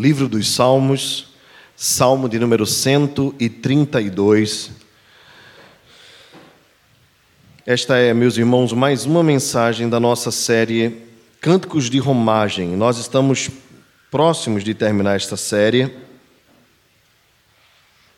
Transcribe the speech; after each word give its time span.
Livro 0.00 0.28
dos 0.30 0.54
Salmos, 0.54 1.26
Salmo 1.76 2.26
de 2.26 2.38
número 2.38 2.64
132. 2.64 4.70
Esta 7.66 7.98
é, 7.98 8.14
meus 8.14 8.38
irmãos, 8.38 8.72
mais 8.72 9.04
uma 9.04 9.22
mensagem 9.22 9.90
da 9.90 10.00
nossa 10.00 10.30
série 10.30 11.02
Cânticos 11.38 11.90
de 11.90 11.98
Romagem. 11.98 12.68
Nós 12.68 12.96
estamos 12.96 13.50
próximos 14.10 14.64
de 14.64 14.72
terminar 14.72 15.16
esta 15.16 15.36
série 15.36 15.94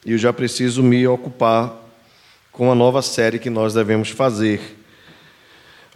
e 0.06 0.12
eu 0.12 0.18
já 0.18 0.32
preciso 0.32 0.84
me 0.84 1.04
ocupar 1.08 1.74
com 2.52 2.70
a 2.70 2.76
nova 2.76 3.02
série 3.02 3.40
que 3.40 3.50
nós 3.50 3.74
devemos 3.74 4.08
fazer. 4.08 4.78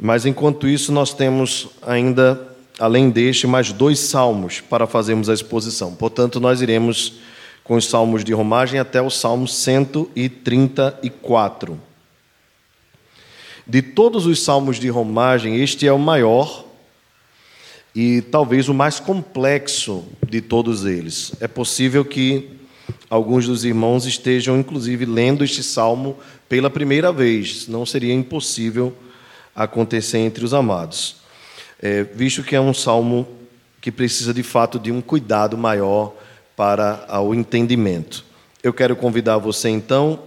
Mas 0.00 0.27
enquanto 0.27 0.66
isso, 0.66 0.91
nós 0.91 1.14
temos 1.14 1.68
ainda, 1.80 2.55
além 2.79 3.11
deste, 3.11 3.46
mais 3.46 3.72
dois 3.72 3.98
salmos 3.98 4.61
para 4.61 4.86
fazermos 4.86 5.29
a 5.29 5.34
exposição. 5.34 5.92
Portanto, 5.95 6.40
nós 6.40 6.61
iremos 6.61 7.14
com 7.64 7.74
os 7.74 7.87
salmos 7.87 8.23
de 8.23 8.32
romagem 8.32 8.78
até 8.78 9.02
o 9.02 9.10
salmo 9.10 9.48
134. 9.48 11.80
De 13.66 13.82
todos 13.82 14.27
os 14.27 14.41
salmos 14.42 14.78
de 14.78 14.88
romagem, 14.88 15.60
este 15.60 15.88
é 15.88 15.92
o 15.92 15.98
maior 15.98 16.65
e 17.92 18.20
talvez 18.20 18.68
o 18.68 18.74
mais 18.74 19.01
complexo 19.01 20.04
de 20.29 20.40
todos 20.40 20.84
eles. 20.84 21.32
É 21.40 21.48
possível 21.48 22.04
que 22.04 22.51
alguns 23.10 23.46
dos 23.46 23.65
irmãos 23.65 24.06
estejam, 24.06 24.60
inclusive, 24.60 25.04
lendo 25.04 25.43
este 25.43 25.60
salmo 25.62 26.16
pela 26.48 26.70
primeira 26.70 27.10
vez. 27.10 27.66
Não 27.66 27.84
seria 27.84 28.15
impossível 28.15 28.95
acontecer 29.54 30.18
entre 30.18 30.45
os 30.45 30.54
amados, 30.54 31.16
é, 31.80 32.03
visto 32.03 32.43
que 32.43 32.57
é 32.57 32.61
um 32.61 32.75
salmo 32.75 33.27
que 33.80 33.93
precisa 33.93 34.33
de 34.33 34.43
fato 34.43 34.79
de 34.79 34.91
um 34.91 35.01
cuidado 35.01 35.57
maior 35.57 36.15
para 36.57 37.07
o 37.21 37.35
entendimento. 37.35 38.25
Eu 38.62 38.73
quero 38.73 38.97
convidar 38.97 39.39
você 39.39 39.68
então 39.68 40.21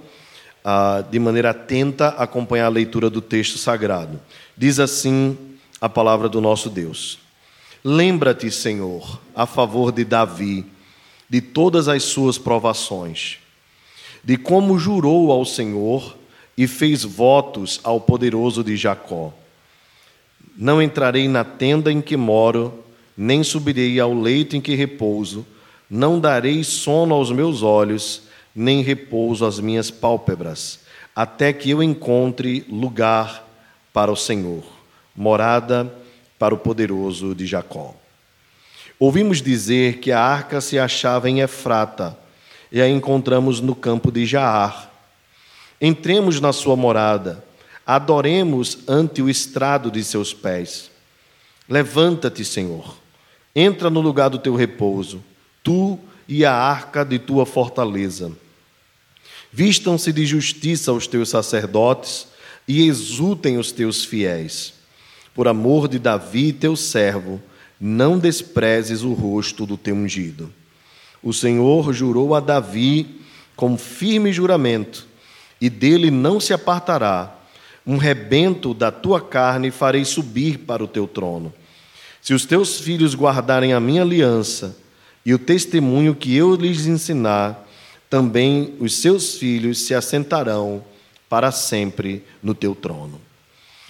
a, 0.63 1.01
de 1.01 1.19
maneira 1.19 1.49
atenta, 1.49 2.09
acompanhar 2.09 2.67
a 2.67 2.69
leitura 2.69 3.09
do 3.09 3.21
texto 3.21 3.57
sagrado. 3.57 4.19
Diz 4.55 4.79
assim 4.79 5.37
a 5.81 5.89
palavra 5.89 6.29
do 6.29 6.39
nosso 6.39 6.69
Deus: 6.69 7.19
Lembra-te, 7.83 8.51
Senhor, 8.51 9.19
a 9.35 9.45
favor 9.45 9.91
de 9.91 10.05
Davi, 10.05 10.65
de 11.29 11.41
todas 11.41 11.87
as 11.87 12.03
suas 12.03 12.37
provações, 12.37 13.37
de 14.23 14.37
como 14.37 14.77
jurou 14.77 15.31
ao 15.31 15.45
Senhor 15.45 16.15
e 16.57 16.67
fez 16.67 17.03
votos 17.03 17.79
ao 17.83 18.01
poderoso 18.01 18.63
de 18.63 18.75
Jacó. 18.75 19.33
Não 20.59 20.81
entrarei 20.81 21.29
na 21.29 21.45
tenda 21.45 21.89
em 21.89 22.01
que 22.01 22.17
moro, 22.17 22.83
nem 23.15 23.41
subirei 23.45 23.97
ao 23.97 24.13
leito 24.13 24.57
em 24.57 24.61
que 24.61 24.75
repouso, 24.75 25.47
não 25.89 26.19
darei 26.19 26.65
sono 26.65 27.15
aos 27.15 27.31
meus 27.31 27.63
olhos, 27.63 28.23
nem 28.53 28.81
repouso 28.81 29.45
às 29.45 29.57
minhas 29.57 29.89
pálpebras, 29.89 30.81
até 31.15 31.53
que 31.53 31.69
eu 31.69 31.81
encontre 31.81 32.65
lugar 32.69 33.47
para 33.93 34.11
o 34.11 34.17
Senhor, 34.17 34.65
morada 35.15 35.89
para 36.37 36.53
o 36.53 36.57
poderoso 36.57 37.33
de 37.33 37.45
Jacó. 37.45 37.95
Ouvimos 38.99 39.41
dizer 39.41 39.99
que 39.99 40.11
a 40.11 40.19
arca 40.19 40.59
se 40.59 40.77
achava 40.77 41.29
em 41.29 41.39
Efrata, 41.39 42.17
e 42.69 42.81
a 42.81 42.89
encontramos 42.89 43.61
no 43.61 43.73
campo 43.73 44.11
de 44.11 44.25
Jaar 44.25 44.89
Entremos 45.81 46.41
na 46.41 46.51
sua 46.51 46.75
morada, 46.75 47.41
adoremos 47.89 48.77
ante 48.87 49.19
o 49.19 49.27
estrado 49.27 49.89
de 49.89 50.03
seus 50.03 50.31
pés. 50.31 50.91
Levanta-te, 51.67 52.45
Senhor, 52.45 52.95
entra 53.55 53.89
no 53.89 53.99
lugar 53.99 54.29
do 54.29 54.37
teu 54.37 54.55
repouso, 54.55 55.23
tu 55.63 55.97
e 56.27 56.45
a 56.45 56.53
arca 56.53 57.03
de 57.03 57.17
tua 57.17 57.47
fortaleza. 57.47 58.31
Vistam-se 59.51 60.13
de 60.13 60.23
justiça 60.23 60.93
os 60.93 61.07
teus 61.07 61.29
sacerdotes 61.29 62.27
e 62.67 62.87
exultem 62.87 63.57
os 63.57 63.71
teus 63.71 64.05
fiéis. 64.05 64.71
Por 65.33 65.47
amor 65.47 65.87
de 65.87 65.97
Davi, 65.97 66.53
teu 66.53 66.75
servo, 66.75 67.41
não 67.81 68.19
desprezes 68.19 69.01
o 69.01 69.13
rosto 69.13 69.65
do 69.65 69.75
teu 69.75 69.95
ungido. 69.95 70.53
O 71.23 71.33
Senhor 71.33 71.91
jurou 71.91 72.35
a 72.35 72.39
Davi 72.39 73.19
com 73.55 73.75
firme 73.79 74.31
juramento 74.31 75.07
e 75.59 75.71
dele 75.71 76.11
não 76.11 76.39
se 76.39 76.53
apartará. 76.53 77.38
Um 77.89 77.97
rebento 77.97 78.71
da 78.71 78.91
tua 78.91 79.19
carne 79.19 79.71
farei 79.71 80.05
subir 80.05 80.59
para 80.59 80.83
o 80.83 80.87
teu 80.87 81.07
trono. 81.07 81.51
Se 82.21 82.35
os 82.35 82.45
teus 82.45 82.79
filhos 82.79 83.15
guardarem 83.15 83.73
a 83.73 83.79
minha 83.79 84.03
aliança 84.03 84.77
e 85.25 85.33
o 85.33 85.39
testemunho 85.39 86.13
que 86.13 86.35
eu 86.35 86.53
lhes 86.53 86.85
ensinar, 86.85 87.67
também 88.07 88.75
os 88.79 88.95
seus 88.97 89.37
filhos 89.37 89.79
se 89.79 89.95
assentarão 89.95 90.85
para 91.27 91.51
sempre 91.51 92.23
no 92.43 92.53
teu 92.53 92.75
trono. 92.75 93.19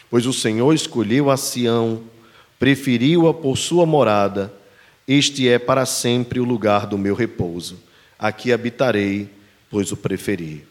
Pois 0.10 0.26
o 0.26 0.32
Senhor 0.32 0.74
escolheu 0.74 1.30
a 1.30 1.36
Sião, 1.36 2.04
preferiu-a 2.58 3.34
por 3.34 3.58
sua 3.58 3.86
morada, 3.86 4.54
este 5.06 5.50
é 5.50 5.60
para 5.60 5.86
sempre 5.86 6.40
o 6.40 6.46
lugar 6.46 6.88
do 6.88 6.98
meu 6.98 7.16
repouso. 7.16 7.78
Aqui 8.18 8.54
habitarei, 8.54 9.30
pois 9.70 9.92
o 9.92 9.98
preferi. 9.98 10.69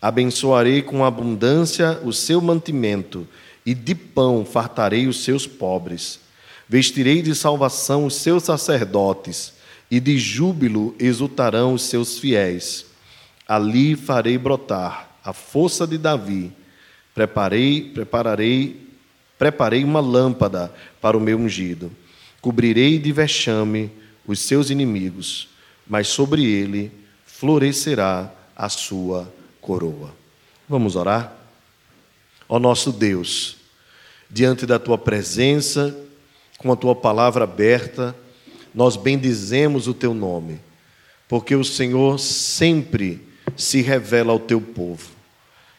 Abençoarei 0.00 0.80
com 0.80 1.04
abundância 1.04 2.00
o 2.04 2.12
seu 2.12 2.40
mantimento, 2.40 3.26
e 3.66 3.74
de 3.74 3.94
pão 3.94 4.44
fartarei 4.44 5.06
os 5.06 5.24
seus 5.24 5.46
pobres. 5.46 6.20
Vestirei 6.68 7.20
de 7.20 7.34
salvação 7.34 8.06
os 8.06 8.14
seus 8.14 8.44
sacerdotes, 8.44 9.54
e 9.90 9.98
de 9.98 10.16
júbilo 10.18 10.94
exultarão 10.98 11.74
os 11.74 11.82
seus 11.82 12.18
fiéis. 12.18 12.86
Ali 13.46 13.96
farei 13.96 14.38
brotar 14.38 15.10
a 15.24 15.32
força 15.32 15.86
de 15.86 15.98
Davi. 15.98 16.52
Preparei, 17.14 17.90
prepararei, 17.92 18.88
preparei 19.38 19.82
uma 19.82 20.00
lâmpada 20.00 20.72
para 21.00 21.16
o 21.16 21.20
meu 21.20 21.38
ungido. 21.38 21.90
Cobrirei 22.40 22.98
de 22.98 23.10
vexame 23.10 23.90
os 24.26 24.40
seus 24.40 24.70
inimigos, 24.70 25.48
mas 25.86 26.06
sobre 26.06 26.44
ele 26.44 26.92
florescerá 27.26 28.30
a 28.54 28.68
sua 28.68 29.32
coroa. 29.68 30.14
Vamos 30.66 30.96
orar? 30.96 31.30
Ó 32.48 32.58
nosso 32.58 32.90
Deus, 32.90 33.58
diante 34.30 34.64
da 34.64 34.78
tua 34.78 34.96
presença, 34.96 35.94
com 36.56 36.72
a 36.72 36.76
tua 36.76 36.96
palavra 36.96 37.44
aberta, 37.44 38.16
nós 38.74 38.96
bendizemos 38.96 39.86
o 39.86 39.92
teu 39.92 40.14
nome, 40.14 40.58
porque 41.28 41.54
o 41.54 41.62
Senhor 41.62 42.18
sempre 42.18 43.22
se 43.58 43.82
revela 43.82 44.32
ao 44.32 44.40
teu 44.40 44.58
povo. 44.58 45.10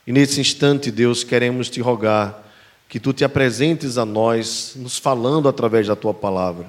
E 0.06 0.12
nesse 0.12 0.40
instante, 0.40 0.92
Deus, 0.92 1.24
queremos 1.24 1.68
te 1.68 1.82
rogar 1.82 2.48
que 2.88 3.00
tu 3.00 3.12
te 3.12 3.24
apresentes 3.24 3.98
a 3.98 4.06
nós, 4.06 4.74
nos 4.76 5.00
falando 5.00 5.50
através 5.50 5.88
da 5.88 5.96
tua 5.96 6.14
palavra, 6.14 6.68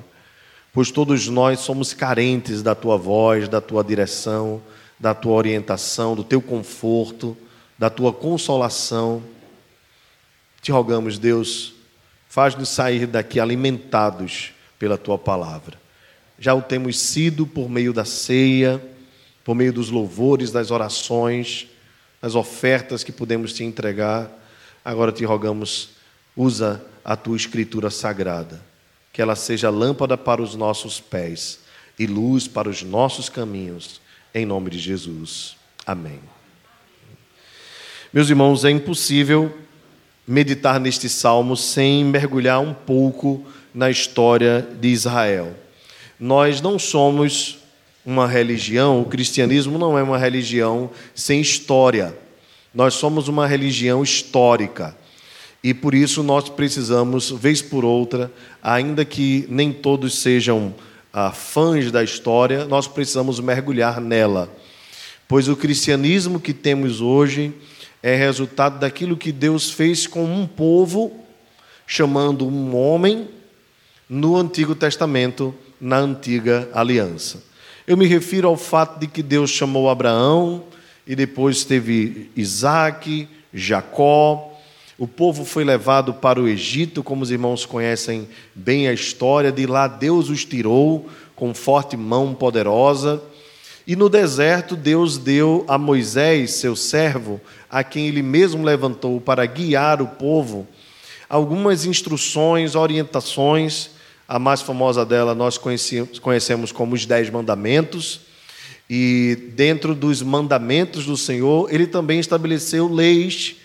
pois 0.73 0.91
todos 0.91 1.29
nós 1.29 1.61
somos 1.61 1.93
carentes 1.93 2.63
da 2.63 2.75
tua 2.75 2.97
voz, 2.97 3.47
da 3.47 3.61
tua 3.61 3.85
direção, 3.85 4.63
da 5.01 5.15
tua 5.15 5.33
orientação, 5.33 6.15
do 6.15 6.23
teu 6.23 6.43
conforto, 6.43 7.35
da 7.79 7.89
tua 7.89 8.13
consolação. 8.13 9.23
Te 10.61 10.71
rogamos, 10.71 11.19
Deus, 11.19 11.73
faz-nos 12.29 12.69
sair 12.69 13.07
daqui 13.07 13.41
alimentados 13.41 14.53
pela 14.79 14.99
tua 14.99 15.17
palavra. 15.17 15.81
Já 16.39 16.55
o 16.55 16.61
temos 16.61 16.99
sido 16.99 17.47
por 17.47 17.71
meio 17.71 17.95
da 17.95 18.05
ceia, 18.05 18.83
por 19.43 19.55
meio 19.55 19.73
dos 19.73 19.91
louvores, 19.91 20.53
das 20.53 20.71
orações, 20.71 21.67
das 22.21 22.35
ofertas 22.35 23.03
que 23.03 23.11
podemos 23.11 23.55
te 23.55 23.65
entregar. 23.65 24.31
Agora 24.85 25.13
te 25.13 25.25
rogamos, 25.25 25.91
usa 26.37 26.85
a 27.03 27.17
tua 27.17 27.37
escritura 27.37 27.89
sagrada, 27.89 28.63
que 29.13 29.23
ela 29.23 29.35
seja 29.35 29.71
lâmpada 29.71 30.19
para 30.19 30.43
os 30.43 30.55
nossos 30.55 31.01
pés 31.01 31.61
e 31.99 32.07
luz 32.07 32.47
para 32.47 32.69
os 32.69 32.83
nossos 32.83 33.29
caminhos 33.31 34.01
em 34.35 34.47
nome 34.47 34.71
de 34.71 34.79
Jesus. 34.79 35.57
Amém. 35.87 36.21
Meus 38.13 38.29
irmãos, 38.29 38.65
é 38.65 38.71
impossível 38.71 39.53
meditar 40.27 40.79
neste 40.79 41.09
salmo 41.09 41.57
sem 41.57 42.05
mergulhar 42.05 42.61
um 42.61 42.75
pouco 42.75 43.45
na 43.75 43.91
história 43.91 44.67
de 44.81 44.89
Israel. 44.89 45.55
Nós 46.19 46.61
não 46.61 46.79
somos 46.79 47.59
uma 48.05 48.27
religião, 48.27 49.01
o 49.01 49.05
cristianismo 49.05 49.79
não 49.79 49.99
é 49.99 50.03
uma 50.03 50.19
religião 50.19 50.91
sem 51.15 51.41
história. 51.41 52.17
Nós 52.75 52.95
somos 52.95 53.29
uma 53.29 53.47
religião 53.47 54.03
histórica. 54.03 54.97
E 55.63 55.75
por 55.75 55.95
isso 55.95 56.23
nós 56.23 56.49
precisamos, 56.49 57.31
vez 57.31 57.61
por 57.61 57.85
outra, 57.85 58.33
ainda 58.63 59.05
que 59.05 59.47
nem 59.49 59.73
todos 59.73 60.19
sejam 60.19 60.75
ah, 61.13 61.33
fãs 61.33 61.91
da 61.91 62.03
história, 62.03 62.65
nós 62.65 62.87
precisamos 62.87 63.41
mergulhar 63.41 64.01
nela. 64.01 64.55
Pois 65.27 65.49
o 65.49 65.57
cristianismo 65.57 66.41
que 66.41 66.53
temos 66.53 67.01
hoje 67.01 67.53
é 68.03 68.15
resultado 68.17 68.79
daquilo 68.79 69.17
que 69.17 69.33
Deus 69.33 69.71
fez 69.71 70.07
com 70.07 70.25
um 70.25 70.47
povo, 70.47 71.13
chamando 71.87 72.47
um 72.47 72.75
homem 72.77 73.29
no 74.09 74.37
Antigo 74.37 74.75
Testamento, 74.75 75.55
na 75.81 75.99
antiga 75.99 76.69
aliança. 76.73 77.43
Eu 77.87 77.97
me 77.97 78.07
refiro 78.07 78.49
ao 78.49 78.57
fato 78.57 78.99
de 78.99 79.07
que 79.07 79.23
Deus 79.23 79.51
chamou 79.51 79.89
Abraão 79.89 80.65
e 81.07 81.17
depois 81.17 81.65
teve 81.65 82.31
Isaac, 82.37 83.29
Jacó. 83.53 84.50
O 85.01 85.09
povo 85.09 85.47
foi 85.47 85.65
levado 85.65 86.13
para 86.13 86.39
o 86.39 86.47
Egito, 86.47 87.03
como 87.03 87.23
os 87.23 87.31
irmãos 87.31 87.65
conhecem 87.65 88.29
bem 88.55 88.87
a 88.87 88.93
história. 88.93 89.51
De 89.51 89.65
lá 89.65 89.89
Deus 89.89 90.29
os 90.29 90.45
tirou 90.45 91.09
com 91.35 91.55
forte 91.55 91.97
mão 91.97 92.35
poderosa. 92.35 93.23
E 93.87 93.97
no 93.97 94.11
deserto, 94.11 94.77
Deus 94.77 95.17
deu 95.17 95.65
a 95.67 95.79
Moisés, 95.79 96.51
seu 96.51 96.77
servo, 96.77 97.41
a 97.71 97.83
quem 97.83 98.09
ele 98.09 98.21
mesmo 98.21 98.63
levantou 98.63 99.23
para 99.23 99.47
guiar 99.47 100.03
o 100.03 100.07
povo, 100.07 100.69
algumas 101.31 101.87
instruções, 101.87 102.75
orientações. 102.75 103.93
A 104.29 104.39
mais 104.39 104.61
famosa 104.61 105.03
dela 105.07 105.35
nós 105.35 105.57
conhecemos 105.57 106.73
como 106.73 106.95
os 106.95 107.07
Dez 107.07 107.31
Mandamentos. 107.31 108.21
E 108.91 109.51
dentro 109.57 109.95
dos 109.95 110.21
mandamentos 110.21 111.07
do 111.07 111.17
Senhor, 111.17 111.73
ele 111.73 111.87
também 111.87 112.21
estabeleceu 112.21 112.87
leis 112.87 113.57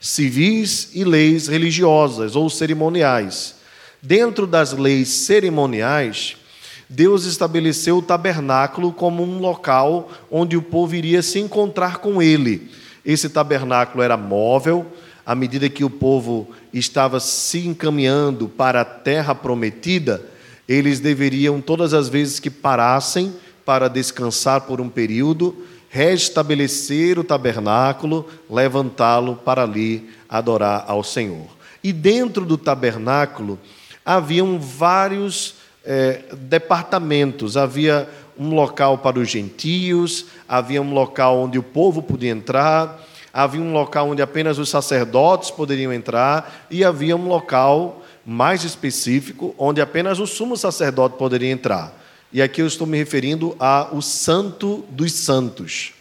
civis 0.00 0.90
e 0.94 1.04
leis 1.04 1.48
religiosas 1.48 2.36
ou 2.36 2.48
cerimoniais. 2.50 3.56
Dentro 4.02 4.46
das 4.46 4.72
leis 4.72 5.08
cerimoniais, 5.08 6.36
Deus 6.88 7.24
estabeleceu 7.24 7.98
o 7.98 8.02
tabernáculo 8.02 8.92
como 8.92 9.22
um 9.22 9.38
local 9.40 10.10
onde 10.30 10.56
o 10.56 10.62
povo 10.62 10.94
iria 10.94 11.22
se 11.22 11.38
encontrar 11.38 11.98
com 11.98 12.22
ele. 12.22 12.70
Esse 13.04 13.28
tabernáculo 13.28 14.02
era 14.02 14.16
móvel, 14.16 14.86
à 15.24 15.34
medida 15.34 15.68
que 15.68 15.82
o 15.82 15.90
povo 15.90 16.48
estava 16.72 17.18
se 17.18 17.66
encaminhando 17.66 18.48
para 18.48 18.82
a 18.82 18.84
terra 18.84 19.34
prometida, 19.34 20.22
eles 20.68 21.00
deveriam, 21.00 21.60
todas 21.60 21.92
as 21.92 22.08
vezes 22.08 22.38
que 22.38 22.50
parassem 22.50 23.34
para 23.64 23.88
descansar 23.88 24.62
por 24.62 24.80
um 24.80 24.88
período, 24.88 25.56
restabelecer 25.96 27.18
o 27.18 27.24
tabernáculo, 27.24 28.28
levantá-lo 28.50 29.34
para 29.34 29.62
ali 29.62 30.10
adorar 30.28 30.84
ao 30.86 31.02
Senhor. 31.02 31.46
E 31.82 31.90
dentro 31.90 32.44
do 32.44 32.58
tabernáculo 32.58 33.58
haviam 34.04 34.60
vários 34.60 35.54
é, 35.82 36.20
departamentos, 36.34 37.56
havia 37.56 38.06
um 38.38 38.54
local 38.54 38.98
para 38.98 39.18
os 39.18 39.30
gentios, 39.30 40.26
havia 40.46 40.82
um 40.82 40.92
local 40.92 41.38
onde 41.38 41.58
o 41.58 41.62
povo 41.62 42.02
podia 42.02 42.30
entrar, 42.30 43.02
havia 43.32 43.62
um 43.62 43.72
local 43.72 44.10
onde 44.10 44.20
apenas 44.20 44.58
os 44.58 44.68
sacerdotes 44.68 45.50
poderiam 45.50 45.94
entrar, 45.94 46.66
e 46.70 46.84
havia 46.84 47.16
um 47.16 47.26
local 47.26 48.02
mais 48.22 48.64
específico 48.64 49.54
onde 49.56 49.80
apenas 49.80 50.18
o 50.18 50.26
sumo 50.26 50.58
sacerdote 50.58 51.16
poderia 51.16 51.50
entrar. 51.50 52.05
E 52.32 52.42
aqui 52.42 52.60
eu 52.60 52.66
estou 52.66 52.86
me 52.86 52.98
referindo 52.98 53.54
ao 53.58 54.02
Santo 54.02 54.84
dos 54.90 55.12
Santos. 55.12 55.92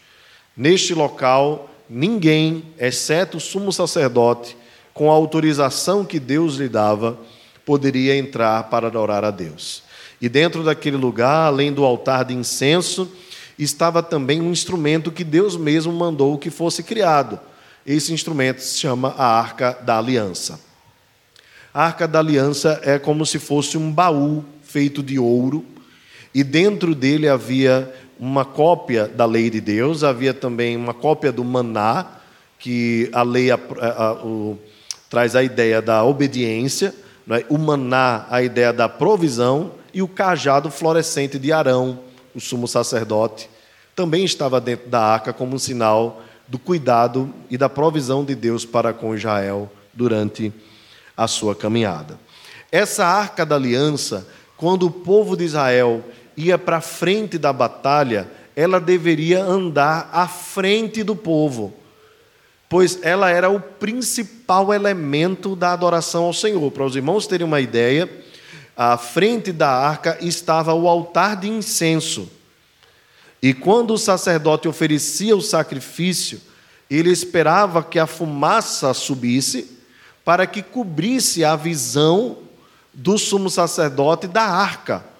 Neste 0.58 0.94
local, 0.94 1.70
ninguém, 1.90 2.64
exceto 2.80 3.38
o 3.38 3.42
sumo 3.42 3.72
sacerdote, 3.72 4.58
com 4.94 5.12
a 5.12 5.14
autorização 5.14 6.04
que 6.04 6.20
Deus 6.20 6.56
lhe 6.56 6.70
dava, 6.70 7.20
poderia 7.66 8.18
entrar 8.18 8.64
para 8.70 8.88
adorar 8.88 9.24
a 9.24 9.32
Deus. 9.32 9.84
E 10.22 10.30
dentro 10.30 10.64
daquele 10.64 10.98
lugar, 10.98 11.48
além 11.48 11.74
do 11.74 11.84
altar 11.84 12.26
de 12.26 12.34
incenso, 12.34 13.12
estava 13.60 14.02
também 14.02 14.42
um 14.42 14.52
instrumento 14.52 15.12
que 15.12 15.24
Deus 15.24 15.56
mesmo 15.56 15.94
mandou 15.94 16.38
que 16.38 16.50
fosse 16.50 16.82
criado. 16.82 17.40
Esse 17.86 18.14
instrumento 18.14 18.62
se 18.62 18.80
chama 18.80 19.14
a 19.18 19.26
Arca 19.26 19.78
da 19.82 19.98
Aliança. 19.98 20.60
A 21.74 21.86
Arca 21.86 22.08
da 22.08 22.20
Aliança 22.20 22.80
é 22.84 22.98
como 22.98 23.26
se 23.26 23.38
fosse 23.38 23.78
um 23.78 23.92
baú 23.92 24.44
feito 24.64 25.04
de 25.04 25.20
ouro, 25.20 25.66
e 26.36 26.44
dentro 26.44 26.94
dele 26.94 27.30
havia 27.30 27.90
uma 28.20 28.44
cópia 28.44 29.08
da 29.08 29.26
lei 29.26 29.50
de 29.50 29.62
Deus, 29.62 30.04
havia 30.04 30.34
também 30.34 30.76
uma 30.76 30.94
cópia 30.94 31.32
do 31.32 31.46
maná, 31.46 32.08
que 32.60 33.10
a 33.14 33.24
lei 33.24 33.52
a, 33.52 33.56
a, 33.56 34.14
o, 34.16 34.60
traz 35.10 35.34
a 35.34 35.42
ideia 35.42 35.82
da 35.82 36.04
obediência, 36.04 36.94
né? 37.26 37.46
o 37.48 37.58
maná, 37.58 38.26
a 38.30 38.44
ideia 38.44 38.74
da 38.74 38.90
provisão, 38.90 39.72
e 39.94 40.02
o 40.02 40.10
cajado 40.10 40.70
florescente 40.70 41.40
de 41.40 41.54
Arão, 41.54 42.00
o 42.36 42.42
sumo 42.42 42.68
sacerdote, 42.68 43.50
também 43.96 44.26
estava 44.26 44.60
dentro 44.60 44.90
da 44.90 45.00
arca 45.00 45.32
como 45.32 45.56
um 45.56 45.60
sinal 45.60 46.22
do 46.50 46.60
cuidado 46.60 47.34
e 47.50 47.58
da 47.58 47.70
provisão 47.70 48.26
de 48.26 48.36
Deus 48.36 48.66
para 48.66 48.92
com 48.92 49.16
Israel 49.16 49.72
durante 49.94 50.52
a 51.16 51.30
sua 51.30 51.56
caminhada. 51.56 52.20
Essa 52.70 53.06
arca 53.06 53.46
da 53.46 53.56
aliança, 53.56 54.28
quando 54.58 54.86
o 54.86 54.92
povo 54.92 55.38
de 55.38 55.46
Israel 55.46 56.04
ia 56.38 56.58
para 56.58 56.82
frente 56.82 57.38
da 57.38 57.54
batalha, 57.54 58.28
ela 58.56 58.80
deveria 58.80 59.44
andar 59.44 60.10
à 60.12 60.28
frente 60.28 61.04
do 61.04 61.16
povo, 61.16 61.74
pois 62.70 63.00
ela 63.02 63.30
era 63.30 63.50
o 63.50 63.60
principal 63.60 64.74
elemento 64.74 65.56
da 65.56 65.74
adoração 65.74 66.24
ao 66.24 66.34
Senhor. 66.34 66.72
Para 66.72 66.86
os 66.86 66.96
irmãos 66.96 67.28
terem 67.28 67.46
uma 67.46 67.60
ideia, 67.60 68.10
à 68.76 68.98
frente 68.98 69.52
da 69.52 69.70
arca 69.70 70.18
estava 70.22 70.74
o 70.74 70.88
altar 70.88 71.38
de 71.38 71.50
incenso. 71.50 72.30
E 73.42 73.54
quando 73.54 73.94
o 73.94 73.98
sacerdote 73.98 74.68
oferecia 74.68 75.36
o 75.36 75.42
sacrifício, 75.42 76.42
ele 76.90 77.12
esperava 77.12 77.84
que 77.84 78.00
a 78.00 78.08
fumaça 78.08 78.94
subisse 78.94 79.80
para 80.24 80.48
que 80.48 80.64
cobrisse 80.64 81.44
a 81.44 81.56
visão 81.56 82.38
do 82.94 83.18
sumo 83.18 83.50
sacerdote 83.50 84.28
da 84.28 84.44
arca 84.44 85.15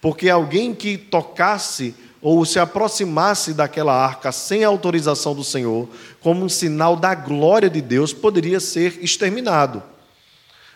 porque 0.00 0.28
alguém 0.28 0.74
que 0.74 0.96
tocasse 0.96 1.94
ou 2.20 2.44
se 2.44 2.58
aproximasse 2.58 3.52
daquela 3.52 3.94
arca 3.94 4.32
sem 4.32 4.64
autorização 4.64 5.34
do 5.34 5.44
Senhor, 5.44 5.88
como 6.20 6.44
um 6.44 6.48
sinal 6.48 6.96
da 6.96 7.14
glória 7.14 7.70
de 7.70 7.80
Deus, 7.80 8.12
poderia 8.12 8.58
ser 8.58 8.98
exterminado. 9.00 9.82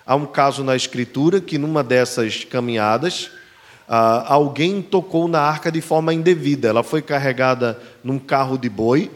Há 0.07 0.15
um 0.15 0.27
caso 0.27 0.63
na 0.63 0.77
Escritura 0.77 1.41
que, 1.41 1.59
numa 1.59 1.83
dessas 1.83 2.45
caminhadas, 2.45 3.31
alguém 3.89 4.81
tocou 4.81 5.27
na 5.27 5.41
arca 5.41 5.73
de 5.73 5.81
forma 5.81 6.15
indevida. 6.15 6.69
Ela 6.69 6.83
foi 6.83 7.03
carregada 7.03 7.81
num 8.05 8.19
carro 8.19 8.57
de 8.57 8.69
boi 8.69 9.11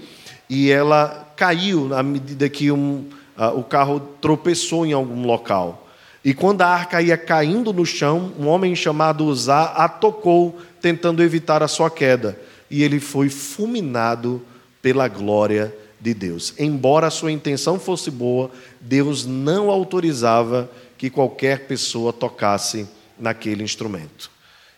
e 0.48 0.70
ela 0.70 1.32
caiu 1.36 1.94
à 1.94 2.02
medida 2.02 2.48
que 2.48 2.70
um, 2.70 3.08
o 3.54 3.62
carro 3.62 4.00
tropeçou 4.20 4.84
em 4.84 4.92
algum 4.92 5.24
local. 5.26 5.83
E 6.24 6.32
quando 6.32 6.62
a 6.62 6.66
arca 6.66 7.02
ia 7.02 7.18
caindo 7.18 7.72
no 7.72 7.84
chão, 7.84 8.32
um 8.38 8.46
homem 8.46 8.74
chamado 8.74 9.26
Uzá 9.26 9.64
a 9.64 9.88
tocou, 9.88 10.58
tentando 10.80 11.22
evitar 11.22 11.62
a 11.62 11.68
sua 11.68 11.90
queda. 11.90 12.38
E 12.70 12.82
ele 12.82 12.98
foi 12.98 13.28
fulminado 13.28 14.40
pela 14.80 15.06
glória 15.06 15.74
de 16.00 16.14
Deus. 16.14 16.54
Embora 16.58 17.08
a 17.08 17.10
sua 17.10 17.30
intenção 17.30 17.78
fosse 17.78 18.10
boa, 18.10 18.50
Deus 18.80 19.26
não 19.26 19.70
autorizava 19.70 20.70
que 20.96 21.10
qualquer 21.10 21.66
pessoa 21.66 22.12
tocasse 22.12 22.88
naquele 23.18 23.62
instrumento. 23.62 24.30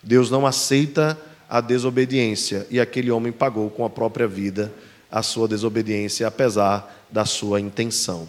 Deus 0.03 0.31
não 0.31 0.47
aceita 0.47 1.17
a 1.49 1.61
desobediência 1.61 2.67
e 2.71 2.81
aquele 2.81 3.11
homem 3.11 3.33
pagou 3.33 3.71
com 3.71 3.85
a 3.85 3.91
própria 3.91 4.27
vida 4.27 4.73
a 5.11 5.23
sua 5.23 5.47
desobediência, 5.47 6.27
apesar 6.27 7.07
da 7.11 7.25
sua 7.25 7.61
intenção. 7.61 8.29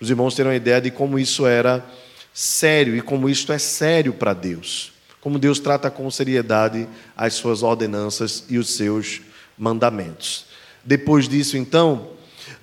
Os 0.00 0.10
irmãos 0.10 0.34
terão 0.34 0.52
ideia 0.52 0.80
de 0.80 0.90
como 0.90 1.18
isso 1.18 1.46
era 1.46 1.84
sério 2.32 2.96
e 2.96 3.00
como 3.00 3.28
isto 3.28 3.52
é 3.52 3.58
sério 3.58 4.12
para 4.12 4.32
Deus. 4.32 4.92
Como 5.20 5.38
Deus 5.38 5.60
trata 5.60 5.90
com 5.90 6.10
seriedade 6.10 6.88
as 7.16 7.34
suas 7.34 7.62
ordenanças 7.62 8.44
e 8.48 8.58
os 8.58 8.70
seus 8.70 9.20
mandamentos. 9.56 10.46
Depois 10.84 11.28
disso, 11.28 11.56
então, 11.56 12.08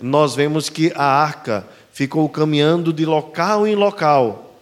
nós 0.01 0.35
vemos 0.35 0.69
que 0.69 0.91
a 0.95 1.05
arca 1.05 1.65
ficou 1.93 2.27
caminhando 2.27 2.91
de 2.91 3.05
local 3.05 3.65
em 3.65 3.75
local. 3.75 4.59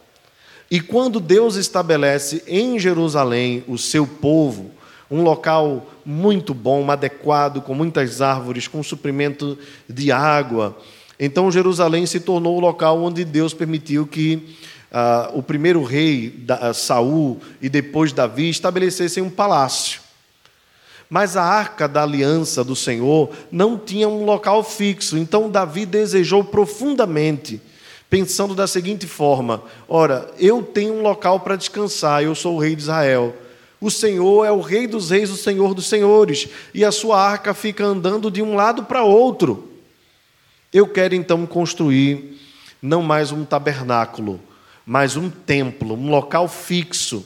E 0.70 0.80
quando 0.80 1.18
Deus 1.18 1.56
estabelece 1.56 2.42
em 2.46 2.78
Jerusalém 2.78 3.64
o 3.66 3.78
seu 3.78 4.06
povo, 4.06 4.70
um 5.10 5.22
local 5.22 5.88
muito 6.04 6.52
bom, 6.52 6.90
adequado, 6.90 7.62
com 7.62 7.74
muitas 7.74 8.20
árvores, 8.20 8.68
com 8.68 8.82
suprimento 8.82 9.58
de 9.88 10.12
água, 10.12 10.76
então 11.18 11.50
Jerusalém 11.50 12.06
se 12.06 12.20
tornou 12.20 12.56
o 12.56 12.60
local 12.60 13.02
onde 13.02 13.24
Deus 13.24 13.52
permitiu 13.52 14.06
que 14.06 14.56
ah, 14.92 15.30
o 15.34 15.42
primeiro 15.42 15.82
rei, 15.82 16.30
da, 16.30 16.72
Saul, 16.72 17.40
e 17.60 17.68
depois 17.68 18.12
Davi, 18.12 18.48
estabelecessem 18.48 19.22
um 19.22 19.30
palácio. 19.30 20.00
Mas 21.10 21.36
a 21.36 21.42
arca 21.42 21.88
da 21.88 22.02
aliança 22.02 22.62
do 22.62 22.76
Senhor 22.76 23.30
não 23.50 23.78
tinha 23.78 24.08
um 24.08 24.24
local 24.24 24.62
fixo, 24.62 25.16
então 25.16 25.50
Davi 25.50 25.86
desejou 25.86 26.44
profundamente, 26.44 27.60
pensando 28.10 28.54
da 28.54 28.66
seguinte 28.66 29.06
forma: 29.06 29.62
ora, 29.88 30.30
eu 30.38 30.62
tenho 30.62 30.94
um 30.94 31.02
local 31.02 31.40
para 31.40 31.56
descansar, 31.56 32.22
eu 32.22 32.34
sou 32.34 32.56
o 32.56 32.60
rei 32.60 32.76
de 32.76 32.82
Israel. 32.82 33.34
O 33.80 33.90
Senhor 33.90 34.44
é 34.44 34.50
o 34.50 34.60
Rei 34.60 34.88
dos 34.88 35.10
Reis, 35.10 35.30
o 35.30 35.36
Senhor 35.36 35.72
dos 35.72 35.86
Senhores, 35.86 36.48
e 36.74 36.84
a 36.84 36.90
sua 36.90 37.22
arca 37.22 37.54
fica 37.54 37.84
andando 37.84 38.28
de 38.28 38.42
um 38.42 38.56
lado 38.56 38.82
para 38.84 39.04
outro. 39.04 39.70
Eu 40.72 40.88
quero 40.88 41.14
então 41.14 41.46
construir 41.46 42.38
não 42.82 43.02
mais 43.02 43.30
um 43.30 43.44
tabernáculo, 43.44 44.40
mas 44.88 45.16
um 45.16 45.28
templo, 45.28 45.94
um 45.94 46.10
local 46.10 46.48
fixo. 46.48 47.22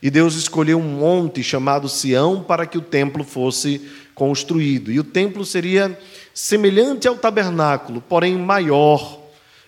E 0.00 0.08
Deus 0.08 0.36
escolheu 0.36 0.78
um 0.78 1.00
monte 1.00 1.42
chamado 1.42 1.88
Sião 1.88 2.44
para 2.44 2.64
que 2.64 2.78
o 2.78 2.80
templo 2.80 3.24
fosse 3.24 3.80
construído. 4.14 4.92
E 4.92 5.00
o 5.00 5.02
templo 5.02 5.44
seria 5.44 5.98
semelhante 6.32 7.08
ao 7.08 7.16
tabernáculo, 7.16 8.00
porém 8.00 8.38
maior 8.38 9.20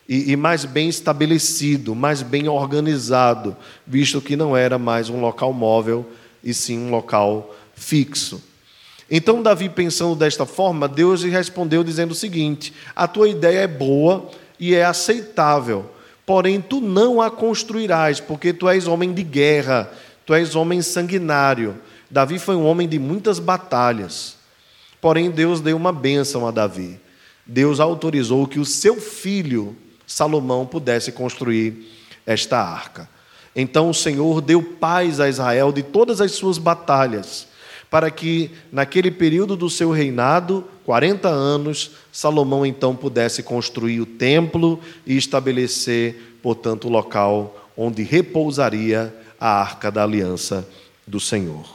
e, 0.09 0.37
mais 0.37 0.65
bem 0.65 0.89
estabelecido, 0.89 1.93
mais 1.93 2.23
bem 2.23 2.49
organizado, 2.49 3.57
visto 3.85 4.21
que 4.21 4.37
não 4.37 4.57
era 4.57 4.79
mais 4.79 5.11
um 5.11 5.21
local 5.21 5.53
móvel 5.53 6.09
e 6.43 6.55
sim 6.55 6.79
um 6.79 6.91
local 6.91 7.53
fixo. 7.75 8.41
Então, 9.11 9.43
Davi, 9.43 9.69
pensando 9.69 10.15
desta 10.15 10.47
forma, 10.47 10.87
Deus 10.87 11.23
lhe 11.23 11.31
respondeu 11.31 11.83
dizendo 11.83 12.13
o 12.13 12.15
seguinte: 12.15 12.73
A 12.95 13.09
tua 13.09 13.29
ideia 13.29 13.59
é 13.59 13.67
boa 13.67 14.31
e 14.59 14.73
é 14.73 14.85
aceitável, 14.85 15.98
porém 16.29 16.61
tu 16.61 16.79
não 16.79 17.23
a 17.23 17.31
construirás, 17.31 18.21
porque 18.21 18.53
tu 18.53 18.69
és 18.69 18.87
homem 18.87 19.15
de 19.15 19.23
guerra, 19.23 19.91
tu 20.27 20.35
és 20.35 20.55
homem 20.55 20.83
sanguinário. 20.83 21.79
Davi 22.11 22.39
foi 22.39 22.55
um 22.55 22.67
homem 22.67 22.87
de 22.87 22.99
muitas 22.99 23.39
batalhas. 23.39 24.37
Porém, 25.01 25.31
Deus 25.31 25.63
deu 25.63 25.75
uma 25.75 25.91
bênção 25.91 26.47
a 26.47 26.51
Davi. 26.51 27.01
Deus 27.47 27.81
autorizou 27.81 28.47
que 28.47 28.59
o 28.59 28.65
seu 28.67 29.01
filho, 29.01 29.75
Salomão, 30.07 30.67
pudesse 30.67 31.13
construir 31.13 31.89
esta 32.27 32.59
arca. 32.59 33.09
Então 33.57 33.89
o 33.89 33.95
Senhor 33.95 34.43
deu 34.43 34.63
paz 34.63 35.21
a 35.21 35.31
Israel 35.31 35.73
de 35.73 35.83
todas 35.83 36.21
as 36.21 36.33
suas 36.33 36.59
batalhas 36.59 37.49
para 37.91 38.11
que, 38.11 38.51
naquele 38.71 39.11
período 39.11 39.57
do 39.57 39.71
seu 39.71 39.91
reinado, 39.91 40.63
40 40.88 41.28
anos, 41.28 41.90
Salomão 42.11 42.64
então 42.64 42.97
pudesse 42.97 43.42
construir 43.42 44.00
o 44.00 44.07
templo 44.07 44.80
e 45.04 45.18
estabelecer, 45.18 46.38
portanto, 46.42 46.87
o 46.87 46.90
local 46.90 47.68
onde 47.76 48.02
repousaria 48.02 49.14
a 49.38 49.61
arca 49.61 49.90
da 49.90 50.02
aliança 50.02 50.66
do 51.07 51.21
Senhor. 51.21 51.68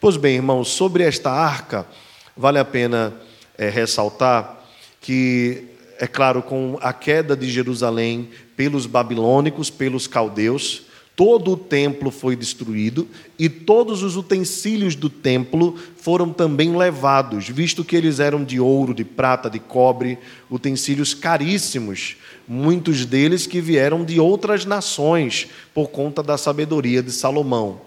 Pois 0.00 0.16
bem, 0.16 0.36
irmãos, 0.36 0.68
sobre 0.70 1.02
esta 1.02 1.30
arca, 1.30 1.86
vale 2.34 2.58
a 2.58 2.64
pena 2.64 3.12
é, 3.58 3.68
ressaltar 3.68 4.66
que, 4.98 5.66
é 5.98 6.06
claro, 6.06 6.40
com 6.40 6.78
a 6.80 6.94
queda 6.94 7.36
de 7.36 7.50
Jerusalém 7.50 8.30
pelos 8.56 8.86
babilônicos, 8.86 9.68
pelos 9.68 10.06
caldeus, 10.06 10.84
todo 11.18 11.54
o 11.54 11.56
templo 11.56 12.12
foi 12.12 12.36
destruído 12.36 13.08
e 13.36 13.48
todos 13.48 14.04
os 14.04 14.14
utensílios 14.14 14.94
do 14.94 15.10
templo 15.10 15.74
foram 15.96 16.32
também 16.32 16.76
levados, 16.76 17.48
visto 17.48 17.84
que 17.84 17.96
eles 17.96 18.20
eram 18.20 18.44
de 18.44 18.60
ouro, 18.60 18.94
de 18.94 19.02
prata, 19.02 19.50
de 19.50 19.58
cobre, 19.58 20.16
utensílios 20.48 21.14
caríssimos, 21.14 22.16
muitos 22.46 23.04
deles 23.04 23.48
que 23.48 23.60
vieram 23.60 24.04
de 24.04 24.20
outras 24.20 24.64
nações 24.64 25.48
por 25.74 25.88
conta 25.88 26.22
da 26.22 26.38
sabedoria 26.38 27.02
de 27.02 27.10
Salomão. 27.10 27.80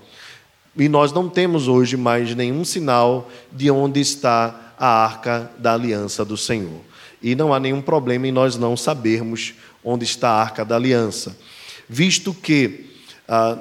E 0.75 0.89
nós 0.89 1.13
não 1.13 1.29
temos 1.29 1.69
hoje 1.69 1.95
mais 1.95 2.35
nenhum 2.35 2.65
sinal 2.65 3.31
de 3.49 3.71
onde 3.71 4.01
está 4.01 4.73
a 4.77 5.05
arca 5.05 5.49
da 5.57 5.73
aliança 5.73 6.25
do 6.25 6.35
Senhor. 6.35 6.81
E 7.23 7.33
não 7.33 7.53
há 7.53 7.61
nenhum 7.61 7.81
problema 7.81 8.27
em 8.27 8.31
nós 8.33 8.57
não 8.57 8.75
sabermos 8.75 9.53
onde 9.85 10.03
está 10.03 10.31
a 10.31 10.41
arca 10.41 10.65
da 10.65 10.75
aliança, 10.75 11.37
visto 11.87 12.33
que 12.33 12.90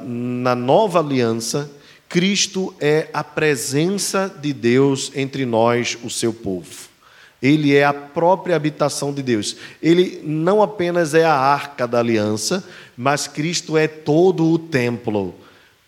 na 0.04 0.54
nova 0.54 0.98
aliança, 0.98 1.70
Cristo 2.08 2.74
é 2.80 3.08
a 3.12 3.22
presença 3.22 4.34
de 4.40 4.52
Deus 4.52 5.12
entre 5.14 5.46
nós, 5.46 5.96
o 6.02 6.10
seu 6.10 6.32
povo. 6.32 6.90
Ele 7.40 7.74
é 7.74 7.84
a 7.84 7.94
própria 7.94 8.56
habitação 8.56 9.14
de 9.14 9.22
Deus. 9.22 9.56
Ele 9.80 10.20
não 10.24 10.60
apenas 10.60 11.14
é 11.14 11.24
a 11.24 11.32
arca 11.32 11.86
da 11.86 12.00
aliança, 12.00 12.66
mas 12.96 13.28
Cristo 13.28 13.78
é 13.78 13.86
todo 13.86 14.50
o 14.50 14.58
templo, 14.58 15.34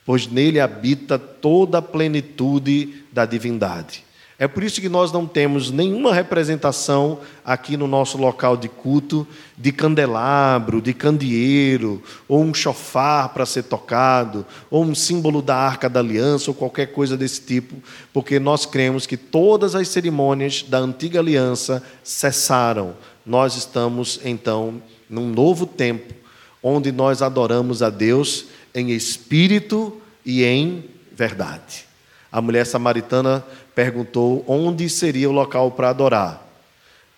pois 0.06 0.26
nele 0.26 0.60
habita 0.60 1.18
toda 1.18 1.78
a 1.78 1.82
plenitude 1.82 3.04
da 3.12 3.26
divindade. 3.26 4.04
É 4.42 4.48
por 4.48 4.64
isso 4.64 4.80
que 4.80 4.88
nós 4.88 5.12
não 5.12 5.24
temos 5.24 5.70
nenhuma 5.70 6.12
representação 6.12 7.20
aqui 7.44 7.76
no 7.76 7.86
nosso 7.86 8.18
local 8.18 8.56
de 8.56 8.68
culto 8.68 9.24
de 9.56 9.70
candelabro, 9.70 10.82
de 10.82 10.92
candeeiro, 10.92 12.02
ou 12.26 12.42
um 12.42 12.52
chofar 12.52 13.28
para 13.28 13.46
ser 13.46 13.62
tocado, 13.62 14.44
ou 14.68 14.82
um 14.82 14.96
símbolo 14.96 15.40
da 15.40 15.54
arca 15.54 15.88
da 15.88 16.00
aliança, 16.00 16.50
ou 16.50 16.56
qualquer 16.56 16.86
coisa 16.86 17.16
desse 17.16 17.40
tipo, 17.42 17.76
porque 18.12 18.40
nós 18.40 18.66
cremos 18.66 19.06
que 19.06 19.16
todas 19.16 19.76
as 19.76 19.86
cerimônias 19.86 20.64
da 20.68 20.78
antiga 20.78 21.20
aliança 21.20 21.80
cessaram. 22.02 22.94
Nós 23.24 23.54
estamos, 23.54 24.18
então, 24.24 24.82
num 25.08 25.28
novo 25.28 25.66
tempo, 25.66 26.12
onde 26.60 26.90
nós 26.90 27.22
adoramos 27.22 27.80
a 27.80 27.90
Deus 27.90 28.46
em 28.74 28.90
espírito 28.90 30.00
e 30.26 30.42
em 30.42 30.90
verdade. 31.12 31.92
A 32.32 32.40
mulher 32.40 32.64
samaritana 32.64 33.44
perguntou 33.74 34.44
onde 34.46 34.88
seria 34.88 35.28
o 35.28 35.32
local 35.32 35.70
para 35.70 35.90
adorar, 35.90 36.46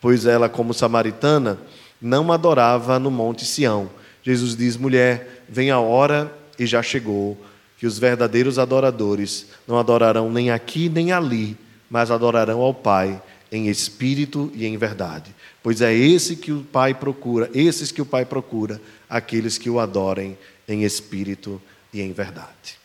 pois 0.01 0.27
ela, 0.27 0.49
como 0.49 0.75
samaritana, 0.75 1.59
não 2.01 2.33
adorava 2.33 2.99
no 2.99 3.11
Monte 3.11 3.45
Sião. 3.45 3.89
Jesus 4.23 4.57
diz: 4.57 4.77
mulher, 4.77 5.45
vem 5.49 5.71
a 5.71 5.79
hora 5.79 6.33
e 6.59 6.67
já 6.67 6.83
chegou, 6.83 7.37
que 7.79 7.87
os 7.87 7.99
verdadeiros 7.99 8.59
adoradores 8.59 9.47
não 9.67 9.79
adorarão 9.79 10.31
nem 10.31 10.51
aqui 10.51 10.89
nem 10.89 11.13
ali, 11.13 11.57
mas 11.91 12.11
adorarão 12.11 12.61
ao 12.61 12.75
Pai 12.75 13.21
em 13.51 13.69
espírito 13.69 14.51
e 14.55 14.67
em 14.67 14.77
verdade. 14.77 15.35
Pois 15.63 15.81
é 15.81 15.95
esse 15.95 16.37
que 16.37 16.53
o 16.53 16.63
Pai 16.63 16.93
procura, 16.93 17.49
esses 17.55 17.93
que 17.93 18.03
o 18.03 18.07
Pai 18.07 18.25
procura, 18.25 18.81
aqueles 19.09 19.57
que 19.59 19.71
o 19.71 19.79
adorem 19.79 20.37
em 20.69 20.83
espírito 20.83 21.61
e 21.93 22.01
em 22.01 22.13
verdade. 22.13 22.79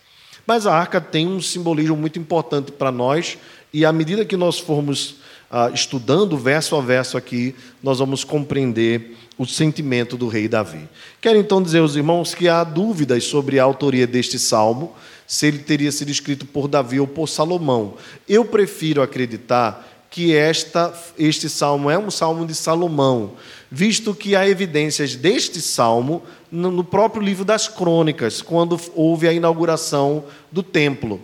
Mas 0.45 0.65
a 0.65 0.75
arca 0.75 0.99
tem 0.99 1.27
um 1.27 1.41
simbolismo 1.41 1.95
muito 1.95 2.17
importante 2.17 2.71
para 2.71 2.91
nós, 2.91 3.37
e 3.73 3.85
à 3.85 3.91
medida 3.91 4.25
que 4.25 4.35
nós 4.35 4.59
formos 4.59 5.17
ah, 5.51 5.71
estudando 5.73 6.37
verso 6.37 6.75
a 6.75 6.81
verso 6.81 7.17
aqui, 7.17 7.55
nós 7.81 7.99
vamos 7.99 8.23
compreender 8.23 9.15
o 9.37 9.45
sentimento 9.45 10.17
do 10.17 10.27
rei 10.27 10.47
Davi. 10.47 10.87
Quero 11.21 11.39
então 11.39 11.61
dizer 11.61 11.79
aos 11.79 11.95
irmãos 11.95 12.35
que 12.35 12.47
há 12.47 12.63
dúvidas 12.63 13.23
sobre 13.23 13.59
a 13.59 13.63
autoria 13.63 14.05
deste 14.05 14.37
salmo, 14.37 14.93
se 15.25 15.47
ele 15.47 15.59
teria 15.59 15.91
sido 15.91 16.11
escrito 16.11 16.45
por 16.45 16.67
Davi 16.67 16.99
ou 16.99 17.07
por 17.07 17.27
Salomão. 17.27 17.95
Eu 18.27 18.43
prefiro 18.43 19.01
acreditar 19.01 19.87
que 20.09 20.35
esta, 20.35 20.93
este 21.17 21.47
salmo 21.47 21.89
é 21.89 21.97
um 21.97 22.09
salmo 22.09 22.45
de 22.45 22.55
Salomão, 22.55 23.33
visto 23.71 24.13
que 24.13 24.35
há 24.35 24.49
evidências 24.49 25.15
deste 25.15 25.61
salmo 25.61 26.23
no 26.51 26.83
próprio 26.83 27.21
livro 27.21 27.45
das 27.45 27.67
Crônicas, 27.67 28.41
quando 28.41 28.79
houve 28.95 29.27
a 29.27 29.33
inauguração 29.33 30.25
do 30.51 30.63
templo. 30.63 31.21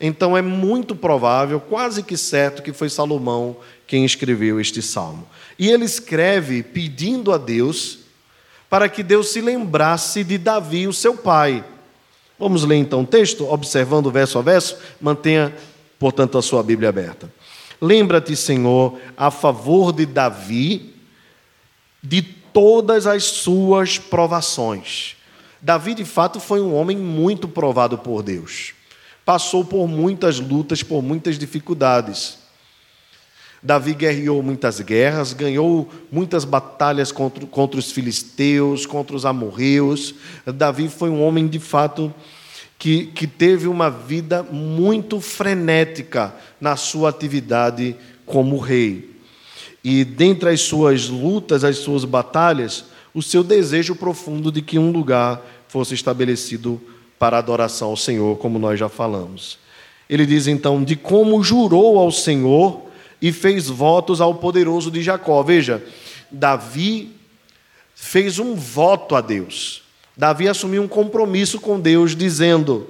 Então 0.00 0.36
é 0.36 0.42
muito 0.42 0.94
provável, 0.94 1.58
quase 1.58 2.02
que 2.02 2.16
certo, 2.16 2.62
que 2.62 2.72
foi 2.72 2.88
Salomão 2.90 3.56
quem 3.86 4.04
escreveu 4.04 4.60
este 4.60 4.82
salmo. 4.82 5.26
E 5.58 5.70
ele 5.70 5.84
escreve 5.84 6.62
pedindo 6.62 7.32
a 7.32 7.38
Deus 7.38 8.00
para 8.68 8.88
que 8.88 9.02
Deus 9.02 9.28
se 9.28 9.40
lembrasse 9.40 10.22
de 10.22 10.36
Davi, 10.36 10.86
o 10.86 10.92
seu 10.92 11.16
pai. 11.16 11.64
Vamos 12.38 12.64
ler 12.64 12.76
então 12.76 13.02
o 13.02 13.06
texto, 13.06 13.48
observando 13.50 14.10
verso 14.10 14.38
a 14.38 14.42
verso. 14.42 14.76
Mantenha, 15.00 15.54
portanto, 15.98 16.36
a 16.36 16.42
sua 16.42 16.62
Bíblia 16.62 16.90
aberta. 16.90 17.32
Lembra-te, 17.80 18.36
Senhor, 18.36 18.98
a 19.16 19.30
favor 19.30 19.92
de 19.92 20.04
Davi, 20.04 20.94
de 22.02 22.22
todas 22.22 23.06
as 23.06 23.24
suas 23.24 23.98
provações. 23.98 25.16
Davi, 25.60 25.94
de 25.94 26.04
fato, 26.04 26.38
foi 26.38 26.60
um 26.60 26.74
homem 26.74 26.96
muito 26.96 27.48
provado 27.48 27.96
por 27.96 28.22
Deus. 28.22 28.75
Passou 29.26 29.64
por 29.64 29.88
muitas 29.88 30.38
lutas, 30.38 30.84
por 30.84 31.02
muitas 31.02 31.36
dificuldades. 31.36 32.38
Davi 33.60 33.92
guerreou 33.92 34.40
muitas 34.40 34.80
guerras, 34.80 35.32
ganhou 35.32 35.90
muitas 36.12 36.44
batalhas 36.44 37.10
contra, 37.10 37.44
contra 37.44 37.80
os 37.80 37.90
filisteus, 37.90 38.86
contra 38.86 39.16
os 39.16 39.26
amorreus. 39.26 40.14
Davi 40.46 40.88
foi 40.88 41.10
um 41.10 41.20
homem, 41.20 41.48
de 41.48 41.58
fato, 41.58 42.14
que, 42.78 43.06
que 43.06 43.26
teve 43.26 43.66
uma 43.66 43.90
vida 43.90 44.44
muito 44.44 45.20
frenética 45.20 46.32
na 46.60 46.76
sua 46.76 47.08
atividade 47.08 47.96
como 48.24 48.60
rei. 48.60 49.10
E 49.82 50.04
dentre 50.04 50.50
as 50.50 50.60
suas 50.60 51.08
lutas, 51.08 51.64
as 51.64 51.78
suas 51.78 52.04
batalhas, 52.04 52.84
o 53.12 53.20
seu 53.20 53.42
desejo 53.42 53.96
profundo 53.96 54.52
de 54.52 54.62
que 54.62 54.78
um 54.78 54.92
lugar 54.92 55.44
fosse 55.66 55.94
estabelecido 55.94 56.80
para 57.18 57.38
adoração 57.38 57.88
ao 57.88 57.96
Senhor, 57.96 58.36
como 58.38 58.58
nós 58.58 58.78
já 58.78 58.88
falamos. 58.88 59.58
Ele 60.08 60.24
diz 60.26 60.46
então 60.46 60.84
de 60.84 60.96
como 60.96 61.42
jurou 61.42 61.98
ao 61.98 62.12
Senhor 62.12 62.82
e 63.20 63.32
fez 63.32 63.68
votos 63.68 64.20
ao 64.20 64.34
poderoso 64.34 64.90
de 64.90 65.02
Jacó. 65.02 65.42
Veja, 65.42 65.82
Davi 66.30 67.12
fez 67.94 68.38
um 68.38 68.54
voto 68.54 69.16
a 69.16 69.20
Deus. 69.20 69.82
Davi 70.16 70.48
assumiu 70.48 70.82
um 70.82 70.88
compromisso 70.88 71.60
com 71.60 71.80
Deus, 71.80 72.14
dizendo: 72.14 72.88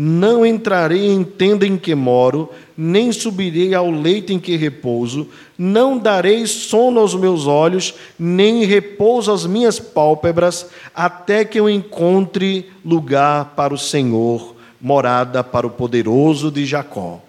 Não 0.00 0.46
entrarei 0.46 1.08
em 1.08 1.24
tenda 1.24 1.66
em 1.66 1.76
que 1.76 1.92
moro, 1.92 2.50
nem 2.76 3.10
subirei 3.10 3.74
ao 3.74 3.90
leito 3.90 4.32
em 4.32 4.38
que 4.38 4.54
repouso, 4.54 5.28
não 5.58 5.98
darei 5.98 6.46
sono 6.46 7.00
aos 7.00 7.16
meus 7.16 7.48
olhos, 7.48 7.94
nem 8.16 8.64
repouso 8.64 9.32
às 9.32 9.44
minhas 9.44 9.80
pálpebras, 9.80 10.68
até 10.94 11.44
que 11.44 11.58
eu 11.58 11.68
encontre 11.68 12.70
lugar 12.84 13.54
para 13.56 13.74
o 13.74 13.78
Senhor, 13.78 14.54
morada 14.80 15.42
para 15.42 15.66
o 15.66 15.70
poderoso 15.70 16.48
de 16.48 16.64
Jacó. 16.64 17.20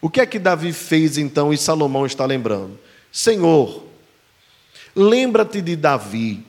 O 0.00 0.08
que 0.08 0.22
é 0.22 0.26
que 0.26 0.38
Davi 0.38 0.72
fez 0.72 1.18
então 1.18 1.52
e 1.52 1.58
Salomão 1.58 2.06
está 2.06 2.24
lembrando? 2.24 2.78
Senhor, 3.12 3.84
lembra-te 4.96 5.60
de 5.60 5.76
Davi. 5.76 6.46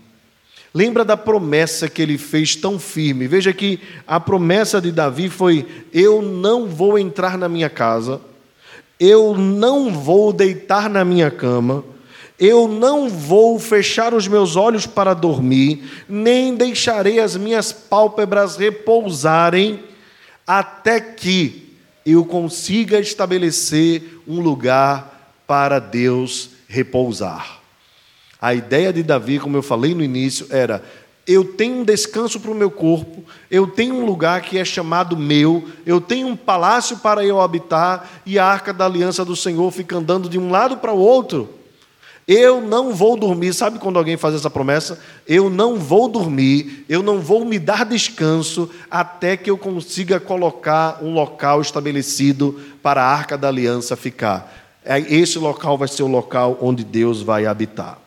Lembra 0.73 1.05
da 1.05 1.15
promessa 1.15 1.87
que 1.87 2.01
ele 2.01 2.17
fez 2.17 2.55
tão 2.55 2.79
firme. 2.79 3.27
Veja 3.27 3.53
que 3.53 3.79
a 4.07 4.19
promessa 4.19 4.81
de 4.81 4.91
Davi 4.91 5.29
foi: 5.29 5.65
Eu 5.93 6.21
não 6.21 6.67
vou 6.67 6.97
entrar 6.97 7.37
na 7.37 7.47
minha 7.47 7.69
casa, 7.69 8.19
eu 8.99 9.37
não 9.37 9.93
vou 9.93 10.33
deitar 10.33 10.89
na 10.89 11.05
minha 11.05 11.29
cama, 11.29 11.83
eu 12.39 12.67
não 12.67 13.07
vou 13.07 13.59
fechar 13.59 14.15
os 14.15 14.27
meus 14.27 14.55
olhos 14.55 14.87
para 14.87 15.13
dormir, 15.13 15.83
nem 16.09 16.55
deixarei 16.55 17.19
as 17.19 17.37
minhas 17.37 17.71
pálpebras 17.71 18.57
repousarem, 18.57 19.79
até 20.47 20.99
que 20.99 21.71
eu 22.03 22.25
consiga 22.25 22.99
estabelecer 22.99 24.19
um 24.27 24.39
lugar 24.39 25.35
para 25.45 25.77
Deus 25.77 26.49
repousar. 26.67 27.62
A 28.43 28.53
ideia 28.53 28.91
de 28.91 29.01
Davi, 29.01 29.39
como 29.39 29.55
eu 29.55 29.63
falei 29.63 29.95
no 29.95 30.03
início, 30.03 30.47
era: 30.50 30.83
eu 31.25 31.45
tenho 31.45 31.77
um 31.77 31.83
descanso 31.85 32.41
para 32.41 32.51
o 32.51 32.53
meu 32.53 32.69
corpo, 32.69 33.23
eu 33.50 33.65
tenho 33.65 33.95
um 33.95 34.05
lugar 34.05 34.41
que 34.41 34.57
é 34.57 34.65
chamado 34.65 35.15
meu, 35.15 35.65
eu 35.85 36.01
tenho 36.01 36.27
um 36.27 36.35
palácio 36.35 36.97
para 36.97 37.23
eu 37.23 37.39
habitar, 37.39 38.21
e 38.25 38.38
a 38.38 38.45
arca 38.45 38.73
da 38.73 38.83
aliança 38.83 39.23
do 39.23 39.33
Senhor 39.33 39.71
fica 39.71 39.95
andando 39.95 40.27
de 40.27 40.38
um 40.38 40.51
lado 40.51 40.75
para 40.75 40.91
o 40.91 41.00
outro. 41.00 41.51
Eu 42.27 42.59
não 42.59 42.93
vou 42.93 43.15
dormir. 43.15 43.53
Sabe 43.53 43.79
quando 43.79 43.97
alguém 43.97 44.17
faz 44.17 44.35
essa 44.35 44.50
promessa? 44.50 45.00
Eu 45.25 45.50
não 45.50 45.77
vou 45.77 46.09
dormir, 46.09 46.83
eu 46.89 47.01
não 47.01 47.21
vou 47.21 47.45
me 47.45 47.57
dar 47.57 47.85
descanso 47.85 48.69
até 48.91 49.38
que 49.38 49.50
eu 49.50 49.57
consiga 49.57 50.19
colocar 50.19 51.01
um 51.01 51.13
local 51.13 51.62
estabelecido 51.62 52.59
para 52.81 53.01
a 53.01 53.07
arca 53.07 53.38
da 53.38 53.47
aliança 53.47 53.95
ficar. 53.95 54.53
É, 54.83 55.00
esse 55.00 55.39
local 55.39 55.77
vai 55.77 55.88
ser 55.88 56.03
o 56.03 56.07
local 56.07 56.57
onde 56.59 56.83
Deus 56.83 57.21
vai 57.21 57.45
habitar. 57.45 58.02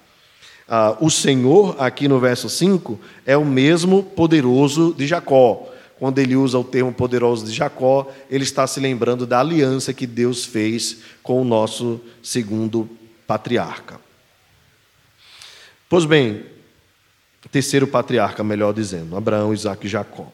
Ah, 0.68 0.96
o 1.00 1.10
Senhor, 1.10 1.76
aqui 1.78 2.08
no 2.08 2.18
verso 2.18 2.48
5, 2.48 2.98
é 3.24 3.36
o 3.36 3.44
mesmo 3.44 4.02
poderoso 4.02 4.94
de 4.96 5.06
Jacó. 5.06 5.72
Quando 5.98 6.18
ele 6.18 6.36
usa 6.36 6.58
o 6.58 6.64
termo 6.64 6.92
poderoso 6.92 7.46
de 7.46 7.52
Jacó, 7.52 8.10
ele 8.30 8.44
está 8.44 8.66
se 8.66 8.80
lembrando 8.80 9.26
da 9.26 9.40
aliança 9.40 9.94
que 9.94 10.06
Deus 10.06 10.44
fez 10.44 10.98
com 11.22 11.40
o 11.40 11.44
nosso 11.44 12.00
segundo 12.22 12.88
patriarca. 13.26 13.98
Pois 15.88 16.04
bem, 16.04 16.44
terceiro 17.50 17.86
patriarca, 17.86 18.42
melhor 18.42 18.74
dizendo, 18.74 19.16
Abraão, 19.16 19.54
Isaac 19.54 19.86
e 19.86 19.88
Jacó. 19.88 20.30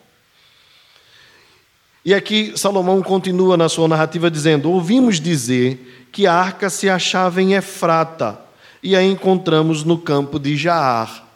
E 2.04 2.12
aqui 2.12 2.52
Salomão 2.56 3.00
continua 3.00 3.56
na 3.56 3.68
sua 3.68 3.86
narrativa 3.86 4.30
dizendo: 4.30 4.70
Ouvimos 4.70 5.20
dizer 5.20 6.08
que 6.10 6.26
a 6.26 6.34
arca 6.34 6.68
se 6.68 6.88
achava 6.88 7.40
em 7.40 7.54
Efrata, 7.54 8.40
e 8.82 8.96
a 8.96 9.02
encontramos 9.02 9.84
no 9.84 9.96
campo 9.96 10.38
de 10.38 10.56
Jaar. 10.56 11.28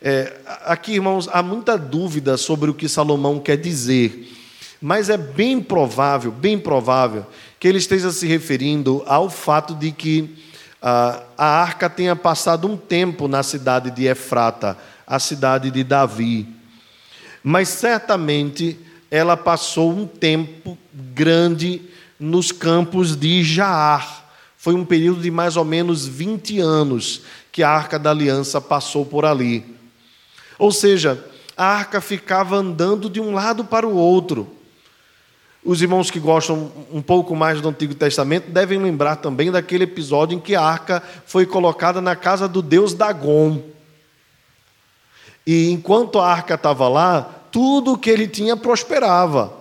É, 0.00 0.32
aqui, 0.64 0.92
irmãos, 0.94 1.28
há 1.32 1.42
muita 1.42 1.76
dúvida 1.76 2.36
sobre 2.36 2.70
o 2.70 2.74
que 2.74 2.88
Salomão 2.88 3.40
quer 3.40 3.56
dizer, 3.56 4.30
mas 4.80 5.08
é 5.08 5.16
bem 5.16 5.60
provável, 5.60 6.30
bem 6.30 6.58
provável, 6.58 7.26
que 7.58 7.68
ele 7.68 7.78
esteja 7.78 8.10
se 8.10 8.26
referindo 8.26 9.02
ao 9.06 9.30
fato 9.30 9.74
de 9.74 9.92
que 9.92 10.36
ah, 10.80 11.22
a 11.38 11.46
arca 11.62 11.88
tenha 11.88 12.16
passado 12.16 12.66
um 12.66 12.76
tempo 12.76 13.28
na 13.28 13.44
cidade 13.44 13.90
de 13.92 14.06
Efrata, 14.06 14.76
a 15.06 15.20
cidade 15.20 15.70
de 15.70 15.84
Davi. 15.84 16.48
Mas 17.42 17.68
certamente 17.68 18.76
ela 19.08 19.36
passou 19.36 19.92
um 19.92 20.06
tempo 20.06 20.76
grande 20.92 21.82
nos 22.18 22.50
campos 22.50 23.14
de 23.14 23.44
Jaar. 23.44 24.21
Foi 24.62 24.74
um 24.74 24.84
período 24.84 25.20
de 25.20 25.28
mais 25.28 25.56
ou 25.56 25.64
menos 25.64 26.06
20 26.06 26.60
anos 26.60 27.22
que 27.50 27.64
a 27.64 27.68
arca 27.68 27.98
da 27.98 28.10
aliança 28.10 28.60
passou 28.60 29.04
por 29.04 29.24
ali. 29.24 29.66
Ou 30.56 30.70
seja, 30.70 31.26
a 31.56 31.66
arca 31.66 32.00
ficava 32.00 32.54
andando 32.54 33.10
de 33.10 33.20
um 33.20 33.34
lado 33.34 33.64
para 33.64 33.88
o 33.88 33.96
outro. 33.96 34.48
Os 35.64 35.82
irmãos 35.82 36.12
que 36.12 36.20
gostam 36.20 36.70
um 36.92 37.02
pouco 37.02 37.34
mais 37.34 37.60
do 37.60 37.68
Antigo 37.68 37.92
Testamento 37.92 38.52
devem 38.52 38.78
lembrar 38.78 39.16
também 39.16 39.50
daquele 39.50 39.82
episódio 39.82 40.36
em 40.36 40.40
que 40.40 40.54
a 40.54 40.62
arca 40.62 41.02
foi 41.26 41.44
colocada 41.44 42.00
na 42.00 42.14
casa 42.14 42.46
do 42.46 42.62
deus 42.62 42.94
Dagon. 42.94 43.64
E 45.44 45.72
enquanto 45.72 46.20
a 46.20 46.30
arca 46.30 46.54
estava 46.54 46.88
lá, 46.88 47.22
tudo 47.50 47.94
o 47.94 47.98
que 47.98 48.08
ele 48.08 48.28
tinha 48.28 48.56
prosperava. 48.56 49.54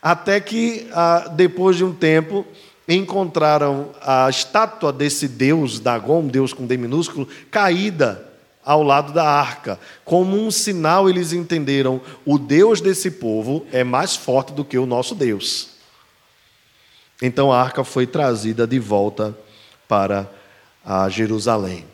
Até 0.00 0.40
que, 0.40 0.88
ah, 0.90 1.28
depois 1.30 1.76
de 1.76 1.84
um 1.84 1.92
tempo, 1.92 2.46
encontraram 2.88 3.90
a 4.00 4.30
estátua 4.30 4.92
desse 4.92 5.28
deus 5.28 5.78
Dagon, 5.78 6.26
deus 6.26 6.52
com 6.54 6.66
D 6.66 6.76
minúsculo, 6.76 7.28
caída 7.50 8.26
ao 8.64 8.82
lado 8.82 9.12
da 9.12 9.24
arca. 9.24 9.78
Como 10.04 10.36
um 10.36 10.50
sinal, 10.50 11.08
eles 11.08 11.32
entenderam: 11.32 12.00
o 12.24 12.38
Deus 12.38 12.80
desse 12.80 13.10
povo 13.10 13.66
é 13.70 13.84
mais 13.84 14.16
forte 14.16 14.52
do 14.52 14.64
que 14.64 14.78
o 14.78 14.86
nosso 14.86 15.14
Deus. 15.14 15.70
Então 17.20 17.52
a 17.52 17.60
arca 17.60 17.84
foi 17.84 18.06
trazida 18.06 18.66
de 18.66 18.78
volta 18.78 19.36
para 19.86 20.28
Jerusalém. 21.10 21.84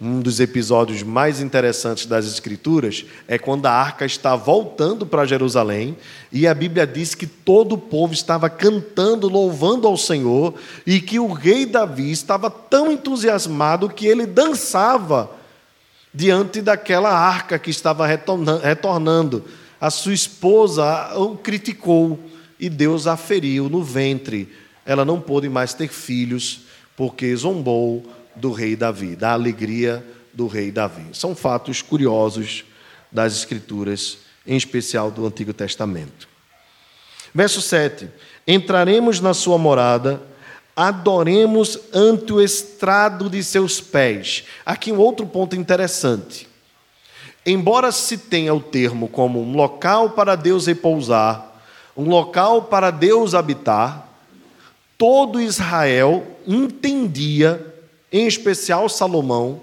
Um 0.00 0.20
dos 0.20 0.40
episódios 0.40 1.02
mais 1.02 1.40
interessantes 1.40 2.06
das 2.06 2.26
Escrituras 2.26 3.04
é 3.28 3.38
quando 3.38 3.66
a 3.66 3.70
arca 3.70 4.06
está 4.06 4.34
voltando 4.34 5.04
para 5.04 5.26
Jerusalém 5.26 5.96
e 6.32 6.46
a 6.46 6.54
Bíblia 6.54 6.86
diz 6.86 7.14
que 7.14 7.26
todo 7.26 7.74
o 7.74 7.78
povo 7.78 8.12
estava 8.12 8.48
cantando, 8.48 9.28
louvando 9.28 9.86
ao 9.86 9.96
Senhor 9.96 10.54
e 10.86 11.00
que 11.00 11.18
o 11.18 11.32
rei 11.32 11.66
Davi 11.66 12.10
estava 12.10 12.50
tão 12.50 12.90
entusiasmado 12.90 13.88
que 13.88 14.06
ele 14.06 14.26
dançava 14.26 15.30
diante 16.12 16.62
daquela 16.62 17.10
arca 17.10 17.58
que 17.58 17.70
estava 17.70 18.06
retornando. 18.06 19.44
A 19.80 19.90
sua 19.90 20.14
esposa 20.14 21.12
o 21.16 21.36
criticou 21.36 22.18
e 22.58 22.70
Deus 22.70 23.06
a 23.06 23.16
feriu 23.16 23.68
no 23.68 23.82
ventre. 23.82 24.48
Ela 24.86 25.04
não 25.04 25.20
pôde 25.20 25.48
mais 25.48 25.74
ter 25.74 25.88
filhos 25.88 26.62
porque 26.96 27.34
zombou 27.36 28.04
do 28.34 28.52
rei 28.52 28.76
Davi, 28.76 29.16
da 29.16 29.32
alegria 29.32 30.04
do 30.32 30.46
rei 30.46 30.70
Davi. 30.70 31.06
São 31.12 31.34
fatos 31.34 31.82
curiosos 31.82 32.64
das 33.10 33.34
Escrituras, 33.34 34.18
em 34.46 34.56
especial 34.56 35.10
do 35.10 35.26
Antigo 35.26 35.52
Testamento. 35.52 36.28
Verso 37.34 37.60
7: 37.60 38.08
Entraremos 38.46 39.20
na 39.20 39.34
sua 39.34 39.58
morada 39.58 40.20
adoremos 40.76 41.78
ante 41.92 42.32
o 42.32 42.40
estrado 42.40 43.28
de 43.28 43.42
seus 43.44 43.80
pés. 43.80 44.44
Aqui 44.64 44.90
um 44.90 44.98
outro 44.98 45.26
ponto 45.26 45.54
interessante. 45.54 46.48
Embora 47.44 47.90
se 47.92 48.16
tenha 48.16 48.54
o 48.54 48.60
termo 48.60 49.08
como 49.08 49.42
um 49.42 49.54
local 49.54 50.10
para 50.10 50.36
Deus 50.36 50.66
repousar, 50.66 51.52
um 51.96 52.08
local 52.08 52.62
para 52.62 52.90
Deus 52.90 53.34
habitar, 53.34 54.08
todo 54.96 55.40
Israel 55.40 56.24
entendia, 56.46 57.71
em 58.12 58.26
especial 58.26 58.88
Salomão, 58.88 59.60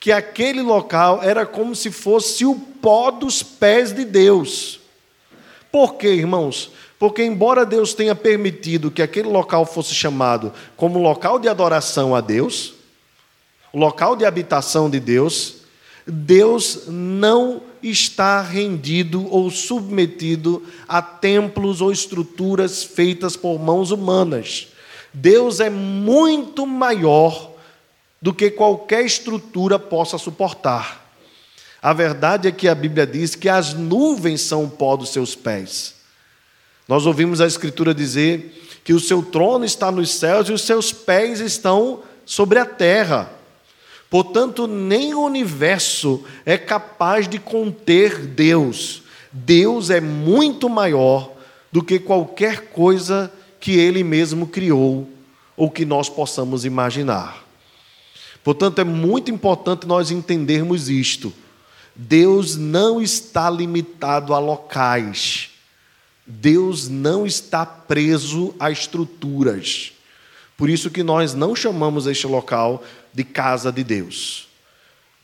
que 0.00 0.12
aquele 0.12 0.60
local 0.60 1.22
era 1.22 1.46
como 1.46 1.74
se 1.74 1.90
fosse 1.90 2.44
o 2.44 2.54
pó 2.54 3.10
dos 3.10 3.42
pés 3.42 3.92
de 3.92 4.04
Deus. 4.04 4.80
Por 5.70 5.94
quê, 5.94 6.08
irmãos? 6.08 6.70
Porque, 6.98 7.22
embora 7.22 7.66
Deus 7.66 7.92
tenha 7.92 8.14
permitido 8.14 8.90
que 8.90 9.02
aquele 9.02 9.28
local 9.28 9.66
fosse 9.66 9.94
chamado 9.94 10.52
como 10.76 10.98
local 10.98 11.38
de 11.38 11.48
adoração 11.48 12.14
a 12.14 12.20
Deus, 12.20 12.74
local 13.72 14.16
de 14.16 14.24
habitação 14.24 14.88
de 14.88 14.98
Deus, 14.98 15.56
Deus 16.06 16.84
não 16.86 17.60
está 17.82 18.40
rendido 18.40 19.26
ou 19.30 19.50
submetido 19.50 20.62
a 20.88 21.02
templos 21.02 21.80
ou 21.80 21.92
estruturas 21.92 22.82
feitas 22.82 23.36
por 23.36 23.58
mãos 23.58 23.90
humanas. 23.90 24.68
Deus 25.12 25.60
é 25.60 25.68
muito 25.68 26.66
maior 26.66 27.55
do 28.26 28.34
que 28.34 28.50
qualquer 28.50 29.04
estrutura 29.04 29.78
possa 29.78 30.18
suportar. 30.18 31.12
A 31.80 31.92
verdade 31.92 32.48
é 32.48 32.50
que 32.50 32.66
a 32.66 32.74
Bíblia 32.74 33.06
diz 33.06 33.36
que 33.36 33.48
as 33.48 33.72
nuvens 33.72 34.40
são 34.40 34.64
o 34.64 34.68
pó 34.68 34.96
dos 34.96 35.10
seus 35.10 35.36
pés. 35.36 35.94
Nós 36.88 37.06
ouvimos 37.06 37.40
a 37.40 37.46
Escritura 37.46 37.94
dizer 37.94 38.80
que 38.82 38.92
o 38.92 38.98
seu 38.98 39.22
trono 39.22 39.64
está 39.64 39.92
nos 39.92 40.10
céus 40.10 40.48
e 40.48 40.52
os 40.52 40.62
seus 40.62 40.92
pés 40.92 41.38
estão 41.38 42.02
sobre 42.24 42.58
a 42.58 42.66
terra. 42.66 43.30
Portanto, 44.10 44.66
nem 44.66 45.14
o 45.14 45.22
universo 45.22 46.24
é 46.44 46.58
capaz 46.58 47.28
de 47.28 47.38
conter 47.38 48.26
Deus. 48.26 49.04
Deus 49.30 49.88
é 49.88 50.00
muito 50.00 50.68
maior 50.68 51.30
do 51.70 51.80
que 51.80 52.00
qualquer 52.00 52.70
coisa 52.70 53.32
que 53.60 53.78
Ele 53.78 54.02
mesmo 54.02 54.48
criou 54.48 55.08
ou 55.56 55.70
que 55.70 55.84
nós 55.84 56.08
possamos 56.08 56.64
imaginar. 56.64 57.45
Portanto, 58.46 58.78
é 58.78 58.84
muito 58.84 59.28
importante 59.28 59.88
nós 59.88 60.12
entendermos 60.12 60.88
isto. 60.88 61.32
Deus 61.96 62.54
não 62.54 63.02
está 63.02 63.50
limitado 63.50 64.32
a 64.32 64.38
locais. 64.38 65.50
Deus 66.24 66.88
não 66.88 67.26
está 67.26 67.66
preso 67.66 68.54
a 68.60 68.70
estruturas. 68.70 69.94
Por 70.56 70.70
isso 70.70 70.92
que 70.92 71.02
nós 71.02 71.34
não 71.34 71.56
chamamos 71.56 72.06
este 72.06 72.28
local 72.28 72.84
de 73.12 73.24
casa 73.24 73.72
de 73.72 73.82
Deus. 73.82 74.46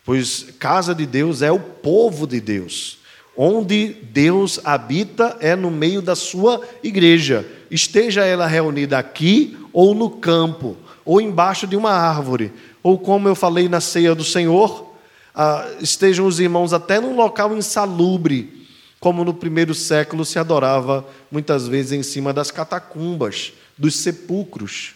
Pois 0.05 0.47
casa 0.59 0.93
de 0.93 1.07
Deus 1.07 1.43
é 1.43 1.53
o 1.53 1.61
povo 1.61 2.27
de 2.27 2.41
Deus. 2.41 2.99
Onde 3.37 3.95
Deus 4.03 4.59
habita 4.65 5.37
é 5.39 5.55
no 5.55 5.71
meio 5.71 6.03
da 6.03 6.17
sua 6.17 6.61
igreja. 6.83 7.47
Esteja 7.71 8.25
ela 8.25 8.49
reunida 8.49 8.99
aqui 8.99 9.57
ou 9.73 9.95
no 9.95 10.11
campo, 10.11 10.77
ou 11.05 11.21
embaixo 11.21 11.69
de 11.69 11.77
uma 11.77 11.93
árvore, 11.93 12.53
ou 12.83 12.99
como 12.99 13.29
eu 13.29 13.35
falei 13.35 13.69
na 13.69 13.81
ceia 13.81 14.15
do 14.15 14.25
Senhor, 14.25 14.93
ah, 15.35 15.67
estejam 15.81 16.27
os 16.27 16.41
irmãos 16.41 16.73
até 16.73 17.01
num 17.01 17.17
local 17.17 17.57
insalubre, 17.57 18.67
como 19.01 19.25
no 19.25 19.35
primeiro 19.35 19.75
século 19.75 20.25
se 20.25 20.39
adorava 20.39 21.07
muitas 21.31 21.67
vezes 21.67 21.93
em 21.93 22.03
cima 22.03 22.33
das 22.33 22.51
catacumbas, 22.51 23.53
dos 23.77 23.97
sepulcros. 23.97 24.95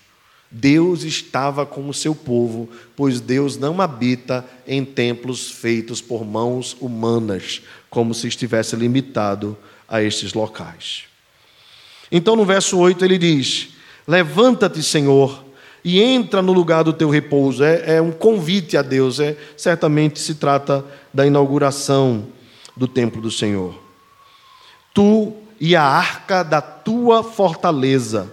Deus 0.51 1.03
estava 1.03 1.67
com 1.67 1.89
o 1.89 1.95
seu 1.95 2.15
povo, 2.15 2.69
pois 2.95 3.21
Deus 3.21 3.57
não 3.57 3.81
habita 3.81 4.45
em 4.67 4.85
templos 4.85 5.51
feitos 5.51 6.01
por 6.01 6.25
mãos 6.25 6.77
humanas, 6.81 7.63
como 7.91 8.15
se 8.15 8.29
estivesse 8.29 8.77
limitado 8.77 9.57
a 9.89 10.03
estes 10.03 10.35
locais. 10.35 11.05
Então, 12.11 12.37
no 12.37 12.45
verso 12.45 12.79
8, 12.79 13.05
ele 13.05 13.19
diz: 13.19 13.71
Levanta-te, 14.07 14.83
Senhor, 14.83 15.45
e 15.87 16.03
entra 16.03 16.43
no 16.43 16.53
lugar 16.53 16.83
do 16.83 16.93
teu 16.93 17.09
repouso. 17.09 17.65
É, 17.65 17.97
é 17.97 18.03
um 18.03 18.13
convite 18.13 18.77
a 18.77 18.83
Deus, 18.83 19.21
é, 19.21 19.39
certamente 19.57 20.19
se 20.19 20.35
trata 20.35 20.85
da 21.15 21.27
inauguração 21.27 22.27
do 22.77 22.87
templo 22.87 23.23
do 23.23 23.31
Senhor 23.31 23.87
tu 24.97 25.37
e 25.61 25.77
a 25.77 25.83
arca 25.83 26.43
da 26.43 26.63
tua 26.63 27.23
fortaleza. 27.23 28.33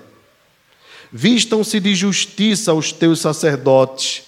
Vistam-se 1.11 1.77
de 1.81 1.93
justiça 1.93 2.73
os 2.73 2.93
teus 2.93 3.19
sacerdotes 3.19 4.23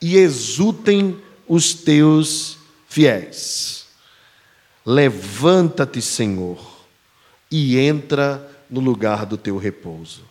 e 0.00 0.16
exultem 0.16 1.20
os 1.48 1.74
teus 1.74 2.58
fiéis. 2.88 3.86
Levanta-te, 4.86 6.00
Senhor, 6.00 6.64
e 7.50 7.76
entra 7.76 8.48
no 8.70 8.80
lugar 8.80 9.26
do 9.26 9.36
teu 9.36 9.58
repouso. 9.58 10.29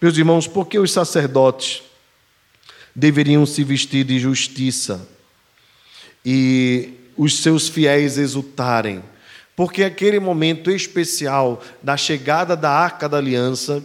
Meus 0.00 0.16
irmãos, 0.16 0.46
por 0.46 0.66
que 0.66 0.78
os 0.78 0.92
sacerdotes 0.92 1.82
deveriam 2.94 3.44
se 3.44 3.64
vestir 3.64 4.04
de 4.04 4.18
justiça 4.18 5.08
e 6.24 6.94
os 7.16 7.40
seus 7.40 7.68
fiéis 7.68 8.18
exultarem? 8.18 9.02
porque 9.58 9.82
aquele 9.82 10.20
momento 10.20 10.70
especial 10.70 11.60
da 11.82 11.96
chegada 11.96 12.54
da 12.54 12.70
arca 12.70 13.08
da 13.08 13.16
aliança, 13.16 13.84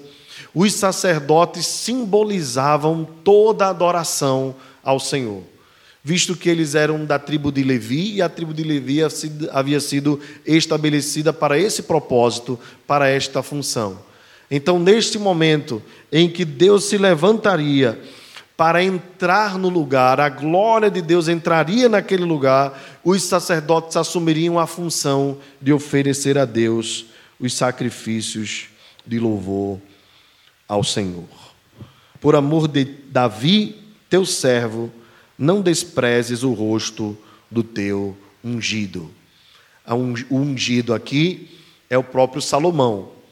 os 0.54 0.72
sacerdotes 0.72 1.66
simbolizavam 1.66 3.04
toda 3.24 3.66
a 3.66 3.70
adoração 3.70 4.56
ao 4.84 5.00
Senhor, 5.00 5.42
visto 6.04 6.36
que 6.38 6.48
eles 6.48 6.76
eram 6.76 7.04
da 7.04 7.18
tribo 7.18 7.52
de 7.52 7.64
Levi 7.64 8.18
e 8.18 8.22
a 8.22 8.30
tribo 8.30 8.54
de 8.54 8.62
Levi 8.62 9.00
havia 9.52 9.80
sido 9.80 10.20
estabelecida 10.46 11.34
para 11.34 11.58
esse 11.58 11.82
propósito, 11.82 12.60
para 12.86 13.10
esta 13.10 13.42
função. 13.42 13.98
Então, 14.56 14.78
neste 14.78 15.18
momento 15.18 15.82
em 16.12 16.30
que 16.30 16.46
Deus 16.46 16.84
se 16.84 16.96
levantaria 16.96 18.00
para 18.56 18.84
entrar 18.84 19.58
no 19.58 19.68
lugar, 19.68 20.20
a 20.20 20.30
glória 20.30 20.92
de 20.92 21.02
Deus 21.02 21.28
entraria 21.28 21.90
naquele 21.90 22.24
lugar, 22.24 22.80
os 23.04 23.24
sacerdotes 23.24 23.98
assumiriam 23.98 24.60
a 24.60 24.68
função 24.68 25.40
de 25.60 25.74
oferecer 25.74 26.38
a 26.38 26.46
Deus 26.46 27.08
os 27.40 27.56
sacrifícios 27.56 28.68
de 29.04 29.18
louvor 29.18 29.80
ao 30.68 30.84
Senhor. 30.84 31.26
Por 32.22 32.36
amor 32.36 32.68
de 32.68 32.86
Davi, 32.86 33.82
teu 34.08 34.24
servo, 34.24 34.92
não 35.36 35.64
desprezes 35.64 36.44
o 36.44 36.54
rosto 36.54 37.18
do 37.50 37.64
teu 37.64 38.16
ungido. 38.44 39.10
O 40.30 40.38
ungido 40.38 40.94
aqui 40.94 41.50
é 41.90 41.98
o 41.98 42.04
próprio 42.04 42.40
Salomão. 42.40 43.23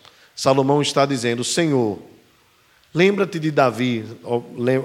Salomão 0.41 0.81
está 0.81 1.05
dizendo: 1.05 1.43
Senhor, 1.43 1.99
Lembra-te 2.91 3.39
de 3.39 3.51
Davi, 3.51 4.03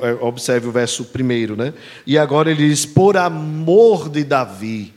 é, 0.02 0.12
observe 0.22 0.68
o 0.68 0.70
verso 0.70 1.06
primeiro, 1.06 1.56
né? 1.56 1.72
E 2.06 2.18
agora 2.18 2.50
ele 2.50 2.68
diz: 2.68 2.84
por 2.84 3.16
amor 3.16 4.10
de 4.10 4.22
Davi. 4.22 4.92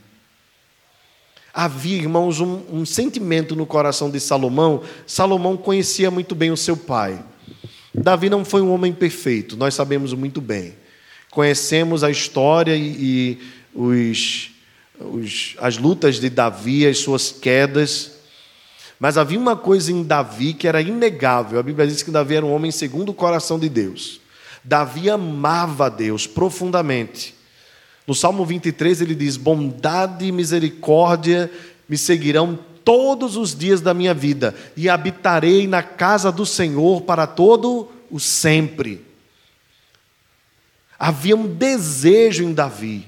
Havia, 1.54 1.96
irmãos, 1.96 2.42
um, 2.42 2.62
um 2.72 2.86
sentimento 2.86 3.56
no 3.56 3.66
coração 3.66 4.12
de 4.12 4.20
Salomão. 4.20 4.84
Salomão 5.08 5.56
conhecia 5.56 6.12
muito 6.12 6.36
bem 6.36 6.52
o 6.52 6.58
seu 6.58 6.76
pai. 6.76 7.24
Davi 7.96 8.30
não 8.30 8.44
foi 8.44 8.62
um 8.62 8.72
homem 8.74 8.92
perfeito, 8.92 9.56
nós 9.56 9.74
sabemos 9.74 10.14
muito 10.14 10.42
bem. 10.42 10.76
Conhecemos 11.32 12.04
a 12.04 12.12
história 12.12 12.76
e, 12.76 12.98
e 13.00 13.40
os, 13.74 14.52
os, 15.00 15.56
as 15.58 15.78
lutas 15.78 16.20
de 16.20 16.30
Davi, 16.30 16.86
as 16.86 16.98
suas 16.98 17.32
quedas. 17.32 18.19
Mas 19.00 19.18
havia 19.18 19.40
uma 19.40 19.56
coisa 19.56 19.92
em 19.92 20.04
Davi 20.04 20.54
que 20.54 20.68
era 20.68 20.82
inegável. 20.82 21.58
A 21.58 21.64
Bíblia 21.64 21.88
diz 21.88 22.04
que 22.04 22.12
Davi 22.12 22.36
era 22.36 22.46
um 22.46 22.54
homem 22.54 22.70
segundo 22.70 23.10
o 23.10 23.14
coração 23.14 23.58
de 23.58 23.70
Deus. 23.70 24.20
Davi 24.62 25.10
amava 25.10 25.86
a 25.86 25.90
Deus 25.90 26.28
profundamente. 26.28 27.34
No 28.06 28.14
Salmo 28.14 28.46
23 28.46 29.02
ele 29.02 29.16
diz: 29.16 29.38
Bondade 29.38 30.26
e 30.26 30.32
misericórdia 30.32 31.50
me 31.88 31.98
seguirão 31.98 32.60
todos 32.84 33.38
os 33.38 33.56
dias 33.56 33.80
da 33.82 33.94
minha 33.94 34.14
vida, 34.14 34.54
e 34.76 34.90
habitarei 34.90 35.68
na 35.68 35.82
casa 35.82 36.32
do 36.32 36.46
Senhor 36.46 37.02
para 37.02 37.26
todo 37.26 37.90
o 38.12 38.20
sempre. 38.20 39.06
Havia 40.98 41.38
um 41.38 41.48
desejo 41.48 42.44
em 42.44 42.54
Davi. 42.54 43.08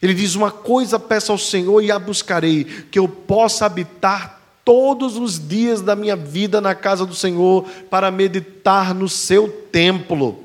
Ele 0.00 0.14
diz: 0.14 0.36
Uma 0.36 0.52
coisa 0.52 1.00
peço 1.00 1.32
ao 1.32 1.38
Senhor 1.38 1.82
e 1.82 1.90
a 1.90 1.98
buscarei, 1.98 2.62
que 2.64 2.98
eu 2.98 3.08
possa 3.08 3.66
habitar 3.66 4.37
todos 4.68 5.16
os 5.16 5.48
dias 5.48 5.80
da 5.80 5.96
minha 5.96 6.14
vida 6.14 6.60
na 6.60 6.74
casa 6.74 7.06
do 7.06 7.14
Senhor 7.14 7.66
para 7.88 8.10
meditar 8.10 8.94
no 8.94 9.08
seu 9.08 9.48
templo. 9.48 10.44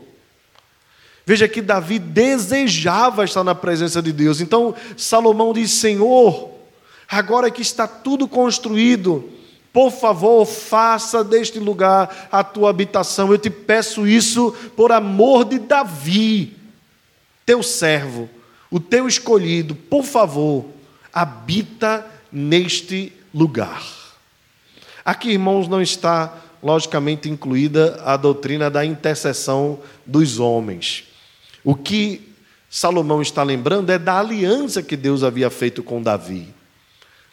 Veja 1.26 1.46
que 1.46 1.62
Davi 1.62 2.00
desejava 2.00 3.26
estar 3.26 3.44
na 3.44 3.54
presença 3.54 4.02
de 4.02 4.14
Deus. 4.14 4.40
Então 4.40 4.74
Salomão 4.96 5.52
diz: 5.52 5.72
Senhor, 5.72 6.52
agora 7.10 7.52
que 7.52 7.62
está 7.62 7.86
tudo 7.86 8.26
construído, 8.26 9.30
por 9.74 9.92
favor, 9.92 10.46
faça 10.46 11.22
deste 11.22 11.60
lugar 11.60 12.30
a 12.32 12.46
tua 12.46 12.70
habitação. 12.70 13.30
Eu 13.30 13.38
te 13.38 13.50
peço 13.50 14.08
isso 14.08 14.54
por 14.74 14.94
amor 14.94 15.44
de 15.44 15.60
Davi, 15.60 16.56
teu 17.46 17.62
servo, 17.62 18.30
o 18.72 18.80
teu 18.80 19.06
escolhido. 19.06 19.76
Por 19.76 20.06
favor, 20.06 20.64
habita 21.12 22.08
neste 22.32 23.12
lugar. 23.34 24.03
Aqui, 25.06 25.32
irmãos, 25.32 25.68
não 25.68 25.82
está 25.82 26.38
logicamente 26.62 27.30
incluída 27.30 28.02
a 28.06 28.16
doutrina 28.16 28.70
da 28.70 28.86
intercessão 28.86 29.80
dos 30.06 30.40
homens. 30.40 31.04
O 31.64 31.76
que 31.76 32.34
Salomão 32.70 33.22
está 33.22 33.44
lembrando 33.44 33.90
é 33.92 34.00
da 34.00 34.18
aliança 34.18 34.82
que 34.82 34.96
Deus 34.96 35.24
havia 35.24 35.50
feito 35.50 35.84
com 35.84 36.02
Davi. 36.02 36.48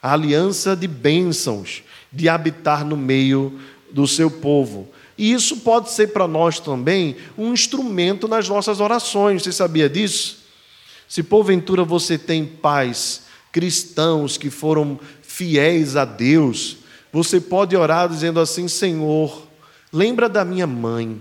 A 0.02 0.12
aliança 0.12 0.74
de 0.74 0.88
bênçãos, 0.88 1.82
de 2.12 2.28
habitar 2.28 2.84
no 2.84 2.96
meio 2.96 3.60
do 3.92 4.06
seu 4.06 4.30
povo. 4.30 4.88
E 5.16 5.32
isso 5.32 5.58
pode 5.58 5.90
ser 5.90 6.08
para 6.08 6.26
nós 6.26 6.58
também 6.58 7.16
um 7.38 7.52
instrumento 7.52 8.26
nas 8.26 8.48
nossas 8.48 8.80
orações. 8.80 9.42
Você 9.42 9.52
sabia 9.52 9.88
disso? 9.88 10.38
Se 11.08 11.22
porventura 11.22 11.84
você 11.84 12.18
tem 12.18 12.44
pais 12.44 13.22
cristãos 13.52 14.36
que 14.36 14.50
foram 14.50 14.98
fiéis 15.22 15.96
a 15.96 16.04
Deus, 16.04 16.79
você 17.12 17.40
pode 17.40 17.76
orar 17.76 18.08
dizendo 18.08 18.40
assim: 18.40 18.68
Senhor, 18.68 19.46
lembra 19.92 20.28
da 20.28 20.44
minha 20.44 20.66
mãe 20.66 21.20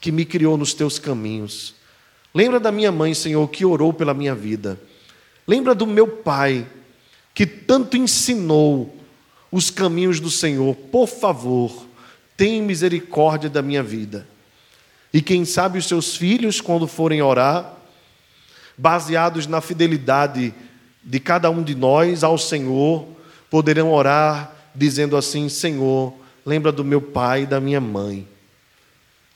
que 0.00 0.10
me 0.12 0.24
criou 0.24 0.56
nos 0.56 0.72
teus 0.72 0.98
caminhos. 0.98 1.74
Lembra 2.34 2.60
da 2.60 2.70
minha 2.70 2.92
mãe, 2.92 3.14
Senhor, 3.14 3.46
que 3.48 3.64
orou 3.64 3.92
pela 3.92 4.12
minha 4.12 4.34
vida. 4.34 4.78
Lembra 5.46 5.74
do 5.74 5.86
meu 5.86 6.06
pai 6.06 6.66
que 7.34 7.46
tanto 7.46 7.96
ensinou 7.96 8.94
os 9.50 9.70
caminhos 9.70 10.20
do 10.20 10.30
Senhor. 10.30 10.74
Por 10.74 11.06
favor, 11.06 11.86
tem 12.36 12.62
misericórdia 12.62 13.48
da 13.48 13.62
minha 13.62 13.82
vida. 13.82 14.26
E 15.12 15.22
quem 15.22 15.44
sabe 15.44 15.78
os 15.78 15.86
seus 15.86 16.16
filhos, 16.16 16.60
quando 16.60 16.86
forem 16.86 17.22
orar, 17.22 17.74
baseados 18.76 19.46
na 19.46 19.60
fidelidade 19.60 20.52
de 21.02 21.20
cada 21.20 21.48
um 21.48 21.62
de 21.62 21.74
nós 21.74 22.22
ao 22.22 22.36
Senhor, 22.36 23.06
poderão 23.48 23.92
orar 23.92 24.55
dizendo 24.76 25.16
assim: 25.16 25.48
Senhor, 25.48 26.12
lembra 26.44 26.70
do 26.70 26.84
meu 26.84 27.00
pai 27.00 27.42
e 27.42 27.46
da 27.46 27.60
minha 27.60 27.80
mãe. 27.80 28.28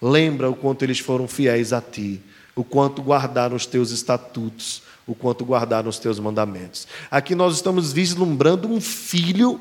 Lembra 0.00 0.48
o 0.48 0.54
quanto 0.54 0.82
eles 0.84 0.98
foram 0.98 1.28
fiéis 1.28 1.72
a 1.72 1.80
ti, 1.80 2.20
o 2.54 2.64
quanto 2.64 3.02
guardaram 3.02 3.56
os 3.56 3.66
teus 3.66 3.90
estatutos, 3.90 4.82
o 5.06 5.14
quanto 5.14 5.44
guardaram 5.44 5.88
os 5.88 5.98
teus 5.98 6.18
mandamentos. 6.18 6.86
Aqui 7.10 7.34
nós 7.34 7.56
estamos 7.56 7.92
vislumbrando 7.92 8.68
um 8.68 8.80
filho 8.80 9.60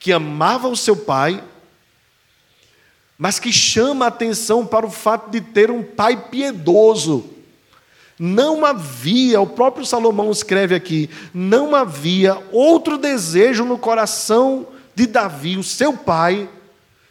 que 0.00 0.12
amava 0.12 0.66
o 0.68 0.76
seu 0.76 0.96
pai, 0.96 1.42
mas 3.16 3.38
que 3.38 3.52
chama 3.52 4.06
a 4.06 4.08
atenção 4.08 4.66
para 4.66 4.84
o 4.84 4.90
fato 4.90 5.30
de 5.30 5.40
ter 5.40 5.70
um 5.70 5.84
pai 5.84 6.28
piedoso. 6.28 7.31
Não 8.24 8.64
havia, 8.64 9.40
o 9.40 9.46
próprio 9.48 9.84
Salomão 9.84 10.30
escreve 10.30 10.76
aqui, 10.76 11.10
não 11.34 11.74
havia 11.74 12.40
outro 12.52 12.96
desejo 12.96 13.64
no 13.64 13.76
coração 13.76 14.68
de 14.94 15.08
Davi, 15.08 15.56
o 15.56 15.62
seu 15.64 15.96
pai, 15.96 16.48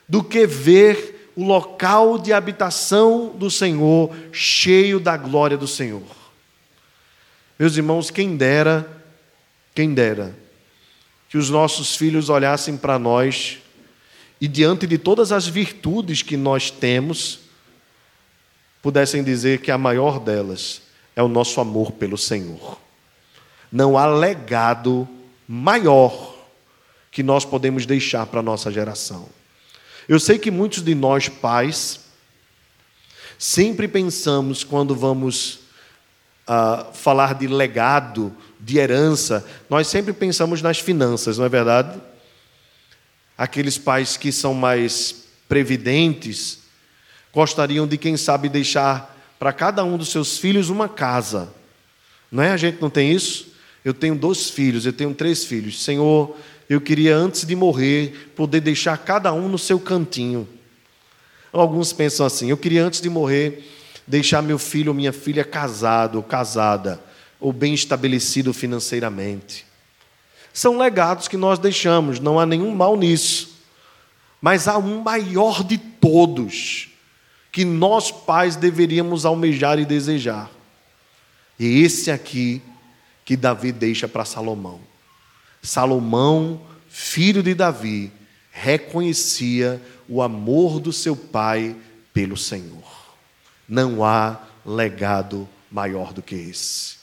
do 0.08 0.24
que 0.24 0.48
ver 0.48 1.34
o 1.36 1.44
local 1.44 2.18
de 2.18 2.32
habitação 2.32 3.36
do 3.36 3.52
Senhor 3.52 4.16
cheio 4.32 5.02
da 5.02 5.18
glória 5.18 5.58
do 5.58 5.68
Senhor. 5.68 6.02
Meus 7.60 7.76
irmãos, 7.76 8.10
quem 8.10 8.38
dera, 8.38 8.90
quem 9.76 9.94
dera, 9.94 10.34
que 11.28 11.38
os 11.38 11.50
nossos 11.50 11.94
filhos 11.94 12.30
olhassem 12.30 12.78
para 12.78 12.98
nós 12.98 13.58
e, 14.40 14.48
diante 14.48 14.88
de 14.88 14.98
todas 14.98 15.34
as 15.34 15.46
virtudes 15.46 16.22
que 16.22 16.38
nós 16.38 16.72
temos, 16.72 17.42
pudessem 18.82 19.22
dizer 19.22 19.60
que 19.60 19.72
a 19.72 19.78
maior 19.78 20.18
delas 20.18 20.90
é 21.16 21.22
o 21.22 21.28
nosso 21.28 21.60
amor 21.60 21.92
pelo 21.94 22.18
Senhor. 22.18 22.80
Não 23.72 23.98
há 23.98 24.06
legado 24.06 25.08
maior 25.48 26.36
que 27.12 27.22
nós 27.22 27.44
podemos 27.44 27.86
deixar 27.86 28.26
para 28.26 28.40
a 28.40 28.44
nossa 28.44 28.72
geração. 28.72 29.28
Eu 30.08 30.20
sei 30.20 30.40
que 30.40 30.50
muitos 30.50 30.82
de 30.84 30.96
nós, 30.96 31.30
pais, 31.30 32.02
sempre 33.38 33.88
pensamos 33.88 34.64
quando 34.64 34.96
vamos 34.96 35.60
uh, 36.48 36.94
falar 36.94 37.36
de 37.36 37.48
legado, 37.48 38.36
de 38.60 38.78
herança, 38.78 39.46
nós 39.70 39.88
sempre 39.88 40.14
pensamos 40.14 40.62
nas 40.62 40.80
finanças, 40.80 41.38
não 41.38 41.46
é 41.46 41.50
verdade? 41.50 42.00
Aqueles 43.38 43.78
pais 43.78 44.18
que 44.18 44.32
são 44.32 44.54
mais 44.54 45.26
previdentes 45.50 46.60
gostariam 47.34 47.88
de, 47.88 47.98
quem 47.98 48.16
sabe, 48.18 48.50
deixar 48.50 49.18
para 49.42 49.52
cada 49.52 49.84
um 49.84 49.98
dos 49.98 50.10
seus 50.10 50.38
filhos 50.38 50.70
uma 50.70 50.88
casa. 50.88 51.52
Não 52.32 52.44
é? 52.44 52.52
A 52.52 52.58
gente 52.58 52.80
não 52.80 52.92
tem 52.92 53.12
isso? 53.12 53.48
Eu 53.84 53.92
tenho 53.92 54.14
dois 54.14 54.52
filhos, 54.52 54.86
eu 54.86 54.94
tenho 54.94 55.16
três 55.16 55.44
filhos. 55.44 55.84
Senhor, 55.84 56.38
eu 56.70 56.80
queria, 56.80 57.16
antes 57.16 57.44
de 57.44 57.56
morrer, 57.56 58.32
poder 58.36 58.60
deixar 58.60 59.00
cada 59.00 59.34
um 59.34 59.50
no 59.50 59.58
seu 59.58 59.80
cantinho. 59.80 60.48
Alguns 61.52 61.92
pensam 61.92 62.24
assim: 62.24 62.52
eu 62.52 62.58
queria, 62.58 62.86
antes 62.86 63.02
de 63.02 63.10
morrer, 63.10 63.68
deixar 64.06 64.44
meu 64.44 64.60
filho 64.60 64.90
ou 64.90 64.94
minha 64.94 65.12
filha 65.12 65.44
casado 65.44 66.18
ou 66.18 66.24
casada, 66.24 67.02
ou 67.40 67.52
bem 67.52 67.74
estabelecido 67.74 68.54
financeiramente. 68.54 69.66
São 70.54 70.78
legados 70.78 71.28
que 71.28 71.36
nós 71.36 71.58
deixamos, 71.58 72.20
não 72.20 72.40
há 72.40 72.46
nenhum 72.46 72.76
mal 72.76 72.96
nisso. 72.96 73.58
Mas 74.40 74.68
há 74.68 74.78
um 74.78 75.02
maior 75.02 75.64
de 75.64 75.80
todos, 75.80 76.91
que 77.52 77.66
nós 77.66 78.12
pais 78.12 78.56
deveríamos 78.56 79.26
almejar 79.26 79.78
e 79.78 79.86
desejar. 79.86 80.50
E 81.60 81.82
esse 81.84 82.10
aqui 82.10 82.62
que 83.26 83.36
Davi 83.36 83.72
deixa 83.72 84.08
para 84.08 84.26
Salomão. 84.26 84.80
Salomão, 85.62 86.62
filho 86.88 87.44
de 87.44 87.54
Davi, 87.54 88.12
reconhecia 88.52 89.82
o 90.08 90.22
amor 90.22 90.80
do 90.80 90.92
seu 90.92 91.16
pai 91.16 91.76
pelo 92.14 92.36
Senhor. 92.36 93.16
Não 93.68 94.04
há 94.04 94.42
legado 94.66 95.48
maior 95.72 96.14
do 96.14 96.22
que 96.22 96.36
esse. 96.36 96.96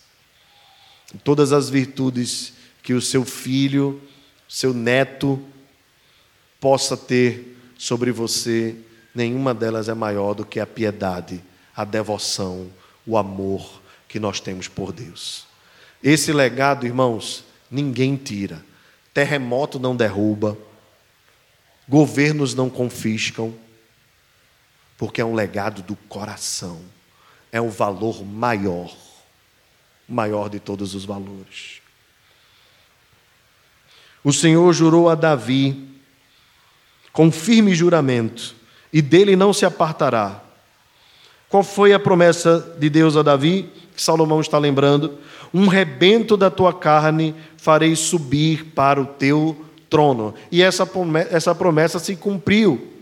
Todas 1.24 1.52
as 1.52 1.70
virtudes 1.70 2.52
que 2.82 2.92
o 2.92 3.00
seu 3.00 3.24
filho, 3.24 4.00
seu 4.48 4.74
neto, 4.74 5.42
possa 6.60 6.96
ter 6.96 7.56
sobre 7.78 8.10
você, 8.10 8.76
nenhuma 9.18 9.52
delas 9.52 9.88
é 9.88 9.94
maior 9.94 10.32
do 10.32 10.44
que 10.44 10.60
a 10.60 10.66
piedade, 10.66 11.42
a 11.74 11.84
devoção, 11.84 12.70
o 13.04 13.18
amor 13.18 13.82
que 14.06 14.20
nós 14.20 14.38
temos 14.38 14.68
por 14.68 14.92
Deus. 14.92 15.44
Esse 16.00 16.32
legado, 16.32 16.86
irmãos, 16.86 17.44
ninguém 17.68 18.16
tira. 18.16 18.64
Terremoto 19.12 19.80
não 19.80 19.96
derruba, 19.96 20.56
governos 21.88 22.54
não 22.54 22.70
confiscam, 22.70 23.52
porque 24.96 25.20
é 25.20 25.24
um 25.24 25.34
legado 25.34 25.82
do 25.82 25.96
coração, 25.96 26.80
é 27.50 27.60
um 27.60 27.70
valor 27.70 28.24
maior, 28.24 28.94
maior 30.08 30.48
de 30.48 30.60
todos 30.60 30.94
os 30.94 31.04
valores. 31.04 31.82
O 34.22 34.32
Senhor 34.32 34.72
jurou 34.72 35.08
a 35.08 35.16
Davi 35.16 35.88
com 37.12 37.32
firme 37.32 37.74
juramento, 37.74 38.57
e 38.92 39.02
dele 39.02 39.36
não 39.36 39.52
se 39.52 39.64
apartará. 39.64 40.42
Qual 41.48 41.62
foi 41.62 41.92
a 41.92 41.98
promessa 41.98 42.76
de 42.78 42.90
Deus 42.90 43.16
a 43.16 43.22
Davi, 43.22 43.70
que 43.94 44.02
Salomão 44.02 44.40
está 44.40 44.58
lembrando? 44.58 45.18
um 45.52 45.66
rebento 45.66 46.36
da 46.36 46.50
tua 46.50 46.72
carne 46.72 47.34
farei 47.56 47.94
subir 47.96 48.66
para 48.74 49.00
o 49.00 49.06
teu 49.06 49.64
trono. 49.88 50.34
E 50.50 50.62
essa 50.62 50.86
promessa, 50.86 51.36
essa 51.36 51.54
promessa 51.54 51.98
se 51.98 52.16
cumpriu. 52.16 52.92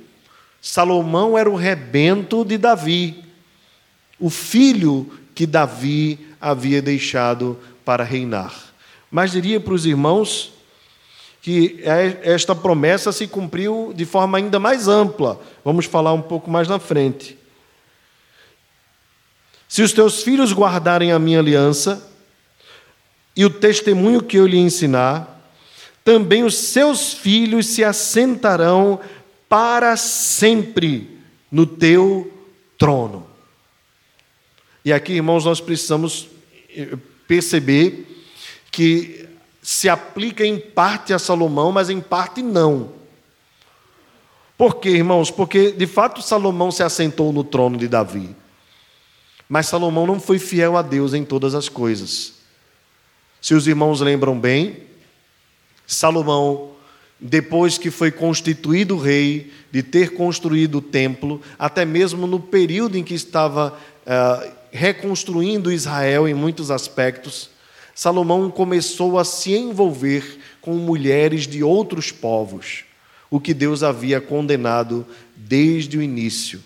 Salomão 0.60 1.36
era 1.36 1.50
o 1.50 1.56
rebento 1.56 2.44
de 2.44 2.58
Davi, 2.58 3.22
o 4.18 4.30
filho 4.30 5.10
que 5.34 5.46
Davi 5.46 6.18
havia 6.40 6.80
deixado 6.80 7.58
para 7.84 8.02
reinar. 8.02 8.52
Mas 9.10 9.30
diria 9.30 9.60
para 9.60 9.74
os 9.74 9.86
irmãos 9.86 10.52
que 11.46 11.78
é, 11.84 12.32
esta 12.32 12.56
promessa 12.56 13.12
se 13.12 13.28
cumpriu 13.28 13.92
de 13.94 14.04
forma 14.04 14.36
ainda 14.36 14.58
mais 14.58 14.88
ampla. 14.88 15.40
Vamos 15.64 15.86
falar 15.86 16.12
um 16.12 16.20
pouco 16.20 16.50
mais 16.50 16.66
na 16.66 16.80
frente. 16.80 17.38
Se 19.68 19.80
os 19.80 19.92
teus 19.92 20.24
filhos 20.24 20.52
guardarem 20.52 21.12
a 21.12 21.20
minha 21.20 21.38
aliança, 21.38 22.04
e 23.36 23.44
o 23.44 23.50
testemunho 23.50 24.24
que 24.24 24.36
eu 24.36 24.44
lhe 24.44 24.56
ensinar, 24.56 25.40
também 26.04 26.42
os 26.42 26.58
seus 26.58 27.14
filhos 27.14 27.66
se 27.66 27.84
assentarão 27.84 28.98
para 29.48 29.96
sempre 29.96 31.20
no 31.48 31.64
teu 31.64 32.28
trono. 32.76 33.24
E 34.84 34.92
aqui, 34.92 35.12
irmãos, 35.12 35.44
nós 35.44 35.60
precisamos 35.60 36.26
eh, 36.76 36.96
perceber 37.28 38.04
que 38.72 39.25
se 39.66 39.88
aplica 39.88 40.46
em 40.46 40.60
parte 40.60 41.12
a 41.12 41.18
Salomão, 41.18 41.72
mas 41.72 41.90
em 41.90 42.00
parte 42.00 42.40
não. 42.40 42.92
Por 44.56 44.76
quê, 44.76 44.90
irmãos? 44.90 45.28
Porque 45.28 45.72
de 45.72 45.88
fato 45.88 46.22
Salomão 46.22 46.70
se 46.70 46.84
assentou 46.84 47.32
no 47.32 47.42
trono 47.42 47.76
de 47.76 47.88
Davi. 47.88 48.36
Mas 49.48 49.66
Salomão 49.66 50.06
não 50.06 50.20
foi 50.20 50.38
fiel 50.38 50.76
a 50.76 50.82
Deus 50.82 51.14
em 51.14 51.24
todas 51.24 51.52
as 51.52 51.68
coisas. 51.68 52.34
Se 53.42 53.54
os 53.54 53.66
irmãos 53.66 54.00
lembram 54.00 54.38
bem, 54.38 54.84
Salomão, 55.84 56.70
depois 57.18 57.76
que 57.76 57.90
foi 57.90 58.12
constituído 58.12 58.96
rei, 58.96 59.52
de 59.72 59.82
ter 59.82 60.14
construído 60.14 60.76
o 60.76 60.80
templo, 60.82 61.42
até 61.58 61.84
mesmo 61.84 62.24
no 62.28 62.38
período 62.38 62.96
em 62.96 63.02
que 63.02 63.14
estava 63.14 63.76
uh, 64.06 64.52
reconstruindo 64.70 65.72
Israel 65.72 66.28
em 66.28 66.34
muitos 66.34 66.70
aspectos, 66.70 67.55
Salomão 67.96 68.50
começou 68.50 69.18
a 69.18 69.24
se 69.24 69.54
envolver 69.54 70.38
com 70.60 70.74
mulheres 70.74 71.46
de 71.46 71.62
outros 71.62 72.12
povos, 72.12 72.84
o 73.30 73.40
que 73.40 73.54
Deus 73.54 73.82
havia 73.82 74.20
condenado 74.20 75.06
desde 75.34 75.96
o 75.96 76.02
início. 76.02 76.62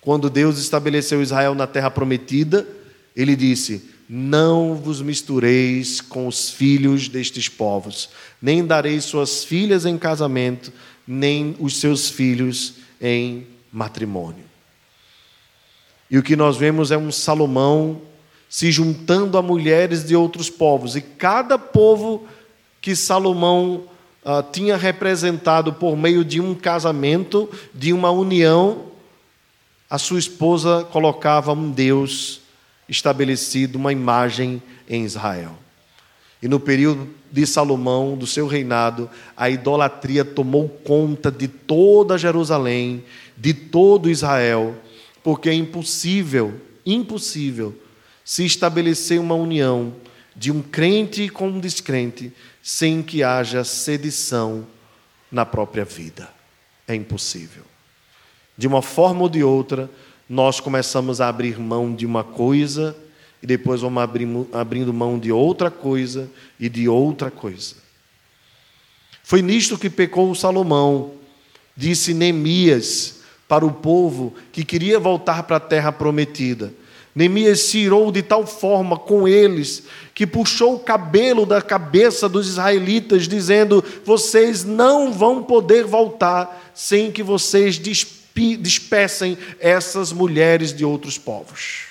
Quando 0.00 0.28
Deus 0.28 0.58
estabeleceu 0.58 1.22
Israel 1.22 1.54
na 1.54 1.68
terra 1.68 1.88
prometida, 1.88 2.66
ele 3.14 3.36
disse: 3.36 3.88
não 4.08 4.74
vos 4.74 5.00
mistureis 5.00 6.00
com 6.00 6.26
os 6.26 6.50
filhos 6.50 7.08
destes 7.08 7.48
povos, 7.48 8.10
nem 8.42 8.66
dareis 8.66 9.04
suas 9.04 9.44
filhas 9.44 9.86
em 9.86 9.96
casamento, 9.96 10.72
nem 11.06 11.54
os 11.60 11.76
seus 11.76 12.10
filhos 12.10 12.74
em 13.00 13.46
matrimônio. 13.72 14.44
E 16.10 16.18
o 16.18 16.24
que 16.24 16.34
nós 16.34 16.56
vemos 16.56 16.90
é 16.90 16.98
um 16.98 17.12
Salomão 17.12 18.09
se 18.50 18.72
juntando 18.72 19.38
a 19.38 19.42
mulheres 19.42 20.04
de 20.04 20.16
outros 20.16 20.50
povos, 20.50 20.96
e 20.96 21.00
cada 21.00 21.56
povo 21.56 22.26
que 22.82 22.96
Salomão 22.96 23.84
uh, 24.24 24.42
tinha 24.50 24.76
representado 24.76 25.72
por 25.72 25.96
meio 25.96 26.24
de 26.24 26.40
um 26.40 26.52
casamento, 26.52 27.48
de 27.72 27.92
uma 27.92 28.10
união, 28.10 28.86
a 29.88 29.98
sua 29.98 30.18
esposa 30.18 30.84
colocava 30.90 31.52
um 31.52 31.70
Deus 31.70 32.40
estabelecido 32.88 33.78
uma 33.78 33.92
imagem 33.92 34.60
em 34.88 35.04
Israel. 35.04 35.56
E 36.42 36.48
no 36.48 36.58
período 36.58 37.08
de 37.30 37.46
Salomão, 37.46 38.16
do 38.16 38.26
seu 38.26 38.48
reinado, 38.48 39.08
a 39.36 39.48
idolatria 39.48 40.24
tomou 40.24 40.68
conta 40.68 41.30
de 41.30 41.46
toda 41.46 42.18
Jerusalém, 42.18 43.04
de 43.36 43.54
todo 43.54 44.10
Israel, 44.10 44.74
porque 45.22 45.48
é 45.48 45.54
impossível, 45.54 46.60
impossível 46.84 47.76
se 48.30 48.44
estabelecer 48.44 49.18
uma 49.18 49.34
união 49.34 49.92
de 50.36 50.52
um 50.52 50.62
crente 50.62 51.28
com 51.28 51.48
um 51.48 51.58
descrente 51.58 52.32
sem 52.62 53.02
que 53.02 53.24
haja 53.24 53.64
sedição 53.64 54.64
na 55.32 55.44
própria 55.44 55.84
vida. 55.84 56.30
É 56.86 56.94
impossível. 56.94 57.64
De 58.56 58.68
uma 58.68 58.82
forma 58.82 59.22
ou 59.22 59.28
de 59.28 59.42
outra, 59.42 59.90
nós 60.28 60.60
começamos 60.60 61.20
a 61.20 61.26
abrir 61.26 61.58
mão 61.58 61.92
de 61.92 62.06
uma 62.06 62.22
coisa 62.22 62.96
e 63.42 63.48
depois 63.48 63.80
vamos 63.80 64.00
abrindo 64.52 64.94
mão 64.94 65.18
de 65.18 65.32
outra 65.32 65.68
coisa 65.68 66.30
e 66.60 66.68
de 66.68 66.88
outra 66.88 67.32
coisa. 67.32 67.74
Foi 69.24 69.42
nisto 69.42 69.76
que 69.76 69.90
pecou 69.90 70.32
Salomão, 70.36 71.14
disse 71.76 72.14
Neemias 72.14 73.22
para 73.48 73.66
o 73.66 73.72
povo 73.72 74.32
que 74.52 74.64
queria 74.64 75.00
voltar 75.00 75.42
para 75.42 75.56
a 75.56 75.60
terra 75.60 75.90
prometida. 75.90 76.72
Neemias 77.20 77.60
se 77.60 77.76
irou 77.76 78.10
de 78.10 78.22
tal 78.22 78.46
forma 78.46 78.98
com 78.98 79.28
eles 79.28 79.82
que 80.14 80.26
puxou 80.26 80.76
o 80.76 80.80
cabelo 80.80 81.44
da 81.44 81.60
cabeça 81.60 82.30
dos 82.30 82.48
israelitas, 82.48 83.28
dizendo: 83.28 83.84
Vocês 84.06 84.64
não 84.64 85.12
vão 85.12 85.42
poder 85.42 85.84
voltar 85.84 86.72
sem 86.74 87.12
que 87.12 87.22
vocês 87.22 87.78
despecem 87.78 89.36
essas 89.58 90.14
mulheres 90.14 90.72
de 90.72 90.82
outros 90.82 91.18
povos. 91.18 91.88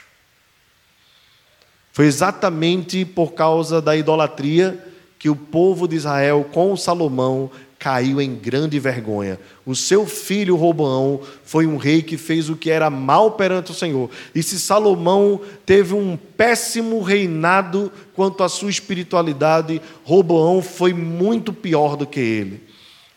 Foi 1.92 2.08
exatamente 2.08 3.06
por 3.06 3.34
causa 3.34 3.80
da 3.80 3.96
idolatria 3.96 4.84
que 5.20 5.30
o 5.30 5.36
povo 5.36 5.88
de 5.88 5.96
Israel, 5.96 6.44
com 6.52 6.76
Salomão, 6.76 7.52
caiu 7.80 8.20
em 8.20 8.36
grande 8.36 8.78
vergonha. 8.78 9.40
O 9.66 9.74
seu 9.74 10.06
filho 10.06 10.58
Roboão 10.58 11.22
foi 11.46 11.66
um 11.66 11.78
rei 11.78 12.02
que 12.02 12.18
fez 12.18 12.50
o 12.50 12.58
que 12.58 12.70
era 12.70 12.90
mal 12.90 13.32
perante 13.32 13.72
o 13.72 13.74
Senhor. 13.74 14.10
E 14.36 14.44
se 14.44 14.60
Salomão 14.60 15.40
teve 15.66 15.94
um 15.94 16.18
péssimo 16.18 17.02
reinado 17.02 17.90
quanto 18.14 18.44
à 18.44 18.50
sua 18.50 18.70
espiritualidade, 18.70 19.82
Roboão 20.04 20.62
foi 20.62 20.94
muito 20.94 21.54
pior 21.54 21.96
do 21.96 22.06
que 22.06 22.20
ele. 22.20 22.64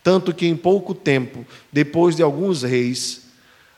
Tanto 0.00 0.32
que 0.32 0.46
em 0.46 0.56
pouco 0.56 0.94
tempo, 0.94 1.44
depois 1.72 2.14
de 2.14 2.22
alguns 2.22 2.62
reis, 2.62 3.22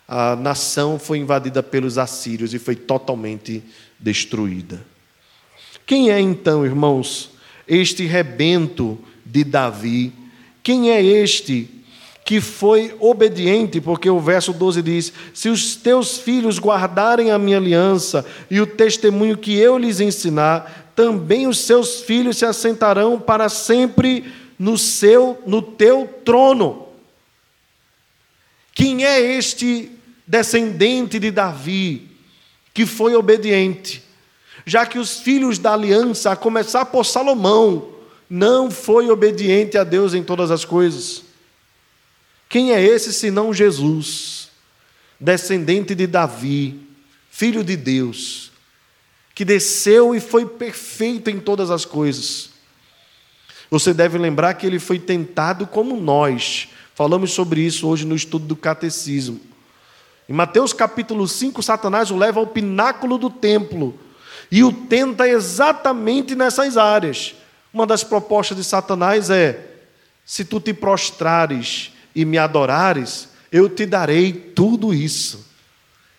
a 0.07 0.37
nação 0.37 0.99
foi 0.99 1.17
invadida 1.17 1.63
pelos 1.63 1.97
assírios 1.97 2.53
e 2.53 2.59
foi 2.59 2.77
totalmente 2.77 3.63
destruída. 3.99 4.85
Quem 5.87 6.11
é 6.11 6.21
então, 6.21 6.65
irmãos, 6.65 7.31
este 7.67 8.05
rebento 8.05 8.99
de 9.25 9.45
Davi? 9.45 10.24
Quem 10.65 10.91
é 10.91 11.03
este 11.05 11.69
que 12.25 12.41
foi 12.41 12.97
obediente? 12.99 13.83
Porque 13.83 14.09
o 14.09 14.19
verso 14.19 14.51
12 14.55 14.81
diz: 14.81 15.13
Se 15.35 15.51
os 15.51 15.77
teus 15.77 16.17
filhos 16.17 16.59
guardarem 16.59 17.31
a 17.31 17.39
minha 17.39 17.59
aliança 17.59 18.25
e 18.51 18.63
o 18.63 18.67
testemunho 18.67 19.37
que 19.37 19.55
eu 19.55 19.77
lhes 19.77 20.01
ensinar, 20.01 20.91
também 20.97 21.47
os 21.47 21.59
seus 21.59 22.01
filhos 22.01 22.39
se 22.39 22.47
assentarão 22.47 23.21
para 23.21 23.51
sempre 23.51 24.25
no 24.59 24.79
seu 24.79 25.39
no 25.47 25.61
teu 25.61 26.09
trono. 26.25 26.89
Quem 28.75 29.05
é 29.05 29.21
este 29.21 29.91
descendente 30.27 31.19
de 31.19 31.31
Davi 31.31 32.09
que 32.73 32.87
foi 32.87 33.15
obediente? 33.15 34.03
Já 34.65 34.87
que 34.87 34.99
os 34.99 35.19
filhos 35.19 35.59
da 35.59 35.75
aliança, 35.75 36.31
a 36.31 36.37
começar 36.37 36.87
por 36.87 37.05
Salomão, 37.05 37.94
não 38.35 38.69
foi 38.69 39.09
obediente 39.11 39.79
a 39.79 39.85
Deus 39.85 40.13
em 40.13 40.21
todas 40.21 40.51
as 40.51 40.65
coisas. 40.65 41.23
Quem 42.49 42.73
é 42.73 42.83
esse 42.83 43.13
senão 43.13 43.55
Jesus, 43.55 44.49
descendente 45.21 45.95
de 45.95 46.05
Davi, 46.05 46.81
filho 47.31 47.63
de 47.63 47.77
Deus, 47.77 48.51
que 49.37 49.45
desceu 49.45 50.17
e 50.17 50.21
foi 50.21 50.47
perfeito 50.47 51.31
em 51.31 51.39
todas 51.39 51.71
as 51.71 51.85
coisas? 51.85 52.51
Você 53.71 53.95
deve 53.95 54.19
lembrar 54.19 54.55
que 54.55 54.67
ele 54.67 54.81
foi 54.81 54.99
tentado 54.99 55.65
como 55.65 55.97
nós. 55.97 56.67
Falamos 56.97 57.31
sobre 57.31 57.61
isso 57.61 57.87
hoje 57.87 58.05
no 58.05 58.17
estudo 58.17 58.47
do 58.47 58.57
catecismo. 58.57 59.41
Em 60.29 60.33
Mateus 60.33 60.73
capítulo 60.73 61.29
5, 61.29 61.63
Satanás 61.63 62.11
o 62.11 62.17
leva 62.17 62.41
ao 62.41 62.49
pináculo 62.49 63.17
do 63.17 63.31
templo 63.31 63.97
e 64.51 64.65
o 64.65 64.73
tenta 64.73 65.29
exatamente 65.29 66.35
nessas 66.35 66.77
áreas. 66.77 67.37
Uma 67.75 67.89
das 67.89 68.05
propostas 68.05 68.57
de 68.57 68.63
Satanás 68.63 69.31
é: 69.31 69.59
se 70.25 70.45
tu 70.45 70.61
te 70.61 70.73
prostrares 70.73 71.91
e 72.15 72.25
me 72.25 72.39
adorares, 72.39 73.29
eu 73.51 73.69
te 73.69 73.85
darei 73.85 74.33
tudo 74.33 74.95
isso. 74.95 75.45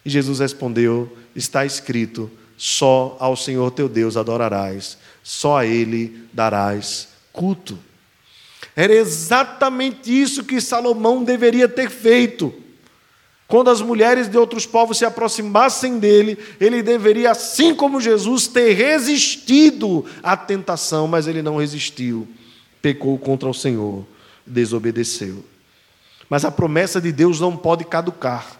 E 0.06 0.10
Jesus 0.10 0.40
respondeu: 0.40 1.18
está 1.34 1.66
escrito: 1.66 2.30
só 2.58 3.16
ao 3.22 3.38
Senhor 3.38 3.72
teu 3.72 3.88
Deus 3.88 4.18
adorarás, 4.18 4.98
só 5.24 5.60
a 5.60 5.66
Ele 5.66 6.28
darás 6.34 7.08
culto. 7.32 7.80
Era 8.76 8.94
exatamente 8.94 10.12
isso 10.12 10.44
que 10.44 10.60
Salomão 10.60 11.24
deveria 11.24 11.70
ter 11.70 11.90
feito. 11.90 12.54
Quando 13.48 13.70
as 13.70 13.80
mulheres 13.80 14.28
de 14.28 14.38
outros 14.38 14.66
povos 14.66 14.98
se 14.98 15.06
aproximassem 15.06 16.00
dele, 16.00 16.38
ele 16.60 16.82
deveria, 16.82 17.32
assim 17.32 17.76
como 17.76 18.02
Jesus, 18.02 18.48
ter 18.48 18.74
resistido 18.74 20.06
à 20.24 20.36
tentação, 20.36 21.08
mas 21.08 21.28
ele 21.28 21.44
não 21.44 21.58
resistiu. 21.58 22.28
Pecou 22.82 23.18
contra 23.20 23.48
o 23.48 23.54
Senhor, 23.54 24.06
desobedeceu. 24.46 25.44
Mas 26.28 26.44
a 26.44 26.52
promessa 26.52 27.00
de 27.00 27.12
Deus 27.12 27.40
não 27.40 27.56
pode 27.56 27.86
caducar. 27.86 28.60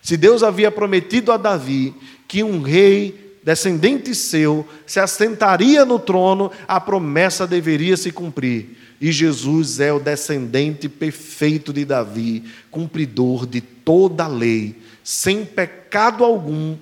Se 0.00 0.16
Deus 0.16 0.42
havia 0.42 0.70
prometido 0.70 1.30
a 1.30 1.36
Davi 1.36 1.94
que 2.26 2.42
um 2.42 2.62
rei 2.62 3.31
descendente 3.42 4.14
seu 4.14 4.66
se 4.86 5.00
assentaria 5.00 5.84
no 5.84 5.98
trono, 5.98 6.50
a 6.66 6.80
promessa 6.80 7.46
deveria 7.46 7.96
se 7.96 8.12
cumprir. 8.12 8.78
E 9.00 9.10
Jesus 9.10 9.80
é 9.80 9.92
o 9.92 9.98
descendente 9.98 10.88
perfeito 10.88 11.72
de 11.72 11.84
Davi, 11.84 12.44
cumpridor 12.70 13.46
de 13.46 13.60
toda 13.60 14.24
a 14.24 14.28
lei, 14.28 14.80
sem 15.02 15.44
pecado 15.44 16.24
algum, 16.24 16.76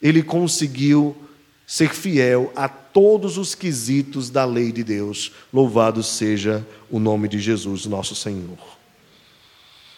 ele 0.00 0.22
conseguiu 0.22 1.16
ser 1.66 1.92
fiel 1.92 2.52
a 2.54 2.68
todos 2.68 3.36
os 3.36 3.54
quesitos 3.54 4.30
da 4.30 4.44
lei 4.44 4.72
de 4.72 4.84
Deus. 4.84 5.32
Louvado 5.52 6.02
seja 6.02 6.66
o 6.90 6.98
nome 6.98 7.28
de 7.28 7.38
Jesus, 7.38 7.84
nosso 7.86 8.14
Senhor. 8.14 8.58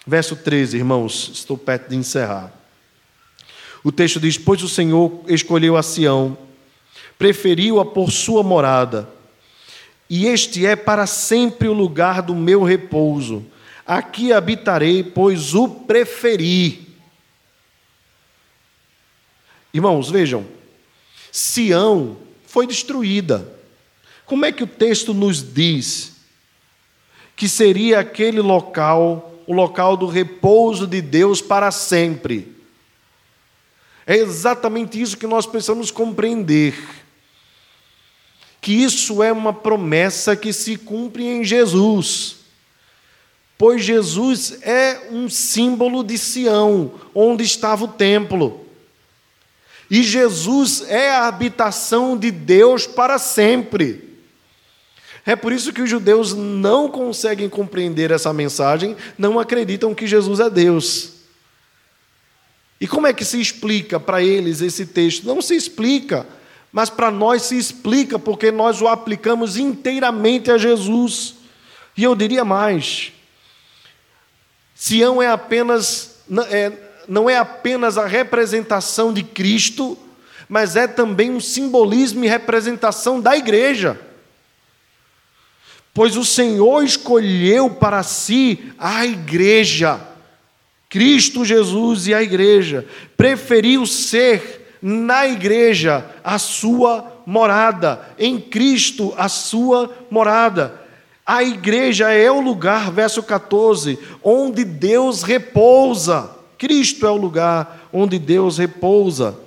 Verso 0.06 0.34
13, 0.34 0.78
irmãos, 0.78 1.30
estou 1.34 1.56
perto 1.56 1.90
de 1.90 1.96
encerrar. 1.96 2.59
O 3.82 3.90
texto 3.90 4.20
diz: 4.20 4.36
Pois 4.36 4.62
o 4.62 4.68
Senhor 4.68 5.22
escolheu 5.28 5.76
a 5.76 5.82
Sião, 5.82 6.36
preferiu-a 7.18 7.84
por 7.84 8.10
sua 8.10 8.42
morada 8.42 9.08
e 10.10 10.26
este 10.26 10.66
é 10.66 10.74
para 10.74 11.06
sempre 11.06 11.68
o 11.68 11.72
lugar 11.72 12.20
do 12.20 12.34
meu 12.34 12.64
repouso. 12.64 13.46
Aqui 13.86 14.32
habitarei, 14.32 15.04
pois 15.04 15.54
o 15.54 15.68
preferi. 15.68 16.88
Irmãos, 19.72 20.10
vejam, 20.10 20.44
Sião 21.30 22.16
foi 22.44 22.66
destruída. 22.66 23.56
Como 24.26 24.44
é 24.44 24.50
que 24.50 24.64
o 24.64 24.66
texto 24.66 25.14
nos 25.14 25.54
diz 25.54 26.16
que 27.36 27.48
seria 27.48 28.00
aquele 28.00 28.40
local, 28.40 29.40
o 29.46 29.52
local 29.52 29.96
do 29.96 30.06
repouso 30.06 30.88
de 30.88 31.00
Deus 31.00 31.40
para 31.40 31.70
sempre? 31.70 32.59
É 34.10 34.16
exatamente 34.16 35.00
isso 35.00 35.16
que 35.16 35.24
nós 35.24 35.46
precisamos 35.46 35.92
compreender 35.92 36.74
que 38.60 38.72
isso 38.72 39.22
é 39.22 39.32
uma 39.32 39.52
promessa 39.52 40.34
que 40.34 40.52
se 40.52 40.76
cumpre 40.76 41.24
em 41.24 41.44
Jesus. 41.44 42.38
Pois 43.56 43.84
Jesus 43.84 44.58
é 44.62 45.06
um 45.12 45.30
símbolo 45.30 46.02
de 46.02 46.18
Sião, 46.18 46.92
onde 47.14 47.44
estava 47.44 47.84
o 47.84 47.88
templo. 47.88 48.66
E 49.88 50.02
Jesus 50.02 50.82
é 50.88 51.10
a 51.10 51.28
habitação 51.28 52.18
de 52.18 52.32
Deus 52.32 52.88
para 52.88 53.16
sempre. 53.16 54.18
É 55.24 55.36
por 55.36 55.52
isso 55.52 55.72
que 55.72 55.82
os 55.82 55.88
judeus 55.88 56.34
não 56.34 56.90
conseguem 56.90 57.48
compreender 57.48 58.10
essa 58.10 58.32
mensagem, 58.32 58.96
não 59.16 59.38
acreditam 59.38 59.94
que 59.94 60.08
Jesus 60.08 60.40
é 60.40 60.50
Deus. 60.50 61.19
E 62.80 62.88
como 62.88 63.06
é 63.06 63.12
que 63.12 63.24
se 63.24 63.40
explica 63.40 64.00
para 64.00 64.22
eles 64.22 64.60
esse 64.60 64.86
texto? 64.86 65.26
Não 65.26 65.42
se 65.42 65.54
explica 65.54 66.26
mas 66.72 66.88
para 66.88 67.10
nós 67.10 67.42
se 67.42 67.58
explica 67.58 68.18
porque 68.18 68.50
nós 68.50 68.80
o 68.80 68.86
aplicamos 68.86 69.56
inteiramente 69.56 70.50
a 70.50 70.58
Jesus. 70.58 71.34
E 71.96 72.04
eu 72.04 72.14
diria 72.14 72.44
mais: 72.44 73.12
Sião 74.74 75.20
é 75.20 75.28
apenas, 75.28 76.22
é, 76.48 76.72
não 77.08 77.28
é 77.28 77.36
apenas 77.36 77.98
a 77.98 78.06
representação 78.06 79.12
de 79.12 79.22
Cristo, 79.22 79.98
mas 80.48 80.76
é 80.76 80.86
também 80.86 81.30
um 81.30 81.40
simbolismo 81.40 82.24
e 82.24 82.28
representação 82.28 83.20
da 83.20 83.36
igreja. 83.36 84.00
Pois 85.92 86.16
o 86.16 86.24
Senhor 86.24 86.84
escolheu 86.84 87.68
para 87.68 88.04
si 88.04 88.72
a 88.78 89.04
igreja, 89.04 90.00
Cristo 90.90 91.44
Jesus 91.44 92.08
e 92.08 92.12
a 92.12 92.20
igreja, 92.20 92.84
preferiu 93.16 93.86
ser 93.86 94.76
na 94.82 95.24
igreja 95.24 96.04
a 96.24 96.36
sua 96.36 97.22
morada, 97.24 98.08
em 98.18 98.40
Cristo 98.40 99.14
a 99.16 99.28
sua 99.28 99.88
morada. 100.10 100.80
A 101.24 101.44
igreja 101.44 102.10
é 102.10 102.28
o 102.28 102.40
lugar, 102.40 102.90
verso 102.90 103.22
14, 103.22 103.96
onde 104.20 104.64
Deus 104.64 105.22
repousa. 105.22 106.28
Cristo 106.58 107.06
é 107.06 107.10
o 107.10 107.16
lugar 107.16 107.88
onde 107.92 108.18
Deus 108.18 108.58
repousa. 108.58 109.38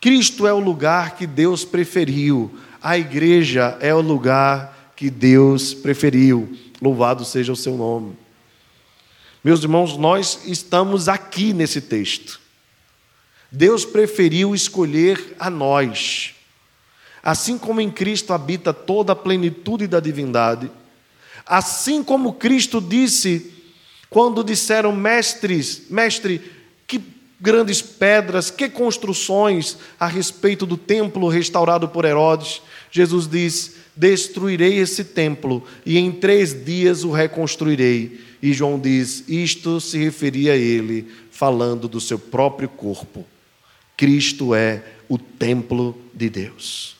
Cristo 0.00 0.46
é 0.46 0.52
o 0.52 0.60
lugar 0.60 1.16
que 1.16 1.26
Deus 1.26 1.64
preferiu. 1.64 2.48
A 2.80 2.96
igreja 2.96 3.76
é 3.80 3.92
o 3.92 4.00
lugar 4.00 4.92
que 4.94 5.10
Deus 5.10 5.74
preferiu. 5.74 6.56
Louvado 6.80 7.24
seja 7.24 7.52
o 7.52 7.56
seu 7.56 7.76
nome. 7.76 8.21
Meus 9.44 9.62
irmãos, 9.62 9.96
nós 9.96 10.40
estamos 10.44 11.08
aqui 11.08 11.52
nesse 11.52 11.80
texto. 11.80 12.40
Deus 13.50 13.84
preferiu 13.84 14.54
escolher 14.54 15.34
a 15.38 15.50
nós. 15.50 16.34
Assim 17.22 17.58
como 17.58 17.80
em 17.80 17.90
Cristo 17.90 18.32
habita 18.32 18.72
toda 18.72 19.12
a 19.12 19.16
plenitude 19.16 19.86
da 19.86 19.98
divindade, 19.98 20.70
assim 21.44 22.02
como 22.04 22.34
Cristo 22.34 22.80
disse 22.80 23.52
quando 24.08 24.44
disseram 24.44 24.94
mestres, 24.94 25.84
mestre, 25.88 26.40
que 26.86 27.02
grandes 27.40 27.82
pedras, 27.82 28.50
que 28.50 28.68
construções 28.68 29.76
a 29.98 30.06
respeito 30.06 30.64
do 30.64 30.76
templo 30.76 31.28
restaurado 31.28 31.88
por 31.88 32.04
Herodes, 32.04 32.62
Jesus 32.90 33.26
diz: 33.26 33.74
Destruirei 33.96 34.78
esse 34.78 35.02
templo 35.02 35.66
e 35.84 35.98
em 35.98 36.12
três 36.12 36.64
dias 36.64 37.02
o 37.02 37.10
reconstruirei. 37.10 38.31
E 38.42 38.52
João 38.52 38.78
diz: 38.78 39.22
Isto 39.28 39.80
se 39.80 39.96
referia 39.96 40.54
a 40.54 40.56
ele, 40.56 41.08
falando 41.30 41.86
do 41.86 42.00
seu 42.00 42.18
próprio 42.18 42.68
corpo. 42.68 43.24
Cristo 43.96 44.52
é 44.52 44.82
o 45.08 45.16
templo 45.16 45.96
de 46.12 46.28
Deus. 46.28 46.96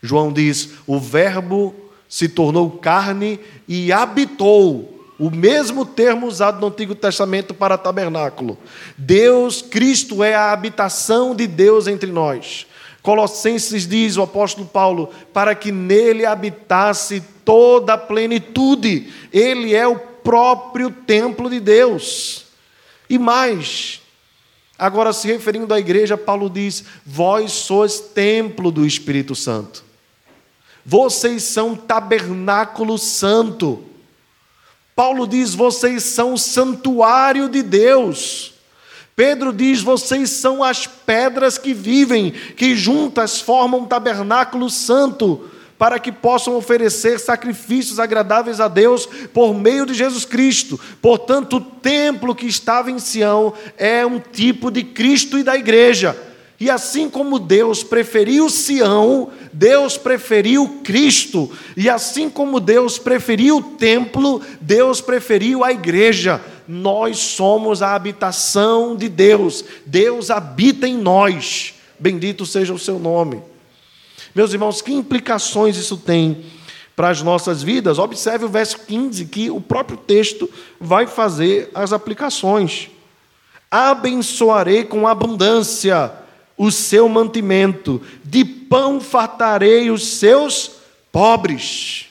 João 0.00 0.32
diz: 0.32 0.70
o 0.86 1.00
Verbo 1.00 1.74
se 2.08 2.28
tornou 2.28 2.70
carne 2.70 3.40
e 3.66 3.90
habitou. 3.90 4.92
O 5.16 5.30
mesmo 5.30 5.86
termo 5.86 6.26
usado 6.26 6.60
no 6.60 6.66
Antigo 6.66 6.94
Testamento 6.94 7.54
para 7.54 7.78
tabernáculo. 7.78 8.58
Deus, 8.98 9.62
Cristo 9.62 10.24
é 10.24 10.34
a 10.34 10.50
habitação 10.50 11.36
de 11.36 11.46
Deus 11.46 11.86
entre 11.86 12.10
nós. 12.10 12.66
Colossenses 13.00 13.86
diz 13.86 14.16
o 14.16 14.22
apóstolo 14.22 14.66
Paulo, 14.66 15.10
para 15.32 15.54
que 15.54 15.70
nele 15.70 16.26
habitasse 16.26 17.22
toda 17.44 17.94
a 17.94 17.98
plenitude. 17.98 19.08
Ele 19.32 19.74
é 19.74 19.86
o 19.86 20.13
próprio 20.24 20.90
templo 20.90 21.48
de 21.48 21.60
Deus. 21.60 22.46
E 23.08 23.18
mais, 23.18 24.00
agora 24.76 25.12
se 25.12 25.28
referindo 25.28 25.72
à 25.72 25.78
igreja, 25.78 26.16
Paulo 26.16 26.50
diz: 26.50 26.84
Vós 27.06 27.52
sois 27.52 28.00
templo 28.00 28.72
do 28.72 28.84
Espírito 28.84 29.36
Santo. 29.36 29.84
Vocês 30.84 31.44
são 31.44 31.76
tabernáculo 31.76 32.98
santo. 32.98 33.84
Paulo 34.94 35.26
diz: 35.26 35.54
vocês 35.54 36.02
são 36.02 36.34
o 36.34 36.38
santuário 36.38 37.48
de 37.48 37.62
Deus. 37.62 38.54
Pedro 39.16 39.52
diz: 39.52 39.80
vocês 39.80 40.30
são 40.30 40.62
as 40.62 40.86
pedras 40.86 41.56
que 41.56 41.72
vivem, 41.72 42.30
que 42.30 42.76
juntas 42.76 43.40
formam 43.40 43.80
um 43.80 43.86
tabernáculo 43.86 44.68
santo, 44.68 45.48
para 45.84 45.98
que 45.98 46.10
possam 46.10 46.56
oferecer 46.56 47.20
sacrifícios 47.20 48.00
agradáveis 48.00 48.58
a 48.58 48.68
Deus 48.68 49.06
por 49.34 49.52
meio 49.52 49.84
de 49.84 49.92
Jesus 49.92 50.24
Cristo. 50.24 50.80
Portanto, 51.02 51.56
o 51.56 51.60
templo 51.60 52.34
que 52.34 52.46
estava 52.46 52.90
em 52.90 52.98
Sião 52.98 53.52
é 53.76 54.06
um 54.06 54.18
tipo 54.18 54.70
de 54.70 54.82
Cristo 54.82 55.38
e 55.38 55.42
da 55.42 55.54
igreja. 55.54 56.16
E 56.58 56.70
assim 56.70 57.10
como 57.10 57.38
Deus 57.38 57.84
preferiu 57.84 58.48
Sião, 58.48 59.28
Deus 59.52 59.98
preferiu 59.98 60.80
Cristo. 60.82 61.50
E 61.76 61.90
assim 61.90 62.30
como 62.30 62.60
Deus 62.60 62.98
preferiu 62.98 63.58
o 63.58 63.62
templo, 63.62 64.40
Deus 64.62 65.02
preferiu 65.02 65.62
a 65.62 65.70
igreja. 65.70 66.40
Nós 66.66 67.18
somos 67.18 67.82
a 67.82 67.94
habitação 67.94 68.96
de 68.96 69.10
Deus. 69.10 69.62
Deus 69.84 70.30
habita 70.30 70.88
em 70.88 70.96
nós. 70.96 71.74
Bendito 72.00 72.46
seja 72.46 72.72
o 72.72 72.78
seu 72.78 72.98
nome. 72.98 73.52
Meus 74.34 74.52
irmãos, 74.52 74.82
que 74.82 74.92
implicações 74.92 75.76
isso 75.76 75.96
tem 75.96 76.44
para 76.96 77.08
as 77.08 77.22
nossas 77.22 77.62
vidas? 77.62 77.98
Observe 77.98 78.44
o 78.46 78.48
verso 78.48 78.80
15, 78.80 79.26
que 79.26 79.50
o 79.50 79.60
próprio 79.60 79.96
texto 79.96 80.50
vai 80.80 81.06
fazer 81.06 81.70
as 81.74 81.92
aplicações. 81.92 82.90
Abençoarei 83.70 84.84
com 84.84 85.06
abundância 85.06 86.12
o 86.56 86.70
seu 86.70 87.08
mantimento, 87.08 88.00
de 88.24 88.44
pão 88.44 89.00
fartarei 89.00 89.90
os 89.90 90.06
seus 90.06 90.70
pobres. 91.10 92.06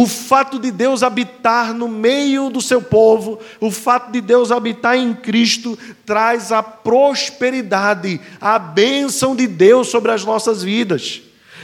O 0.00 0.06
fato 0.06 0.58
de 0.58 0.70
Deus 0.70 1.02
habitar 1.02 1.74
no 1.74 1.86
meio 1.86 2.48
do 2.48 2.62
seu 2.62 2.80
povo, 2.80 3.38
o 3.60 3.70
fato 3.70 4.10
de 4.10 4.22
Deus 4.22 4.50
habitar 4.50 4.96
em 4.96 5.12
Cristo, 5.12 5.78
traz 6.06 6.50
a 6.50 6.62
prosperidade, 6.62 8.18
a 8.40 8.58
bênção 8.58 9.36
de 9.36 9.46
Deus 9.46 9.88
sobre 9.88 10.10
as 10.10 10.24
nossas 10.24 10.62
vidas. 10.62 11.20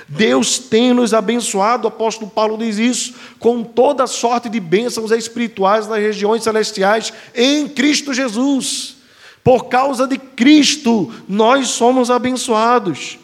Deus 0.06 0.58
tem 0.58 0.92
nos 0.92 1.14
abençoado, 1.14 1.86
o 1.86 1.88
apóstolo 1.88 2.30
Paulo 2.30 2.58
diz 2.58 2.76
isso, 2.76 3.14
com 3.38 3.64
toda 3.64 4.06
sorte 4.06 4.50
de 4.50 4.60
bênçãos 4.60 5.12
espirituais 5.12 5.88
nas 5.88 5.98
regiões 5.98 6.42
celestiais 6.42 7.14
em 7.34 7.66
Cristo 7.66 8.12
Jesus. 8.12 8.96
Por 9.42 9.64
causa 9.64 10.06
de 10.06 10.18
Cristo, 10.18 11.10
nós 11.26 11.68
somos 11.68 12.10
abençoados. 12.10 13.18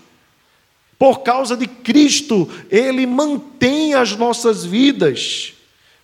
Por 1.03 1.25
causa 1.25 1.57
de 1.57 1.67
Cristo, 1.67 2.49
Ele 2.71 3.09
mantém 3.09 3.93
as 3.93 4.15
nossas 4.15 4.65
vidas. 4.65 5.53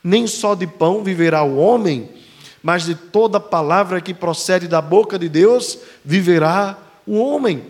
Nem 0.03 0.26
só 0.26 0.57
de 0.57 0.66
pão 0.66 1.05
viverá 1.05 1.44
o 1.44 1.57
homem, 1.57 2.09
mas 2.61 2.86
de 2.86 2.96
toda 2.96 3.38
palavra 3.38 4.01
que 4.01 4.12
procede 4.12 4.66
da 4.66 4.82
boca 4.82 5.16
de 5.16 5.28
Deus 5.28 5.78
viverá 6.05 6.76
o 7.07 7.16
homem. 7.16 7.62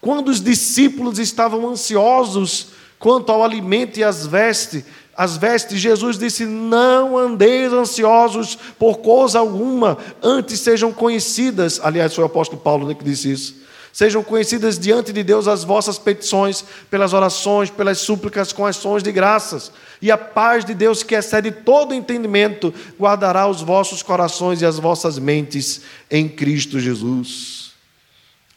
Quando 0.00 0.30
os 0.30 0.40
discípulos 0.40 1.18
estavam 1.18 1.68
ansiosos 1.68 2.68
quanto 2.98 3.30
ao 3.30 3.44
alimento 3.44 4.00
e 4.00 4.02
às 4.02 4.26
vestes, 4.26 4.84
as 5.14 5.36
vestes, 5.36 5.78
Jesus 5.78 6.16
disse: 6.16 6.46
Não 6.46 7.18
andeis 7.18 7.74
ansiosos 7.74 8.56
por 8.78 9.00
coisa 9.00 9.38
alguma, 9.38 9.98
antes 10.22 10.60
sejam 10.60 10.94
conhecidas. 10.94 11.78
Aliás, 11.84 12.14
foi 12.14 12.24
o 12.24 12.26
apóstolo 12.26 12.62
Paulo 12.62 12.88
né, 12.88 12.94
que 12.94 13.04
disse 13.04 13.30
isso. 13.30 13.61
Sejam 13.92 14.22
conhecidas 14.22 14.78
diante 14.78 15.12
de 15.12 15.22
Deus 15.22 15.46
as 15.46 15.64
vossas 15.64 15.98
petições, 15.98 16.64
pelas 16.90 17.12
orações, 17.12 17.68
pelas 17.68 17.98
súplicas, 17.98 18.52
com 18.52 18.64
ações 18.64 19.02
de 19.02 19.12
graças. 19.12 19.70
E 20.00 20.10
a 20.10 20.16
paz 20.16 20.64
de 20.64 20.72
Deus, 20.72 21.02
que 21.02 21.14
excede 21.14 21.50
todo 21.50 21.94
entendimento, 21.94 22.72
guardará 22.98 23.46
os 23.46 23.60
vossos 23.60 24.02
corações 24.02 24.62
e 24.62 24.66
as 24.66 24.78
vossas 24.78 25.18
mentes 25.18 25.82
em 26.10 26.28
Cristo 26.28 26.80
Jesus. 26.80 27.72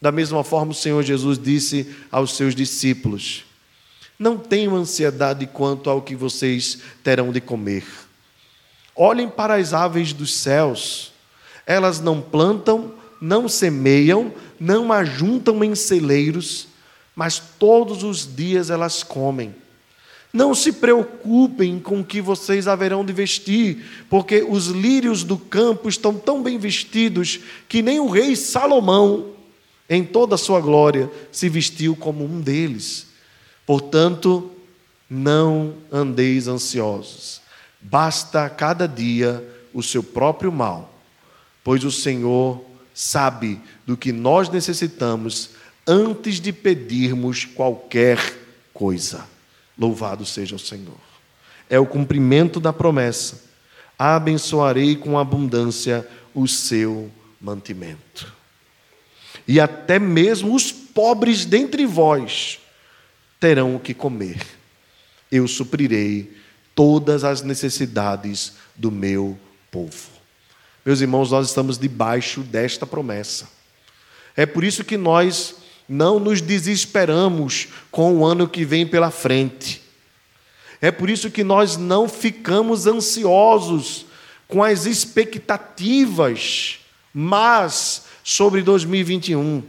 Da 0.01 0.11
mesma 0.11 0.43
forma, 0.43 0.71
o 0.71 0.75
Senhor 0.75 1.03
Jesus 1.03 1.38
disse 1.38 1.93
aos 2.09 2.38
seus 2.38 2.55
discípulos: 2.55 3.43
não 4.17 4.38
tenham 4.38 4.75
ansiedade 4.75 5.45
quanto 5.45 5.89
ao 5.89 6.01
que 6.01 6.15
vocês 6.15 6.79
terão 7.03 7.31
de 7.31 7.41
comer. 7.41 7.83
Olhem 8.95 9.27
para 9.27 9.55
as 9.55 9.73
aves 9.73 10.13
dos 10.13 10.33
céus. 10.33 11.11
Elas 11.67 11.99
não 11.99 12.21
plantam, 12.21 12.93
não 13.19 13.49
semeiam, 13.49 14.33
não 14.60 14.91
ajuntam 14.91 15.64
em 15.64 15.76
celeiros, 15.76 16.68
mas 17.16 17.39
todos 17.39 18.03
os 18.03 18.36
dias 18.36 18.70
elas 18.70 19.03
comem. 19.03 19.53
Não 20.34 20.53
se 20.53 20.74
preocupem 20.74 21.80
com 21.80 22.01
o 22.01 22.06
que 22.06 22.20
vocês 22.20 22.68
haverão 22.68 23.06
de 23.06 23.14
vestir, 23.14 23.86
porque 24.10 24.45
os 24.47 24.68
lírios 24.68 25.24
do 25.24 25.38
campo 25.38 25.88
estão 25.88 26.14
tão 26.14 26.43
bem 26.43 26.58
vestidos 26.58 27.39
que 27.70 27.82
nem 27.82 28.01
o 28.01 28.10
rei 28.10 28.36
Salomão, 28.36 29.28
em 29.89 30.03
toda 30.03 30.36
a 30.36 30.38
sua 30.38 30.60
glória, 30.60 31.10
se 31.32 31.47
vestiu 31.47 31.95
como 31.95 32.26
um 32.26 32.41
deles. 32.41 33.08
Portanto, 33.66 34.51
não 35.10 35.76
andeis 35.91 36.47
ansiosos. 36.49 37.41
Basta 37.80 38.49
cada 38.49 38.88
dia 38.88 39.41
o 39.74 39.82
seu 39.82 40.03
próprio 40.03 40.51
mal, 40.51 40.93
pois 41.64 41.84
o 41.84 41.91
Senhor 41.91 42.62
sabe 42.96 43.62
do 43.86 43.98
que 43.98 44.14
nós 44.14 44.48
necessitamos 44.48 45.50
antes 45.86 46.39
de 46.39 46.54
pedirmos 46.54 47.43
qualquer 47.43 48.18
coisa. 48.74 49.28
Louvado 49.78 50.26
seja 50.26 50.56
o 50.56 50.60
Senhor. 50.60 50.98
É 51.70 51.78
o 51.78 51.86
cumprimento 51.86 52.60
da 52.60 52.72
promessa. 52.72 53.43
Abençoarei 54.00 54.96
com 54.96 55.20
abundância 55.20 56.08
o 56.34 56.48
seu 56.48 57.12
mantimento. 57.39 58.34
E 59.48 59.60
até 59.60 60.00
mesmo 60.00 60.56
os 60.56 60.72
pobres 60.72 61.46
dentre 61.46 61.86
vós 61.86 62.60
terão 63.39 63.76
o 63.76 63.80
que 63.80 63.93
comer. 63.93 64.41
Eu 65.30 65.48
suprirei 65.48 66.34
todas 66.74 67.24
as 67.24 67.41
necessidades 67.41 68.54
do 68.76 68.89
meu 68.89 69.38
povo. 69.70 70.14
Meus 70.86 71.01
irmãos, 71.01 71.31
nós 71.31 71.47
estamos 71.47 71.77
debaixo 71.77 72.41
desta 72.41 72.86
promessa. 72.86 73.49
É 74.36 74.45
por 74.45 74.63
isso 74.63 74.83
que 74.83 74.97
nós 74.97 75.55
não 75.88 76.19
nos 76.19 76.41
desesperamos 76.41 77.69
com 77.89 78.17
o 78.17 78.25
ano 78.25 78.47
que 78.47 78.63
vem 78.63 78.86
pela 78.86 79.09
frente. 79.11 79.81
É 80.79 80.91
por 80.91 81.09
isso 81.09 81.31
que 81.31 81.43
nós 81.43 81.77
não 81.77 82.07
ficamos 82.07 82.86
ansiosos 82.86 84.05
com 84.47 84.63
as 84.63 84.86
expectativas 84.86 86.79
mas 87.17 88.07
sobre 88.21 88.61
2021. 88.61 89.63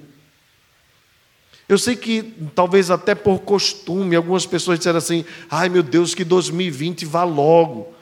Eu 1.69 1.79
sei 1.79 1.95
que, 1.95 2.35
talvez 2.57 2.91
até 2.91 3.15
por 3.15 3.39
costume, 3.39 4.17
algumas 4.17 4.45
pessoas 4.45 4.81
disseram 4.81 4.99
assim: 4.99 5.25
ai 5.49 5.69
meu 5.69 5.85
Deus, 5.85 6.13
que 6.13 6.25
2020 6.25 7.05
vá 7.05 7.23
logo. 7.23 7.95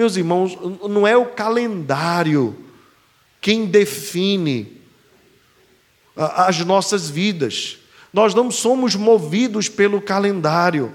Meus 0.00 0.16
irmãos, 0.16 0.56
não 0.88 1.06
é 1.06 1.14
o 1.14 1.26
calendário 1.26 2.56
quem 3.38 3.66
define 3.66 4.80
as 6.16 6.64
nossas 6.64 7.10
vidas. 7.10 7.76
Nós 8.10 8.32
não 8.32 8.50
somos 8.50 8.96
movidos 8.96 9.68
pelo 9.68 10.00
calendário. 10.00 10.94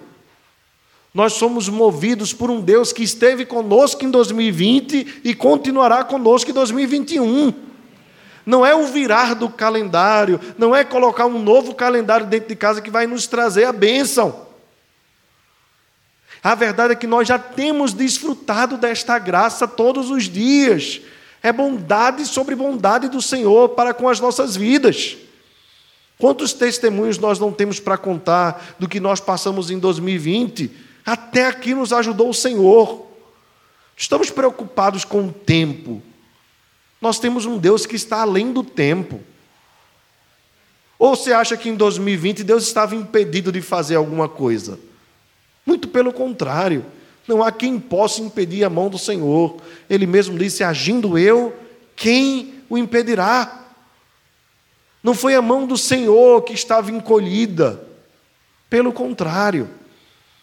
Nós 1.14 1.34
somos 1.34 1.70
movidos 1.70 2.34
por 2.34 2.50
um 2.50 2.60
Deus 2.60 2.92
que 2.92 3.04
esteve 3.04 3.46
conosco 3.46 4.04
em 4.04 4.10
2020 4.10 5.22
e 5.24 5.36
continuará 5.36 6.04
conosco 6.04 6.50
em 6.50 6.54
2021. 6.56 7.54
Não 8.44 8.66
é 8.66 8.74
o 8.74 8.88
virar 8.88 9.36
do 9.36 9.50
calendário, 9.50 10.42
não 10.58 10.76
é 10.76 10.84
colocar 10.84 11.28
um 11.28 11.38
novo 11.38 11.76
calendário 11.76 12.26
dentro 12.26 12.50
de 12.50 12.56
casa 12.56 12.82
que 12.82 12.90
vai 12.90 13.06
nos 13.06 13.28
trazer 13.28 13.66
a 13.66 13.72
bênção. 13.72 14.45
A 16.46 16.54
verdade 16.54 16.94
é 16.94 16.96
que 16.96 17.08
nós 17.08 17.28
já 17.28 17.40
temos 17.40 17.92
desfrutado 17.92 18.78
desta 18.78 19.18
graça 19.18 19.68
todos 19.68 20.12
os 20.12 20.26
dias. 20.26 21.02
É 21.42 21.52
bondade 21.52 22.24
sobre 22.28 22.54
bondade 22.54 23.10
do 23.10 23.20
Senhor 23.20 23.70
para 23.70 23.96
com 23.96 24.08
as 24.08 24.20
nossas 24.20 24.56
vidas. 24.56 25.18
Quantos 26.20 26.54
testemunhos 26.54 27.18
nós 27.18 27.40
não 27.40 27.52
temos 27.52 27.80
para 27.80 27.98
contar 27.98 28.76
do 28.78 28.88
que 28.88 29.00
nós 29.00 29.20
passamos 29.20 29.72
em 29.72 29.80
2020? 29.80 30.70
Até 31.04 31.48
aqui 31.48 31.74
nos 31.74 31.92
ajudou 31.92 32.30
o 32.30 32.34
Senhor. 32.34 33.08
Estamos 33.98 34.30
preocupados 34.30 35.04
com 35.04 35.26
o 35.26 35.34
tempo. 35.34 36.00
Nós 37.02 37.18
temos 37.18 37.48
um 37.48 37.58
Deus 37.58 37.88
que 37.88 37.96
está 37.96 38.22
além 38.22 38.54
do 38.54 38.64
tempo. 38.64 39.20
Ou 41.00 41.16
você 41.16 41.34
acha 41.34 41.58
que 41.58 41.70
em 41.70 41.76
2020 41.76 42.44
Deus 42.44 42.68
estava 42.68 42.94
impedido 42.94 43.52
de 43.52 43.64
fazer 43.64 43.96
alguma 43.96 44.30
coisa? 44.30 44.78
Muito 45.66 45.88
pelo 45.88 46.14
contrário. 46.14 46.86
Não 47.28 47.44
há 47.44 47.52
quem 47.52 47.80
possa 47.80 48.22
impedir 48.22 48.64
a 48.64 48.70
mão 48.70 48.90
do 48.90 49.00
Senhor. 49.00 49.58
Ele 49.90 50.06
mesmo 50.06 50.38
disse: 50.38 50.64
agindo 50.64 51.18
eu, 51.18 51.56
quem 51.96 52.62
o 52.70 52.78
impedirá? 52.78 53.64
Não 55.02 55.14
foi 55.14 55.36
a 55.36 55.42
mão 55.42 55.66
do 55.66 55.78
Senhor 55.78 56.44
que 56.44 56.54
estava 56.54 56.92
encolhida. 56.92 57.84
Pelo 58.70 58.92
contrário, 58.92 59.70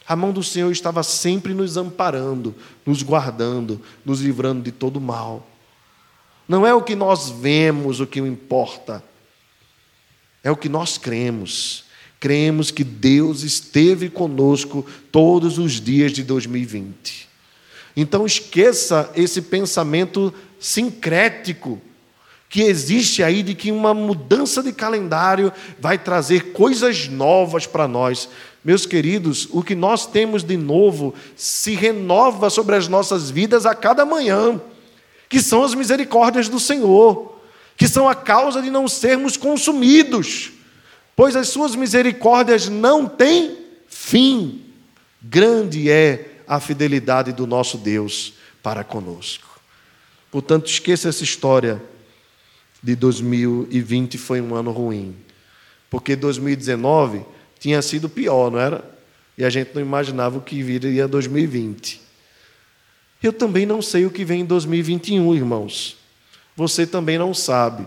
a 0.06 0.16
mão 0.16 0.32
do 0.32 0.42
Senhor 0.42 0.70
estava 0.70 1.02
sempre 1.02 1.54
nos 1.54 1.76
amparando, 1.76 2.54
nos 2.84 3.02
guardando, 3.02 3.80
nos 4.04 4.20
livrando 4.20 4.62
de 4.62 4.72
todo 4.72 5.00
mal. 5.00 5.46
Não 6.48 6.66
é 6.66 6.74
o 6.74 6.82
que 6.82 6.94
nós 6.94 7.30
vemos 7.30 8.00
o 8.00 8.06
que 8.06 8.18
importa, 8.20 9.02
é 10.42 10.50
o 10.50 10.56
que 10.56 10.68
nós 10.68 10.98
cremos 10.98 11.84
cremos 12.22 12.70
que 12.70 12.84
Deus 12.84 13.42
esteve 13.42 14.08
conosco 14.08 14.86
todos 15.10 15.58
os 15.58 15.80
dias 15.80 16.12
de 16.12 16.22
2020. 16.22 17.28
Então 17.96 18.24
esqueça 18.24 19.10
esse 19.16 19.42
pensamento 19.42 20.32
sincrético 20.60 21.82
que 22.48 22.62
existe 22.62 23.24
aí 23.24 23.42
de 23.42 23.56
que 23.56 23.72
uma 23.72 23.92
mudança 23.92 24.62
de 24.62 24.72
calendário 24.72 25.52
vai 25.80 25.98
trazer 25.98 26.52
coisas 26.52 27.08
novas 27.08 27.66
para 27.66 27.88
nós. 27.88 28.28
Meus 28.64 28.86
queridos, 28.86 29.48
o 29.50 29.60
que 29.60 29.74
nós 29.74 30.06
temos 30.06 30.44
de 30.44 30.56
novo 30.56 31.12
se 31.34 31.74
renova 31.74 32.50
sobre 32.50 32.76
as 32.76 32.86
nossas 32.86 33.30
vidas 33.30 33.66
a 33.66 33.74
cada 33.74 34.06
manhã, 34.06 34.60
que 35.28 35.40
são 35.40 35.64
as 35.64 35.74
misericórdias 35.74 36.48
do 36.48 36.60
Senhor, 36.60 37.36
que 37.76 37.88
são 37.88 38.08
a 38.08 38.14
causa 38.14 38.62
de 38.62 38.70
não 38.70 38.86
sermos 38.86 39.36
consumidos 39.36 40.52
pois 41.14 41.36
as 41.36 41.48
suas 41.48 41.74
misericórdias 41.74 42.68
não 42.68 43.08
têm 43.08 43.58
fim. 43.88 44.62
Grande 45.20 45.90
é 45.90 46.40
a 46.46 46.58
fidelidade 46.60 47.32
do 47.32 47.46
nosso 47.46 47.78
Deus 47.78 48.34
para 48.62 48.82
conosco. 48.82 49.60
Portanto, 50.30 50.66
esqueça 50.66 51.08
essa 51.08 51.22
história 51.22 51.82
de 52.82 52.96
2020 52.96 54.18
foi 54.18 54.40
um 54.40 54.54
ano 54.54 54.70
ruim, 54.72 55.14
porque 55.88 56.16
2019 56.16 57.24
tinha 57.58 57.80
sido 57.80 58.08
pior, 58.08 58.50
não 58.50 58.58
era? 58.58 58.84
E 59.38 59.44
a 59.44 59.50
gente 59.50 59.70
não 59.74 59.80
imaginava 59.80 60.38
o 60.38 60.42
que 60.42 60.62
viria 60.62 61.06
2020. 61.06 62.00
Eu 63.22 63.32
também 63.32 63.64
não 63.64 63.80
sei 63.80 64.04
o 64.04 64.10
que 64.10 64.24
vem 64.24 64.40
em 64.40 64.44
2021, 64.44 65.34
irmãos. 65.34 65.96
Você 66.56 66.86
também 66.86 67.16
não 67.16 67.32
sabe. 67.32 67.86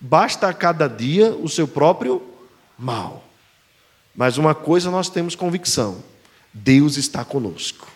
Basta 0.00 0.48
a 0.48 0.54
cada 0.54 0.88
dia 0.88 1.30
o 1.30 1.48
seu 1.48 1.68
próprio 1.68 2.31
mal. 2.78 3.24
Mas 4.14 4.36
uma 4.36 4.54
coisa 4.54 4.90
nós 4.90 5.08
temos 5.08 5.34
convicção: 5.34 6.02
Deus 6.52 6.96
está 6.96 7.24
conosco. 7.24 7.88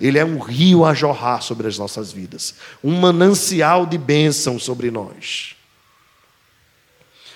Ele 0.00 0.18
é 0.18 0.24
um 0.24 0.38
rio 0.38 0.84
a 0.84 0.94
jorrar 0.94 1.42
sobre 1.42 1.68
as 1.68 1.76
nossas 1.76 2.10
vidas, 2.10 2.54
um 2.82 2.98
manancial 2.98 3.84
de 3.84 3.98
bênção 3.98 4.58
sobre 4.58 4.90
nós. 4.90 5.54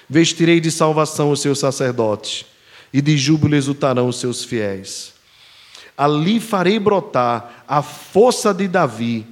Vestirei 0.09 0.61
de 0.61 0.71
salvação 0.71 1.31
os 1.31 1.41
seus 1.41 1.59
sacerdotes, 1.59 2.47
e 2.93 3.03
de 3.03 3.19
júbilo 3.19 3.55
exultarão 3.55 4.09
os 4.09 4.19
seus 4.19 4.45
fiéis. 4.45 5.13
Ali 5.97 6.41
farei 6.41 6.79
brotar 6.79 7.65
a 7.69 7.83
força 7.83 8.55
de 8.55 8.67
Davi, 8.67 9.27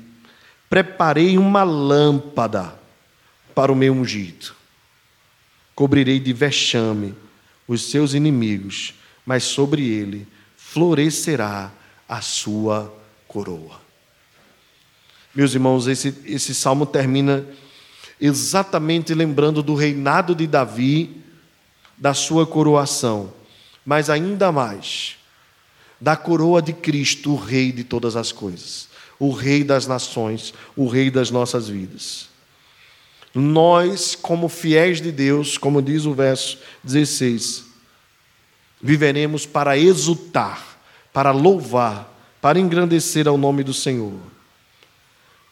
preparei 0.68 1.38
uma 1.38 1.62
lâmpada 1.62 2.74
para 3.54 3.72
o 3.72 3.76
meu 3.76 3.94
ungido. 3.94 4.54
Cobrirei 5.74 6.20
de 6.20 6.32
vexame 6.32 7.14
os 7.72 7.90
seus 7.90 8.14
inimigos, 8.14 8.94
mas 9.24 9.44
sobre 9.44 9.86
ele 9.86 10.26
florescerá 10.56 11.72
a 12.08 12.20
sua 12.20 12.92
coroa. 13.26 13.80
Meus 15.34 15.54
irmãos, 15.54 15.86
esse, 15.86 16.14
esse 16.26 16.54
salmo 16.54 16.84
termina 16.84 17.46
exatamente 18.20 19.14
lembrando 19.14 19.62
do 19.62 19.74
reinado 19.74 20.34
de 20.34 20.46
Davi, 20.46 21.22
da 21.96 22.14
sua 22.14 22.46
coroação, 22.46 23.32
mas 23.84 24.10
ainda 24.10 24.52
mais 24.52 25.16
da 26.00 26.16
coroa 26.16 26.60
de 26.60 26.72
Cristo, 26.72 27.32
o 27.32 27.36
Rei 27.36 27.70
de 27.70 27.84
todas 27.84 28.16
as 28.16 28.32
coisas, 28.32 28.88
o 29.20 29.30
Rei 29.30 29.62
das 29.62 29.86
nações, 29.86 30.52
o 30.74 30.88
Rei 30.88 31.10
das 31.10 31.30
nossas 31.30 31.68
vidas. 31.68 32.31
Nós, 33.34 34.14
como 34.14 34.48
fiéis 34.48 35.00
de 35.00 35.10
Deus, 35.10 35.56
como 35.56 35.80
diz 35.80 36.04
o 36.04 36.12
verso 36.12 36.58
16, 36.84 37.64
viveremos 38.80 39.46
para 39.46 39.78
exultar, 39.78 40.80
para 41.12 41.30
louvar, 41.30 42.12
para 42.40 42.58
engrandecer 42.58 43.26
ao 43.26 43.38
nome 43.38 43.62
do 43.62 43.72
Senhor. 43.72 44.20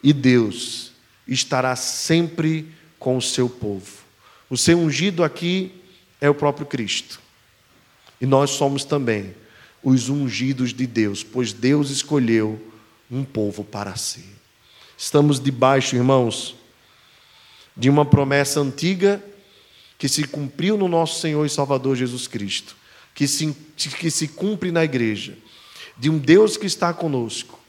E 0.03 0.13
Deus 0.13 0.91
estará 1.27 1.75
sempre 1.75 2.71
com 2.99 3.17
o 3.17 3.21
seu 3.21 3.49
povo. 3.49 4.01
O 4.49 4.57
seu 4.57 4.77
ungido 4.77 5.23
aqui 5.23 5.71
é 6.19 6.29
o 6.29 6.35
próprio 6.35 6.65
Cristo. 6.65 7.19
E 8.19 8.25
nós 8.25 8.51
somos 8.51 8.83
também 8.83 9.33
os 9.83 10.09
ungidos 10.09 10.73
de 10.73 10.85
Deus, 10.85 11.23
pois 11.23 11.53
Deus 11.53 11.89
escolheu 11.89 12.61
um 13.09 13.23
povo 13.23 13.63
para 13.63 13.95
si. 13.95 14.25
Estamos 14.97 15.39
debaixo, 15.39 15.95
irmãos, 15.95 16.55
de 17.75 17.89
uma 17.89 18.05
promessa 18.05 18.59
antiga 18.59 19.23
que 19.97 20.09
se 20.09 20.23
cumpriu 20.23 20.77
no 20.77 20.87
nosso 20.87 21.19
Senhor 21.19 21.45
e 21.45 21.49
Salvador 21.49 21.95
Jesus 21.95 22.27
Cristo, 22.27 22.75
que 23.13 23.27
se, 23.27 23.55
que 23.75 24.09
se 24.09 24.27
cumpre 24.27 24.71
na 24.71 24.83
igreja, 24.83 25.37
de 25.97 26.09
um 26.09 26.17
Deus 26.17 26.57
que 26.57 26.65
está 26.65 26.93
conosco 26.93 27.59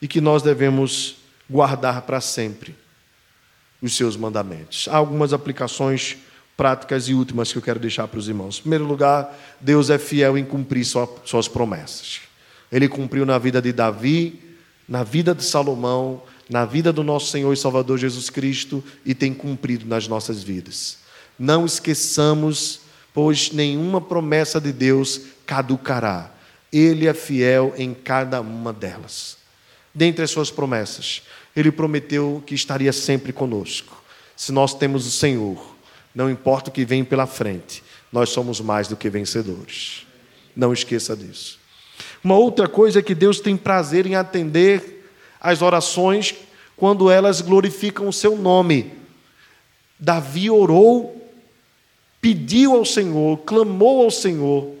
e 0.00 0.06
que 0.06 0.20
nós 0.20 0.42
devemos 0.42 1.16
guardar 1.48 2.02
para 2.02 2.20
sempre 2.20 2.74
os 3.82 3.96
seus 3.96 4.16
mandamentos. 4.16 4.88
Há 4.88 4.96
algumas 4.96 5.32
aplicações 5.32 6.16
práticas 6.56 7.08
e 7.08 7.14
últimas 7.14 7.52
que 7.52 7.58
eu 7.58 7.62
quero 7.62 7.78
deixar 7.78 8.08
para 8.08 8.18
os 8.18 8.28
irmãos. 8.28 8.58
Em 8.58 8.62
primeiro 8.62 8.84
lugar, 8.84 9.36
Deus 9.60 9.90
é 9.90 9.98
fiel 9.98 10.38
em 10.38 10.44
cumprir 10.44 10.84
suas 10.84 11.48
promessas. 11.48 12.20
Ele 12.72 12.88
cumpriu 12.88 13.26
na 13.26 13.38
vida 13.38 13.60
de 13.60 13.72
Davi, 13.72 14.40
na 14.88 15.02
vida 15.02 15.34
de 15.34 15.44
Salomão 15.44 16.22
na 16.48 16.64
vida 16.64 16.92
do 16.92 17.02
nosso 17.02 17.30
Senhor 17.30 17.52
e 17.52 17.56
Salvador 17.56 17.98
Jesus 17.98 18.30
Cristo 18.30 18.82
e 19.04 19.14
tem 19.14 19.34
cumprido 19.34 19.86
nas 19.86 20.06
nossas 20.06 20.42
vidas. 20.42 20.98
Não 21.38 21.66
esqueçamos, 21.66 22.80
pois 23.12 23.50
nenhuma 23.50 24.00
promessa 24.00 24.60
de 24.60 24.72
Deus 24.72 25.20
caducará. 25.44 26.32
Ele 26.72 27.06
é 27.06 27.14
fiel 27.14 27.74
em 27.76 27.92
cada 27.92 28.40
uma 28.40 28.72
delas. 28.72 29.36
Dentre 29.94 30.22
as 30.22 30.30
suas 30.30 30.50
promessas, 30.50 31.22
ele 31.54 31.72
prometeu 31.72 32.42
que 32.46 32.54
estaria 32.54 32.92
sempre 32.92 33.32
conosco. 33.32 34.02
Se 34.36 34.52
nós 34.52 34.74
temos 34.74 35.06
o 35.06 35.10
Senhor, 35.10 35.76
Não 36.16 36.30
importa 36.30 36.70
o 36.70 36.72
que 36.72 36.86
vem 36.86 37.04
pela 37.04 37.26
frente, 37.26 37.84
nós 38.10 38.30
somos 38.30 38.58
mais 38.58 38.88
do 38.88 38.96
que 38.96 39.10
vencedores. 39.10 40.06
Não 40.56 40.72
esqueça 40.72 41.14
disso. 41.14 41.58
Uma 42.24 42.38
outra 42.38 42.66
coisa 42.66 43.00
é 43.00 43.02
que 43.02 43.14
Deus 43.14 43.38
tem 43.38 43.54
prazer 43.54 44.06
em 44.06 44.14
atender 44.14 44.95
as 45.40 45.62
orações 45.62 46.34
quando 46.76 47.10
elas 47.10 47.40
glorificam 47.40 48.08
o 48.08 48.12
seu 48.12 48.36
nome. 48.36 48.92
Davi 49.98 50.50
orou, 50.50 51.30
pediu 52.20 52.74
ao 52.74 52.84
Senhor, 52.84 53.38
clamou 53.38 54.02
ao 54.02 54.10
Senhor, 54.10 54.76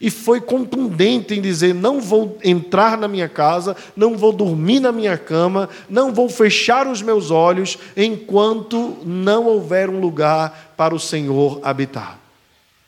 e 0.00 0.10
foi 0.10 0.40
contundente 0.40 1.34
em 1.34 1.40
dizer: 1.40 1.74
não 1.74 2.00
vou 2.00 2.38
entrar 2.42 2.98
na 2.98 3.08
minha 3.08 3.28
casa, 3.28 3.76
não 3.96 4.16
vou 4.16 4.32
dormir 4.32 4.80
na 4.80 4.92
minha 4.92 5.16
cama, 5.16 5.68
não 5.88 6.12
vou 6.12 6.28
fechar 6.28 6.86
os 6.86 7.00
meus 7.00 7.30
olhos 7.30 7.78
enquanto 7.96 8.98
não 9.04 9.46
houver 9.46 9.88
um 9.88 10.00
lugar 10.00 10.74
para 10.76 10.94
o 10.94 11.00
Senhor 11.00 11.60
habitar. 11.62 12.18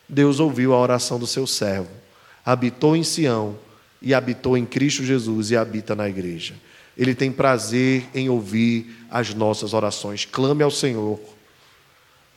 Deus 0.07 0.39
ouviu 0.39 0.73
a 0.73 0.79
oração 0.79 1.17
do 1.17 1.27
seu 1.27 1.47
servo, 1.47 1.89
habitou 2.45 2.95
em 2.95 3.03
Sião 3.03 3.55
e 4.01 4.13
habitou 4.13 4.57
em 4.57 4.65
Cristo 4.65 5.03
Jesus 5.03 5.51
e 5.51 5.57
habita 5.57 5.95
na 5.95 6.07
igreja. 6.07 6.53
Ele 6.97 7.13
tem 7.13 7.31
prazer 7.31 8.09
em 8.13 8.27
ouvir 8.27 9.05
as 9.09 9.33
nossas 9.33 9.73
orações. 9.73 10.25
Clame 10.25 10.63
ao 10.63 10.71
Senhor. 10.71 11.19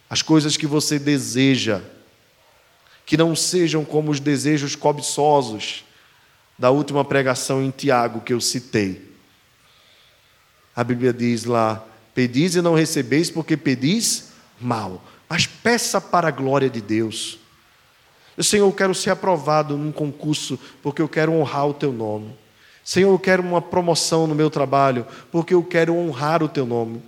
As 0.09 0.23
coisas 0.23 0.57
que 0.57 0.67
você 0.67 0.99
deseja, 0.99 1.81
que 3.07 3.17
não 3.17 3.35
sejam 3.35 3.85
como 3.85 4.11
os 4.11 4.21
desejos 4.21 4.77
cobiçosos 4.77 5.85
da 6.59 6.71
última 6.71 7.05
pregação 7.05 7.63
em 7.63 7.71
Tiago 7.71 8.21
que 8.21 8.35
eu 8.35 8.41
citei. 8.41 9.11
A 10.77 10.85
Bíblia 10.85 11.13
diz 11.13 11.45
lá: 11.45 11.85
Pedis 12.15 12.55
e 12.55 12.61
não 12.61 12.75
recebeis, 12.75 13.31
porque 13.31 13.57
pedis 13.57 14.33
mal. 14.61 15.03
Mas 15.29 15.47
peça 15.47 16.01
para 16.01 16.29
a 16.29 16.33
glória 16.33 16.69
de 16.69 16.81
Deus. 16.81 17.39
Senhor, 18.39 18.67
eu 18.67 18.73
quero 18.73 18.95
ser 18.95 19.11
aprovado 19.11 19.77
num 19.77 19.93
concurso, 19.93 20.59
porque 20.83 21.01
eu 21.01 21.09
quero 21.09 21.33
honrar 21.33 21.69
o 21.69 21.75
teu 21.75 21.93
nome. 21.93 22.37
Senhor, 22.85 23.11
eu 23.11 23.19
quero 23.19 23.43
uma 23.43 23.61
promoção 23.61 24.27
no 24.27 24.35
meu 24.35 24.51
trabalho, 24.51 25.07
porque 25.31 25.55
eu 25.55 25.63
quero 25.63 25.95
honrar 25.95 26.43
o 26.43 26.49
teu 26.49 26.67
nome. 26.67 27.03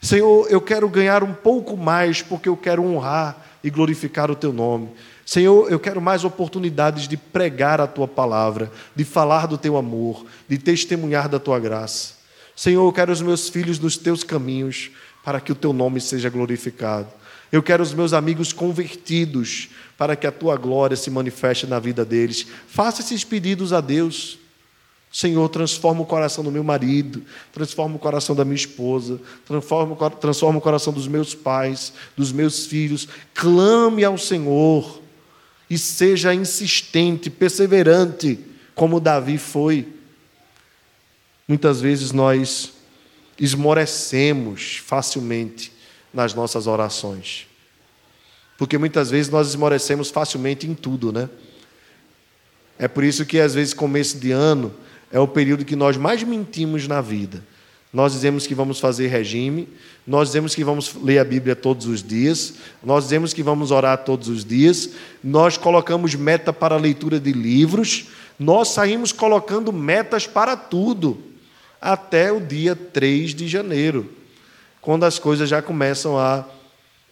Senhor, 0.00 0.46
eu 0.50 0.60
quero 0.60 0.88
ganhar 0.88 1.22
um 1.24 1.32
pouco 1.32 1.76
mais, 1.76 2.20
porque 2.22 2.48
eu 2.48 2.56
quero 2.56 2.84
honrar 2.84 3.44
e 3.64 3.70
glorificar 3.70 4.30
o 4.30 4.36
teu 4.36 4.52
nome. 4.52 4.90
Senhor, 5.24 5.72
eu 5.72 5.80
quero 5.80 6.00
mais 6.00 6.24
oportunidades 6.24 7.08
de 7.08 7.16
pregar 7.16 7.80
a 7.80 7.86
tua 7.86 8.06
palavra, 8.06 8.70
de 8.94 9.04
falar 9.04 9.46
do 9.46 9.56
teu 9.56 9.76
amor, 9.76 10.26
de 10.46 10.58
testemunhar 10.58 11.28
da 11.28 11.38
tua 11.38 11.58
graça. 11.58 12.14
Senhor, 12.54 12.86
eu 12.86 12.92
quero 12.92 13.10
os 13.10 13.22
meus 13.22 13.48
filhos 13.48 13.78
nos 13.78 13.96
teus 13.96 14.22
caminhos, 14.22 14.90
para 15.24 15.40
que 15.40 15.50
o 15.50 15.54
teu 15.54 15.72
nome 15.72 16.00
seja 16.00 16.28
glorificado. 16.28 17.08
Eu 17.50 17.62
quero 17.62 17.82
os 17.82 17.94
meus 17.94 18.12
amigos 18.12 18.52
convertidos, 18.52 19.70
para 19.96 20.14
que 20.14 20.26
a 20.26 20.32
tua 20.32 20.56
glória 20.56 20.96
se 20.96 21.10
manifeste 21.10 21.66
na 21.66 21.78
vida 21.78 22.04
deles. 22.04 22.46
Faça 22.68 23.00
esses 23.00 23.24
pedidos 23.24 23.72
a 23.72 23.80
Deus. 23.80 24.38
Senhor, 25.14 25.48
transforma 25.48 26.02
o 26.02 26.04
coração 26.04 26.42
do 26.42 26.50
meu 26.50 26.64
marido, 26.64 27.22
transforma 27.52 27.94
o 27.94 28.00
coração 28.00 28.34
da 28.34 28.44
minha 28.44 28.56
esposa, 28.56 29.20
transforma, 29.46 30.10
transforma 30.10 30.58
o 30.58 30.60
coração 30.60 30.92
dos 30.92 31.06
meus 31.06 31.36
pais, 31.36 31.92
dos 32.16 32.32
meus 32.32 32.66
filhos. 32.66 33.06
Clame 33.32 34.02
ao 34.02 34.18
Senhor 34.18 35.00
e 35.70 35.78
seja 35.78 36.34
insistente, 36.34 37.30
perseverante, 37.30 38.40
como 38.74 38.98
Davi 38.98 39.38
foi. 39.38 39.86
Muitas 41.46 41.80
vezes 41.80 42.10
nós 42.10 42.72
esmorecemos 43.38 44.82
facilmente 44.84 45.72
nas 46.12 46.34
nossas 46.34 46.66
orações. 46.66 47.46
Porque 48.58 48.76
muitas 48.76 49.12
vezes 49.12 49.30
nós 49.30 49.46
esmorecemos 49.46 50.10
facilmente 50.10 50.66
em 50.66 50.74
tudo, 50.74 51.12
né? 51.12 51.30
É 52.76 52.88
por 52.88 53.04
isso 53.04 53.24
que 53.24 53.38
às 53.38 53.54
vezes 53.54 53.72
começo 53.72 54.18
de 54.18 54.32
ano 54.32 54.74
é 55.14 55.20
o 55.20 55.28
período 55.28 55.64
que 55.64 55.76
nós 55.76 55.96
mais 55.96 56.24
mentimos 56.24 56.88
na 56.88 57.00
vida. 57.00 57.40
Nós 57.92 58.12
dizemos 58.12 58.48
que 58.48 58.54
vamos 58.54 58.80
fazer 58.80 59.06
regime, 59.06 59.68
nós 60.04 60.30
dizemos 60.30 60.56
que 60.56 60.64
vamos 60.64 60.92
ler 61.00 61.20
a 61.20 61.24
Bíblia 61.24 61.54
todos 61.54 61.86
os 61.86 62.02
dias, 62.02 62.54
nós 62.82 63.04
dizemos 63.04 63.32
que 63.32 63.40
vamos 63.40 63.70
orar 63.70 63.98
todos 63.98 64.28
os 64.28 64.44
dias, 64.44 64.90
nós 65.22 65.56
colocamos 65.56 66.16
meta 66.16 66.52
para 66.52 66.74
a 66.74 66.78
leitura 66.78 67.20
de 67.20 67.30
livros, 67.30 68.08
nós 68.36 68.70
saímos 68.70 69.12
colocando 69.12 69.72
metas 69.72 70.26
para 70.26 70.56
tudo, 70.56 71.22
até 71.80 72.32
o 72.32 72.40
dia 72.40 72.74
3 72.74 73.36
de 73.36 73.46
janeiro, 73.46 74.10
quando 74.80 75.04
as 75.04 75.20
coisas 75.20 75.48
já 75.48 75.62
começam 75.62 76.18
a 76.18 76.44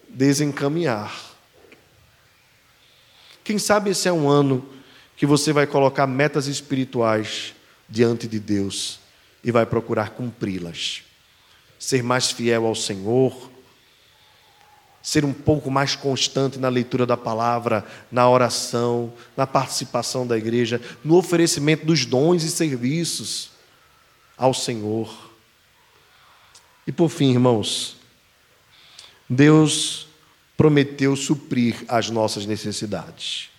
desencaminhar. 0.09 1.17
Quem 3.45 3.57
sabe 3.57 3.91
esse 3.91 4.09
é 4.09 4.11
um 4.11 4.27
ano 4.27 4.65
que 5.15 5.25
você 5.25 5.53
vai 5.53 5.65
colocar 5.65 6.05
metas 6.05 6.47
espirituais 6.47 7.53
diante 7.93 8.27
de 8.27 8.39
Deus 8.39 8.99
e 9.43 9.51
vai 9.51 9.67
procurar 9.67 10.09
cumpri-las. 10.09 11.03
Ser 11.77 12.01
mais 12.01 12.31
fiel 12.31 12.65
ao 12.65 12.73
Senhor, 12.73 13.51
ser 14.99 15.23
um 15.23 15.31
pouco 15.31 15.69
mais 15.69 15.95
constante 15.95 16.57
na 16.57 16.69
leitura 16.69 17.05
da 17.05 17.15
palavra, 17.15 17.85
na 18.11 18.27
oração, 18.27 19.13
na 19.37 19.45
participação 19.45 20.25
da 20.25 20.35
igreja, 20.35 20.81
no 21.03 21.15
oferecimento 21.17 21.85
dos 21.85 22.03
dons 22.03 22.41
e 22.41 22.49
serviços 22.49 23.51
ao 24.35 24.55
Senhor. 24.55 25.31
E 26.87 26.91
por 26.91 27.09
fim, 27.09 27.29
irmãos, 27.31 27.95
Deus 29.29 30.07
prometeu 30.57 31.15
suprir 31.15 31.85
as 31.87 32.09
nossas 32.09 32.47
necessidades. 32.47 33.49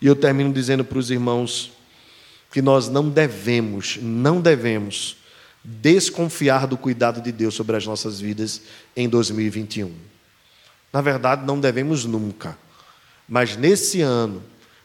E 0.00 0.06
eu 0.06 0.16
termino 0.16 0.54
dizendo 0.54 0.84
para 0.84 0.98
os 0.98 1.10
irmãos 1.10 1.70
que 2.52 2.60
nós 2.60 2.88
não 2.88 3.08
devemos, 3.08 3.98
não 4.00 4.40
devemos 4.40 5.16
desconfiar 5.64 6.66
do 6.66 6.76
cuidado 6.76 7.22
de 7.22 7.32
Deus 7.32 7.54
sobre 7.54 7.76
as 7.76 7.86
nossas 7.86 8.20
vidas 8.20 8.60
em 8.94 9.08
2021. 9.08 9.90
Na 10.92 11.00
verdade, 11.00 11.46
não 11.46 11.58
devemos 11.58 12.04
nunca. 12.04 12.58
Mas 13.26 13.56
nesse 13.56 14.02
ano, 14.02 14.42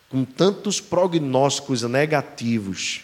com 0.09 0.23
tantos 0.23 0.79
prognósticos 0.79 1.81
negativos, 1.83 3.01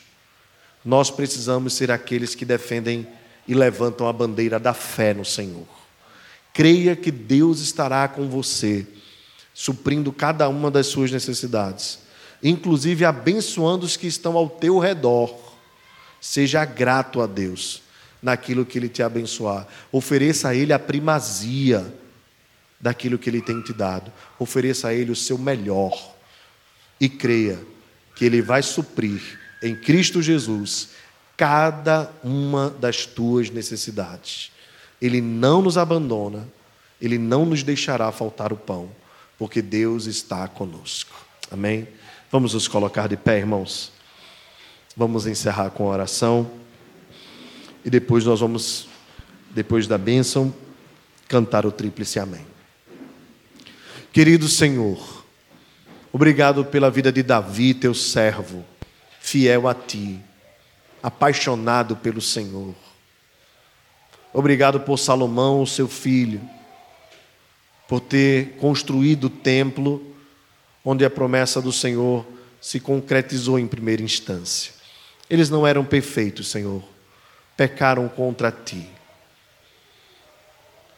nós 0.86 1.12
precisamos 1.12 1.74
ser 1.74 1.92
aqueles 1.92 2.34
que 2.34 2.46
defendem 2.46 3.06
e 3.46 3.54
levantam 3.54 4.08
a 4.08 4.14
bandeira 4.14 4.58
da 4.58 4.74
fé 4.74 5.14
no 5.14 5.26
Senhor. 5.26 5.68
Creia 6.54 6.96
que 6.96 7.12
Deus 7.12 7.60
estará 7.60 8.08
com 8.08 8.30
você, 8.30 8.88
suprindo 9.54 10.14
cada 10.14 10.48
uma 10.48 10.72
das 10.72 10.88
suas 10.88 11.12
necessidades 11.12 12.03
inclusive 12.44 13.06
abençoando 13.06 13.86
os 13.86 13.96
que 13.96 14.06
estão 14.06 14.36
ao 14.36 14.50
teu 14.50 14.78
redor. 14.78 15.34
Seja 16.20 16.66
grato 16.66 17.22
a 17.22 17.28
Deus 17.28 17.82
naquilo 18.22 18.66
que 18.66 18.78
Ele 18.78 18.90
te 18.90 19.02
abençoar. 19.02 19.68
Ofereça 19.92 20.50
a 20.50 20.56
Ele 20.56 20.74
a 20.74 20.80
primazia 20.80 21.94
daquilo 22.80 23.18
que 23.18 23.30
Ele 23.30 23.42
tem 23.42 23.62
te 23.62 23.74
dado. 23.74 24.12
Ofereça 24.38 24.90
a 24.90 24.94
Ele 24.94 25.12
o 25.12 25.16
seu 25.16 25.38
melhor. 25.38 26.14
E 27.00 27.08
creia 27.08 27.60
que 28.16 28.26
Ele 28.26 28.42
vai 28.42 28.62
suprir 28.62 29.40
em 29.62 29.76
Cristo 29.76 30.22
Jesus 30.22 30.90
cada 31.38 32.12
uma 32.24 32.70
das 32.70 33.06
tuas 33.06 33.50
necessidades. 33.50 34.52
Ele 35.02 35.20
não 35.20 35.62
nos 35.62 35.78
abandona, 35.78 36.48
Ele 37.02 37.18
não 37.18 37.46
nos 37.46 37.64
deixará 37.64 38.12
faltar 38.12 38.54
o 38.54 38.58
pão, 38.58 38.90
porque 39.38 39.62
Deus 39.62 40.06
está 40.06 40.48
conosco. 40.48 41.14
Amém? 41.52 41.88
Vamos 42.34 42.56
nos 42.56 42.68
colocar 42.68 43.08
de 43.08 43.16
pé, 43.16 43.38
irmãos. 43.38 43.92
Vamos 44.98 45.28
encerrar 45.28 45.70
com 45.70 45.84
a 45.84 45.92
oração. 45.92 46.50
E 47.86 47.92
depois 47.92 48.26
nós 48.26 48.40
vamos, 48.40 48.88
depois 49.52 49.86
da 49.86 50.00
bênção, 50.00 50.52
cantar 51.28 51.64
o 51.64 51.72
tríplice 51.72 52.18
amém. 52.18 52.44
Querido 54.12 54.48
Senhor, 54.48 55.24
obrigado 56.12 56.66
pela 56.66 56.90
vida 56.90 57.12
de 57.12 57.22
Davi, 57.22 57.72
teu 57.76 57.94
servo, 57.94 58.66
fiel 59.20 59.68
a 59.68 59.76
ti, 59.76 60.20
apaixonado 61.04 61.96
pelo 61.96 62.20
Senhor. 62.20 62.74
Obrigado 64.34 64.80
por 64.80 64.98
Salomão, 64.98 65.68
seu 65.68 65.88
filho, 65.88 66.42
por 67.88 68.00
ter 68.00 68.58
construído 68.58 69.26
o 69.26 69.30
templo 69.30 70.13
onde 70.84 71.06
a 71.06 71.10
promessa 71.10 71.62
do 71.62 71.72
Senhor 71.72 72.26
se 72.60 72.80
concretizou 72.80 73.60
em 73.60 73.68
primeira 73.68 74.02
instância. 74.02 74.74
Eles 75.30 75.50
não 75.50 75.66
eram 75.66 75.84
perfeitos, 75.84 76.50
Senhor, 76.50 76.84
pecaram 77.56 78.08
contra 78.08 78.52
ti. 78.52 78.88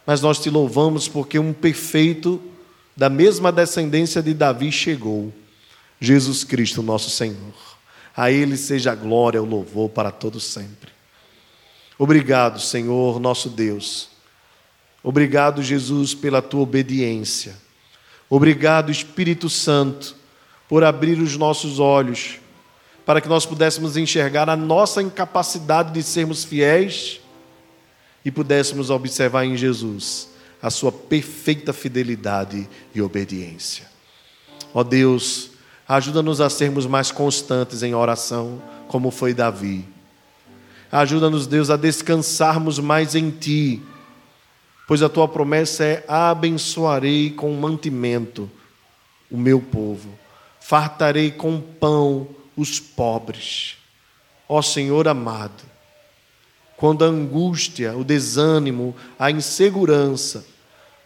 Mas 0.06 0.20
nós 0.20 0.38
te 0.38 0.50
louvamos 0.50 1.08
porque 1.08 1.38
um 1.38 1.52
perfeito 1.52 2.40
da 2.96 3.08
mesma 3.08 3.50
descendência 3.50 4.22
de 4.22 4.32
Davi 4.32 4.70
chegou, 4.70 5.32
Jesus 6.00 6.44
Cristo, 6.44 6.82
nosso 6.82 7.10
Senhor. 7.10 7.54
A 8.16 8.30
Ele 8.30 8.56
seja 8.56 8.92
a 8.92 8.94
glória, 8.94 9.42
o 9.42 9.46
louvor 9.46 9.90
para 9.90 10.10
todos 10.10 10.44
sempre. 10.44 10.90
Obrigado, 11.98 12.60
Senhor, 12.60 13.18
nosso 13.18 13.48
Deus 13.48 14.16
Obrigado, 15.06 15.62
Jesus, 15.62 16.14
pela 16.14 16.42
tua 16.42 16.62
obediência. 16.62 17.56
Obrigado, 18.28 18.90
Espírito 18.90 19.48
Santo, 19.48 20.16
por 20.68 20.82
abrir 20.82 21.18
os 21.18 21.36
nossos 21.36 21.78
olhos, 21.78 22.38
para 23.04 23.20
que 23.20 23.28
nós 23.28 23.46
pudéssemos 23.46 23.96
enxergar 23.96 24.50
a 24.50 24.56
nossa 24.56 25.00
incapacidade 25.00 25.92
de 25.92 26.02
sermos 26.02 26.44
fiéis 26.44 27.20
e 28.24 28.30
pudéssemos 28.30 28.90
observar 28.90 29.44
em 29.44 29.56
Jesus 29.56 30.28
a 30.60 30.70
sua 30.70 30.90
perfeita 30.90 31.72
fidelidade 31.72 32.68
e 32.92 33.00
obediência. 33.00 33.86
Ó 34.74 34.82
Deus, 34.82 35.50
ajuda-nos 35.86 36.40
a 36.40 36.50
sermos 36.50 36.86
mais 36.86 37.12
constantes 37.12 37.84
em 37.84 37.94
oração, 37.94 38.60
como 38.88 39.12
foi 39.12 39.32
Davi. 39.32 39.86
Ajuda-nos, 40.90 41.46
Deus, 41.46 41.70
a 41.70 41.76
descansarmos 41.76 42.80
mais 42.80 43.14
em 43.14 43.30
Ti 43.30 43.82
pois 44.86 45.02
a 45.02 45.08
tua 45.08 45.26
promessa 45.26 45.84
é: 45.84 46.04
abençoarei 46.06 47.30
com 47.30 47.52
mantimento 47.54 48.50
o 49.30 49.36
meu 49.36 49.60
povo, 49.60 50.08
fartarei 50.60 51.30
com 51.30 51.60
pão 51.60 52.28
os 52.56 52.78
pobres. 52.78 53.76
Ó 54.48 54.62
Senhor 54.62 55.08
amado, 55.08 55.64
quando 56.76 57.04
a 57.04 57.08
angústia, 57.08 57.96
o 57.96 58.04
desânimo, 58.04 58.94
a 59.18 59.30
insegurança 59.30 60.44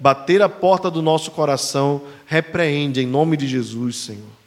bater 0.01 0.41
a 0.41 0.49
porta 0.49 0.91
do 0.91 1.03
nosso 1.03 1.31
coração, 1.31 2.01
repreende 2.27 3.03
em 3.03 3.07
nome 3.07 3.37
de 3.37 3.47
Jesus, 3.47 3.97
Senhor. 3.97 4.41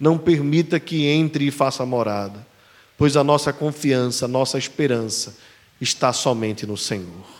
Não 0.00 0.16
permita 0.16 0.80
que 0.80 1.06
entre 1.06 1.46
e 1.46 1.50
faça 1.50 1.84
morada, 1.84 2.44
pois 2.96 3.14
a 3.16 3.22
nossa 3.22 3.52
confiança, 3.52 4.24
a 4.24 4.28
nossa 4.28 4.56
esperança 4.56 5.36
está 5.78 6.10
somente 6.12 6.66
no 6.66 6.76
Senhor. 6.76 7.33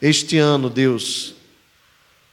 Este 0.00 0.36
ano, 0.36 0.68
Deus, 0.68 1.34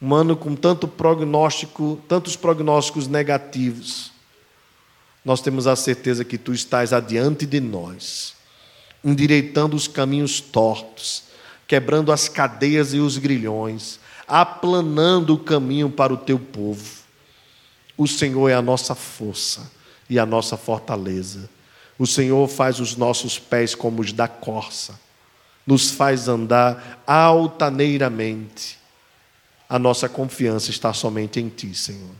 um 0.01 0.13
ano 0.13 0.35
com 0.35 0.53
tanto 0.53 0.85
prognóstico, 0.85 2.01
tantos 2.09 2.35
prognósticos 2.35 3.07
negativos, 3.07 4.11
nós 5.23 5.41
temos 5.41 5.65
a 5.65 5.75
certeza 5.75 6.25
que 6.25 6.37
tu 6.37 6.51
estás 6.51 6.91
adiante 6.91 7.45
de 7.45 7.61
nós, 7.61 8.35
endireitando 9.01 9.77
os 9.77 9.87
caminhos 9.87 10.41
tortos, 10.41 11.23
quebrando 11.65 12.11
as 12.11 12.27
cadeias 12.27 12.93
e 12.93 12.99
os 12.99 13.17
grilhões, 13.17 13.97
aplanando 14.27 15.33
o 15.33 15.39
caminho 15.39 15.89
para 15.89 16.13
o 16.13 16.17
teu 16.17 16.37
povo. 16.37 17.03
O 17.97 18.05
Senhor 18.05 18.49
é 18.49 18.53
a 18.53 18.61
nossa 18.61 18.93
força 18.93 19.71
e 20.09 20.19
a 20.19 20.25
nossa 20.25 20.57
fortaleza. 20.57 21.49
O 21.97 22.05
Senhor 22.05 22.45
faz 22.49 22.81
os 22.81 22.97
nossos 22.97 23.39
pés 23.39 23.73
como 23.73 24.01
os 24.01 24.11
da 24.11 24.27
corça 24.27 24.99
nos 25.65 25.91
faz 25.91 26.27
andar 26.27 27.01
altaneiramente. 27.07 28.77
A 29.67 29.79
nossa 29.79 30.07
confiança 30.09 30.69
está 30.69 30.93
somente 30.93 31.39
em 31.39 31.49
Ti, 31.49 31.73
Senhor. 31.73 32.11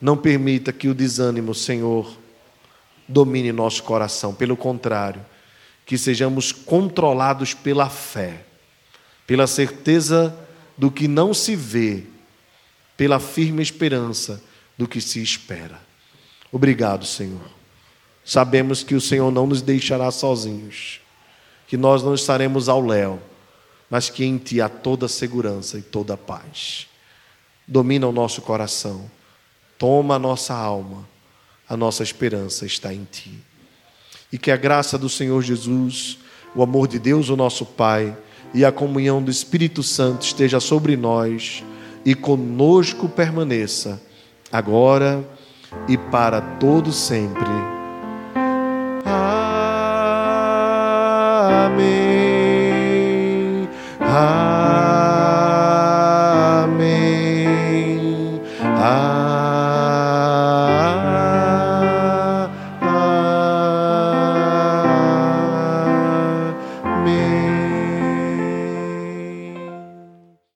Não 0.00 0.16
permita 0.16 0.72
que 0.72 0.88
o 0.88 0.94
desânimo, 0.94 1.54
Senhor, 1.54 2.16
domine 3.08 3.52
nosso 3.52 3.82
coração. 3.82 4.34
Pelo 4.34 4.56
contrário, 4.56 5.24
que 5.84 5.98
sejamos 5.98 6.52
controlados 6.52 7.52
pela 7.52 7.88
fé, 7.90 8.44
pela 9.26 9.46
certeza 9.46 10.36
do 10.78 10.90
que 10.90 11.08
não 11.08 11.34
se 11.34 11.56
vê, 11.56 12.04
pela 12.96 13.18
firme 13.18 13.62
esperança 13.62 14.42
do 14.78 14.86
que 14.86 15.00
se 15.00 15.22
espera. 15.22 15.80
Obrigado, 16.52 17.04
Senhor. 17.04 17.50
Sabemos 18.24 18.82
que 18.82 18.94
o 18.94 19.00
Senhor 19.00 19.30
não 19.30 19.46
nos 19.46 19.62
deixará 19.62 20.10
sozinhos 20.10 21.00
que 21.70 21.76
nós 21.76 22.02
não 22.02 22.16
estaremos 22.16 22.68
ao 22.68 22.84
léu, 22.84 23.20
mas 23.88 24.10
que 24.10 24.24
em 24.24 24.38
Ti 24.38 24.60
há 24.60 24.68
toda 24.68 25.06
segurança 25.06 25.78
e 25.78 25.82
toda 25.82 26.16
paz. 26.16 26.88
Domina 27.64 28.08
o 28.08 28.12
nosso 28.12 28.42
coração, 28.42 29.08
toma 29.78 30.16
a 30.16 30.18
nossa 30.18 30.52
alma, 30.52 31.08
a 31.68 31.76
nossa 31.76 32.02
esperança 32.02 32.66
está 32.66 32.92
em 32.92 33.06
Ti. 33.08 33.38
E 34.32 34.36
que 34.36 34.50
a 34.50 34.56
graça 34.56 34.98
do 34.98 35.08
Senhor 35.08 35.40
Jesus, 35.42 36.18
o 36.56 36.62
amor 36.64 36.88
de 36.88 36.98
Deus, 36.98 37.28
o 37.28 37.36
nosso 37.36 37.64
Pai, 37.64 38.18
e 38.52 38.64
a 38.64 38.72
comunhão 38.72 39.22
do 39.22 39.30
Espírito 39.30 39.80
Santo 39.80 40.22
esteja 40.22 40.58
sobre 40.58 40.96
nós 40.96 41.62
e 42.04 42.16
conosco 42.16 43.08
permaneça, 43.08 44.02
agora 44.50 45.24
e 45.86 45.96
para 45.96 46.40
todo 46.40 46.92
sempre. 46.92 47.79
Amém. 54.10 54.40
Amém. 54.40 54.49